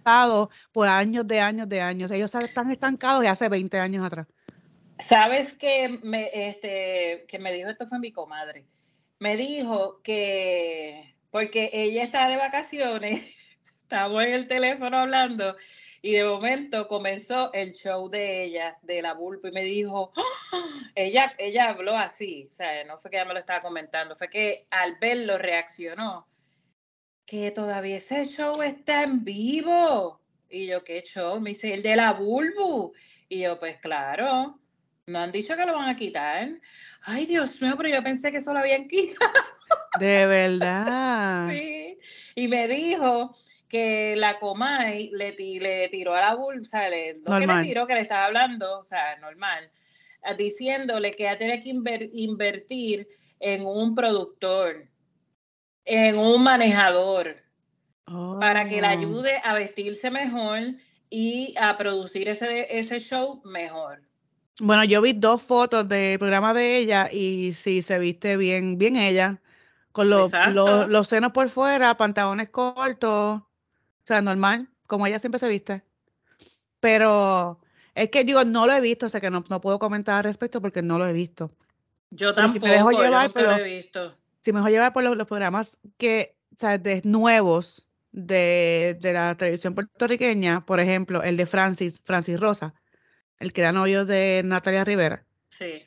por 0.72 0.88
años 0.88 1.26
de 1.26 1.40
años 1.40 1.68
de 1.68 1.80
años. 1.80 2.10
Ellos 2.10 2.34
están 2.34 2.70
estancados 2.70 3.22
de 3.22 3.28
hace 3.28 3.48
20 3.48 3.78
años 3.78 4.04
atrás. 4.04 4.26
¿Sabes 4.98 5.54
que 5.54 6.00
me, 6.02 6.30
este, 6.32 7.26
que 7.28 7.38
me 7.38 7.52
dijo 7.52 7.68
esto 7.68 7.86
fue 7.86 7.98
mi 7.98 8.12
comadre? 8.12 8.66
Me 9.18 9.36
dijo 9.36 10.00
que, 10.02 11.16
porque 11.30 11.70
ella 11.72 12.04
estaba 12.04 12.28
de 12.28 12.36
vacaciones, 12.36 13.22
estábamos 13.82 14.22
en 14.24 14.34
el 14.34 14.46
teléfono 14.46 14.98
hablando 14.98 15.56
y 16.04 16.12
de 16.12 16.24
momento 16.24 16.86
comenzó 16.86 17.50
el 17.54 17.72
show 17.72 18.10
de 18.10 18.44
ella, 18.44 18.76
de 18.82 19.00
la 19.00 19.14
Bulbo, 19.14 19.48
y 19.48 19.52
me 19.52 19.62
dijo, 19.62 20.12
¡Ah!". 20.52 20.92
ella, 20.94 21.34
ella 21.38 21.70
habló 21.70 21.96
así, 21.96 22.46
o 22.50 22.54
sea, 22.54 22.84
no 22.84 22.98
fue 22.98 23.10
que 23.10 23.16
ella 23.16 23.24
me 23.24 23.32
lo 23.32 23.40
estaba 23.40 23.62
comentando, 23.62 24.14
fue 24.14 24.28
que 24.28 24.66
al 24.70 24.96
verlo 25.00 25.38
reaccionó, 25.38 26.28
que 27.26 27.50
todavía 27.50 27.96
ese 27.96 28.26
show 28.26 28.62
está 28.62 29.02
en 29.02 29.24
vivo. 29.24 30.20
Y 30.50 30.66
yo, 30.66 30.84
¿qué 30.84 31.02
show? 31.02 31.40
Me 31.40 31.50
dice, 31.50 31.74
el 31.74 31.82
de 31.82 31.96
la 31.96 32.12
Bulbu. 32.12 32.92
Y 33.28 33.40
yo, 33.40 33.58
pues 33.58 33.78
claro, 33.78 34.58
no 35.06 35.18
han 35.18 35.32
dicho 35.32 35.56
que 35.56 35.66
lo 35.66 35.74
van 35.74 35.88
a 35.88 35.96
quitar. 35.96 36.48
Ay, 37.02 37.26
Dios 37.26 37.60
mío, 37.60 37.74
pero 37.76 37.88
yo 37.88 38.02
pensé 38.02 38.30
que 38.30 38.38
eso 38.38 38.52
lo 38.52 38.60
habían 38.60 38.88
quitado. 38.88 39.32
De 39.98 40.26
verdad. 40.26 41.48
sí. 41.48 41.98
Y 42.34 42.48
me 42.48 42.68
dijo 42.68 43.34
que 43.68 44.14
la 44.16 44.38
Comay 44.38 45.10
le, 45.10 45.32
le 45.32 45.88
tiró 45.88 46.14
a 46.14 46.20
la 46.20 46.34
bolsa, 46.34 46.88
le, 46.88 47.14
no 47.26 47.40
que 47.40 47.46
le 47.46 47.62
tiró, 47.62 47.86
que 47.86 47.94
le 47.94 48.00
estaba 48.00 48.26
hablando, 48.26 48.80
o 48.80 48.84
sea, 48.84 49.16
normal, 49.16 49.70
diciéndole 50.36 51.12
que 51.12 51.24
ya 51.24 51.38
tiene 51.38 51.60
que 51.60 51.70
invertir 52.12 53.08
en 53.40 53.66
un 53.66 53.94
productor, 53.94 54.86
en 55.84 56.18
un 56.18 56.42
manejador, 56.42 57.36
para 58.40 58.66
que 58.66 58.80
le 58.80 58.86
oh. 58.86 58.90
ayude 58.90 59.40
a 59.44 59.54
vestirse 59.54 60.10
mejor 60.10 60.60
y 61.10 61.54
a 61.58 61.76
producir 61.76 62.28
ese, 62.28 62.78
ese 62.78 63.00
show 63.00 63.40
mejor. 63.44 64.02
Bueno, 64.60 64.84
yo 64.84 65.02
vi 65.02 65.12
dos 65.12 65.42
fotos 65.42 65.88
del 65.88 66.18
programa 66.18 66.54
de 66.54 66.78
ella 66.78 67.08
y 67.10 67.52
sí, 67.54 67.82
se 67.82 67.98
viste 67.98 68.36
bien, 68.36 68.78
bien 68.78 68.96
ella, 68.96 69.40
con 69.90 70.10
los, 70.10 70.30
los, 70.52 71.08
senos 71.08 71.32
por 71.32 71.48
fuera, 71.48 71.96
pantalones 71.96 72.50
cortos, 72.50 73.40
o 73.40 73.46
sea, 74.04 74.20
normal, 74.20 74.68
como 74.86 75.06
ella 75.06 75.18
siempre 75.18 75.38
se 75.38 75.48
viste. 75.48 75.82
Pero 76.78 77.60
es 77.94 78.10
que 78.10 78.24
digo, 78.24 78.44
no 78.44 78.66
lo 78.66 78.72
he 78.72 78.80
visto, 78.80 79.06
o 79.06 79.08
sea 79.08 79.20
que 79.20 79.30
no, 79.30 79.44
no 79.48 79.60
puedo 79.60 79.78
comentar 79.78 80.16
al 80.16 80.24
respecto 80.24 80.60
porque 80.60 80.82
no 80.82 80.98
lo 80.98 81.06
he 81.06 81.12
visto. 81.12 81.50
Yo 82.10 82.34
tampoco, 82.34 82.66
si 82.66 82.70
me 82.70 82.76
llevar, 82.76 83.32
lo 83.34 83.56
he 83.56 83.62
visto. 83.62 84.16
Si 84.44 84.52
me 84.52 84.58
dejo 84.58 84.68
llevar 84.68 84.92
por 84.92 85.02
los, 85.02 85.26
programas 85.26 85.78
que, 85.96 86.36
o 86.52 86.56
sea, 86.58 86.76
de 86.76 87.00
nuevos 87.04 87.88
de, 88.12 88.98
de 89.00 89.12
la 89.14 89.34
televisión 89.36 89.74
puertorriqueña, 89.74 90.66
por 90.66 90.80
ejemplo, 90.80 91.22
el 91.22 91.36
de 91.36 91.46
Francis, 91.46 92.00
Francis 92.04 92.38
Rosa 92.38 92.74
el 93.38 93.52
que 93.52 93.60
era 93.60 93.72
novio 93.72 94.04
de 94.04 94.42
Natalia 94.44 94.84
Rivera. 94.84 95.26
Sí. 95.50 95.84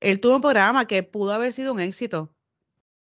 Él 0.00 0.20
tuvo 0.20 0.36
un 0.36 0.42
programa 0.42 0.86
que 0.86 1.02
pudo 1.02 1.32
haber 1.32 1.52
sido 1.52 1.72
un 1.72 1.80
éxito, 1.80 2.34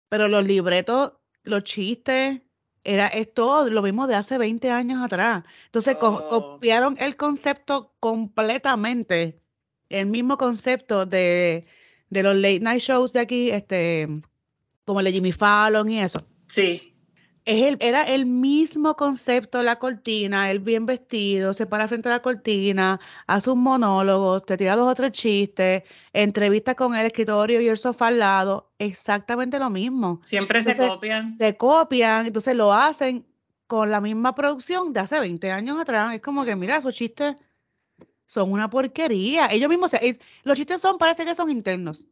pero 0.08 0.28
los 0.28 0.44
libretos, 0.44 1.12
los 1.42 1.64
chistes, 1.64 2.40
era, 2.82 3.08
es 3.08 3.32
todo 3.32 3.68
lo 3.70 3.82
mismo 3.82 4.06
de 4.06 4.16
hace 4.16 4.38
20 4.38 4.70
años 4.70 5.02
atrás. 5.02 5.44
Entonces 5.66 5.96
oh. 6.00 6.26
copiaron 6.28 6.96
el 6.98 7.16
concepto 7.16 7.94
completamente, 8.00 9.40
el 9.88 10.06
mismo 10.06 10.36
concepto 10.36 11.06
de, 11.06 11.66
de 12.08 12.22
los 12.22 12.34
late 12.34 12.60
night 12.60 12.80
shows 12.80 13.12
de 13.12 13.20
aquí, 13.20 13.50
este, 13.50 14.08
como 14.84 15.00
el 15.00 15.06
de 15.06 15.12
Jimmy 15.12 15.32
Fallon 15.32 15.88
y 15.90 16.00
eso. 16.00 16.24
Sí 16.48 16.90
era 17.44 18.02
el 18.04 18.26
mismo 18.26 18.96
concepto 18.96 19.62
la 19.62 19.76
cortina, 19.76 20.50
él 20.50 20.60
bien 20.60 20.86
vestido, 20.86 21.52
se 21.52 21.66
para 21.66 21.88
frente 21.88 22.08
a 22.08 22.12
la 22.12 22.22
cortina, 22.22 23.00
hace 23.26 23.50
un 23.50 23.62
monólogo, 23.62 24.40
te 24.40 24.56
tira 24.56 24.76
dos 24.76 24.90
o 24.90 24.94
tres 24.94 25.12
chistes, 25.12 25.82
entrevista 26.12 26.74
con 26.74 26.94
el 26.94 27.06
escritorio 27.06 27.60
y 27.60 27.68
el 27.68 27.76
sofá 27.76 28.08
al 28.08 28.18
lado, 28.18 28.72
exactamente 28.78 29.58
lo 29.58 29.70
mismo. 29.70 30.20
Siempre 30.22 30.62
se 30.62 30.76
copian. 30.76 31.34
Se 31.34 31.56
copian, 31.56 32.26
entonces 32.26 32.54
lo 32.54 32.72
hacen 32.72 33.26
con 33.66 33.90
la 33.90 34.00
misma 34.00 34.34
producción 34.34 34.92
de 34.92 35.00
hace 35.00 35.18
20 35.18 35.50
años 35.50 35.80
atrás. 35.80 36.14
Es 36.14 36.20
como 36.20 36.44
que, 36.44 36.56
mira, 36.56 36.76
esos 36.76 36.92
chistes 36.92 37.36
son 38.26 38.50
una 38.50 38.68
porquería. 38.68 39.46
Ellos 39.46 39.68
mismos, 39.68 39.92
los 40.42 40.56
chistes 40.56 40.80
son, 40.80 40.98
parece 40.98 41.24
que 41.24 41.34
son 41.34 41.50
internos, 41.50 42.04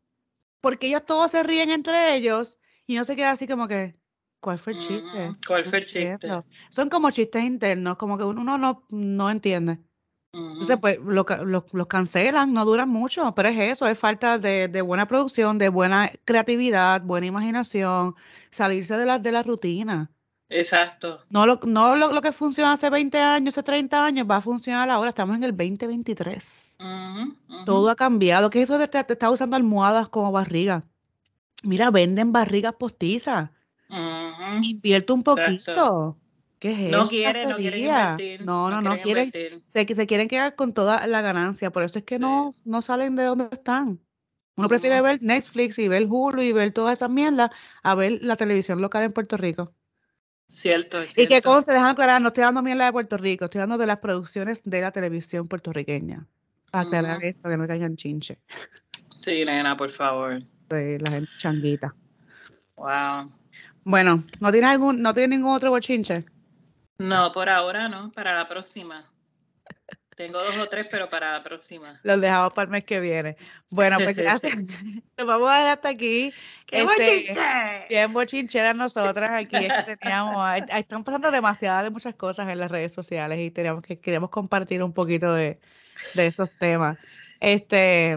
porque 0.61 0.89
ellos 0.89 1.05
todos 1.07 1.31
se 1.31 1.43
ríen 1.43 1.71
entre 1.71 2.15
ellos 2.15 2.59
y 2.87 2.97
no 2.97 3.05
se 3.05 3.17
queda 3.17 3.33
así 3.33 3.47
como 3.47 3.69
que... 3.69 3.97
¿Cuál 4.41 4.59
fue 4.59 4.75
el 4.75 4.79
chiste? 4.79 5.31
Mm, 5.31 5.37
¿Cuál 5.47 5.65
fue 5.65 5.79
el 5.79 5.87
chiste? 5.87 6.29
Son 6.71 6.89
como 6.89 7.11
chistes 7.11 7.43
internos, 7.43 7.97
como 7.97 8.17
que 8.17 8.23
uno 8.23 8.57
no, 8.57 8.87
no 8.89 9.31
entiende. 9.31 9.81
Entonces, 10.33 10.77
pues 10.81 10.99
los 11.01 11.87
cancelan, 11.89 12.53
no 12.53 12.65
duran 12.65 12.89
mucho, 12.89 13.35
pero 13.35 13.49
es 13.49 13.59
eso, 13.59 13.87
es 13.89 13.99
falta 13.99 14.39
de, 14.39 14.83
buena 14.83 15.07
producción, 15.07 15.59
de 15.59 15.69
buena 15.69 16.11
creatividad, 16.25 17.01
buena 17.03 17.27
imaginación, 17.27 18.15
salirse 18.51 18.97
de 18.97 19.07
la, 19.07 19.19
de 19.19 19.33
la 19.33 19.43
rutina. 19.43 20.11
Exacto. 20.51 21.21
No, 21.29 21.47
lo, 21.47 21.61
no 21.67 21.97
lo, 21.97 22.21
que 22.23 22.33
funciona 22.33 22.73
hace 22.73 22.89
20 22.89 23.19
años, 23.19 23.55
hace 23.55 23.63
30 23.63 24.05
años, 24.05 24.27
va 24.29 24.37
a 24.37 24.41
funcionar 24.41 24.89
ahora, 24.89 25.11
estamos 25.11 25.37
en 25.37 25.45
el 25.45 25.57
2023. 25.57 26.79
Todo 27.67 27.91
ha 27.91 27.97
cambiado. 27.97 28.49
¿Qué 28.49 28.63
es 28.63 28.65
eso 28.65 28.79
de 28.79 28.89
te, 28.89 29.03
te 29.05 29.13
está 29.13 29.31
usando 29.31 29.57
almohadas 29.57 30.09
como 30.09 30.33
barriga? 30.33 30.83
Mira, 31.63 31.91
venden 31.91 32.33
barrigas 32.33 32.75
postizas. 32.75 33.51
Invierto 34.63 35.15
un 35.15 35.23
poquito. 35.23 36.17
¿Qué 36.59 36.87
es 36.87 36.91
no 36.91 37.07
quiere, 37.07 37.47
no 37.47 37.57
quiere 37.57 37.79
invertir. 37.79 38.45
No, 38.45 38.69
no, 38.69 38.81
no, 38.83 39.01
quieren, 39.01 39.31
se, 39.31 39.95
se, 39.95 40.07
quieren 40.09 40.27
quedar 40.27 40.57
con 40.57 40.73
toda 40.73 41.07
la 41.07 41.21
ganancia, 41.21 41.71
por 41.71 41.85
eso 41.85 42.01
es 42.01 42.05
que 42.05 42.19
no, 42.19 42.53
no 42.65 42.83
salen 42.83 43.15
de 43.15 43.25
donde 43.25 43.49
están. 43.53 44.01
Uno 44.57 44.67
prefiere 44.67 45.01
ver 45.01 45.23
Netflix 45.23 45.79
y 45.79 45.87
ver 45.87 46.07
Hulu 46.11 46.43
y 46.43 46.51
ver 46.51 46.73
todas 46.73 46.99
esas 46.99 47.11
mierdas 47.11 47.51
a 47.85 47.95
ver 47.95 48.19
la 48.23 48.35
televisión 48.35 48.81
local 48.81 49.05
en 49.05 49.13
Puerto 49.13 49.37
Rico. 49.37 49.73
Cierto, 50.49 50.99
Y 51.17 51.27
que 51.27 51.43
como 51.43 51.61
se 51.61 51.73
dejan 51.73 51.91
aclarar, 51.91 52.23
no 52.23 52.29
estoy 52.29 52.43
dando 52.43 52.63
mierda 52.63 52.87
de 52.87 52.93
Puerto 52.93 53.19
Rico, 53.19 53.45
estoy 53.45 53.61
hablando 53.61 53.79
de 53.79 53.87
las 53.87 53.99
producciones 53.99 54.63
de 54.65 54.81
la 54.81 54.91
televisión 54.91 55.47
puertorriqueña. 55.47 56.27
Para 56.71 56.85
aclarar 56.85 57.23
esto, 57.23 57.49
que 57.49 57.57
no 57.57 57.67
caigan 57.67 57.97
chinche. 57.97 58.39
Sí, 59.21 59.45
nena, 59.45 59.77
por 59.77 59.91
favor. 59.91 60.41
Sí, 60.41 60.99
la 60.99 61.11
gente 61.11 61.31
changuita. 61.39 61.95
Wow. 62.77 63.33
Bueno, 63.85 64.25
¿no 64.41 64.53
tiene 64.53 64.67
algún, 64.67 65.03
no 65.03 65.13
tiene 65.13 65.37
ningún 65.37 65.55
otro 65.55 65.71
bochinche? 65.71 66.25
No, 66.99 67.33
por 67.33 67.49
ahora 67.49 67.89
no, 67.89 68.11
para 68.13 68.35
la 68.35 68.49
próxima. 68.49 69.05
Tengo 70.19 70.43
dos 70.43 70.59
o 70.59 70.67
tres, 70.67 70.89
pero 70.91 71.09
para 71.09 71.31
la 71.31 71.45
próxima. 71.45 72.01
Los 72.03 72.21
dejamos 72.21 72.53
para 72.53 72.65
el 72.65 72.71
mes 72.71 72.83
que 72.83 72.99
viene. 72.99 73.37
Bueno, 73.71 73.99
pues 74.03 74.17
gracias. 74.17 74.53
Nos 75.17 75.27
vamos 75.29 75.49
a 75.49 75.61
dar 75.61 75.69
hasta 75.69 75.91
aquí. 75.91 76.35
¡Qué 76.67 76.81
este, 76.81 76.85
bochinche! 76.85 77.87
Bien 77.89 78.13
bochincheras 78.13 78.75
nosotras 78.75 79.31
aquí. 79.31 79.69
teníamos, 80.01 80.61
están 80.75 81.05
pasando 81.05 81.31
demasiadas 81.31 81.85
de 81.85 81.91
muchas 81.91 82.17
cosas 82.17 82.49
en 82.49 82.59
las 82.59 82.69
redes 82.69 82.93
sociales 82.93 83.39
y 83.39 83.53
que 83.53 84.01
queremos 84.01 84.31
compartir 84.31 84.83
un 84.83 84.93
poquito 84.93 85.33
de, 85.33 85.61
de 86.15 86.27
esos 86.27 86.51
temas. 86.59 86.99
Este, 87.39 88.17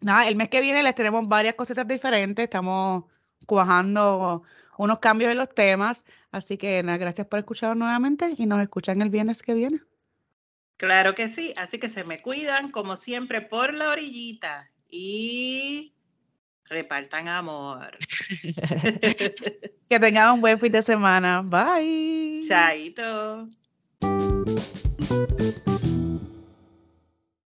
nada, 0.00 0.28
el 0.28 0.36
mes 0.36 0.48
que 0.48 0.60
viene 0.60 0.80
les 0.84 0.94
tenemos 0.94 1.26
varias 1.26 1.56
cositas 1.56 1.88
diferentes. 1.88 2.44
Estamos 2.44 3.02
cuajando 3.46 4.44
unos 4.78 5.00
cambios 5.00 5.32
en 5.32 5.38
los 5.38 5.52
temas. 5.52 6.04
Así 6.30 6.56
que 6.56 6.84
nada, 6.84 6.98
gracias 6.98 7.26
por 7.26 7.40
escucharnos 7.40 7.78
nuevamente 7.78 8.32
y 8.38 8.46
nos 8.46 8.60
escuchan 8.62 9.02
el 9.02 9.10
viernes 9.10 9.42
que 9.42 9.54
viene. 9.54 9.80
Claro 10.76 11.14
que 11.14 11.28
sí, 11.28 11.54
así 11.56 11.78
que 11.78 11.88
se 11.88 12.04
me 12.04 12.18
cuidan 12.20 12.70
como 12.70 12.96
siempre 12.96 13.40
por 13.40 13.72
la 13.72 13.90
orillita 13.90 14.70
y 14.90 15.94
repartan 16.64 17.28
amor. 17.28 17.96
que 19.88 20.00
tengan 20.00 20.34
un 20.34 20.40
buen 20.40 20.58
fin 20.58 20.72
de 20.72 20.82
semana. 20.82 21.42
Bye. 21.42 22.40
Chaito. 22.46 23.48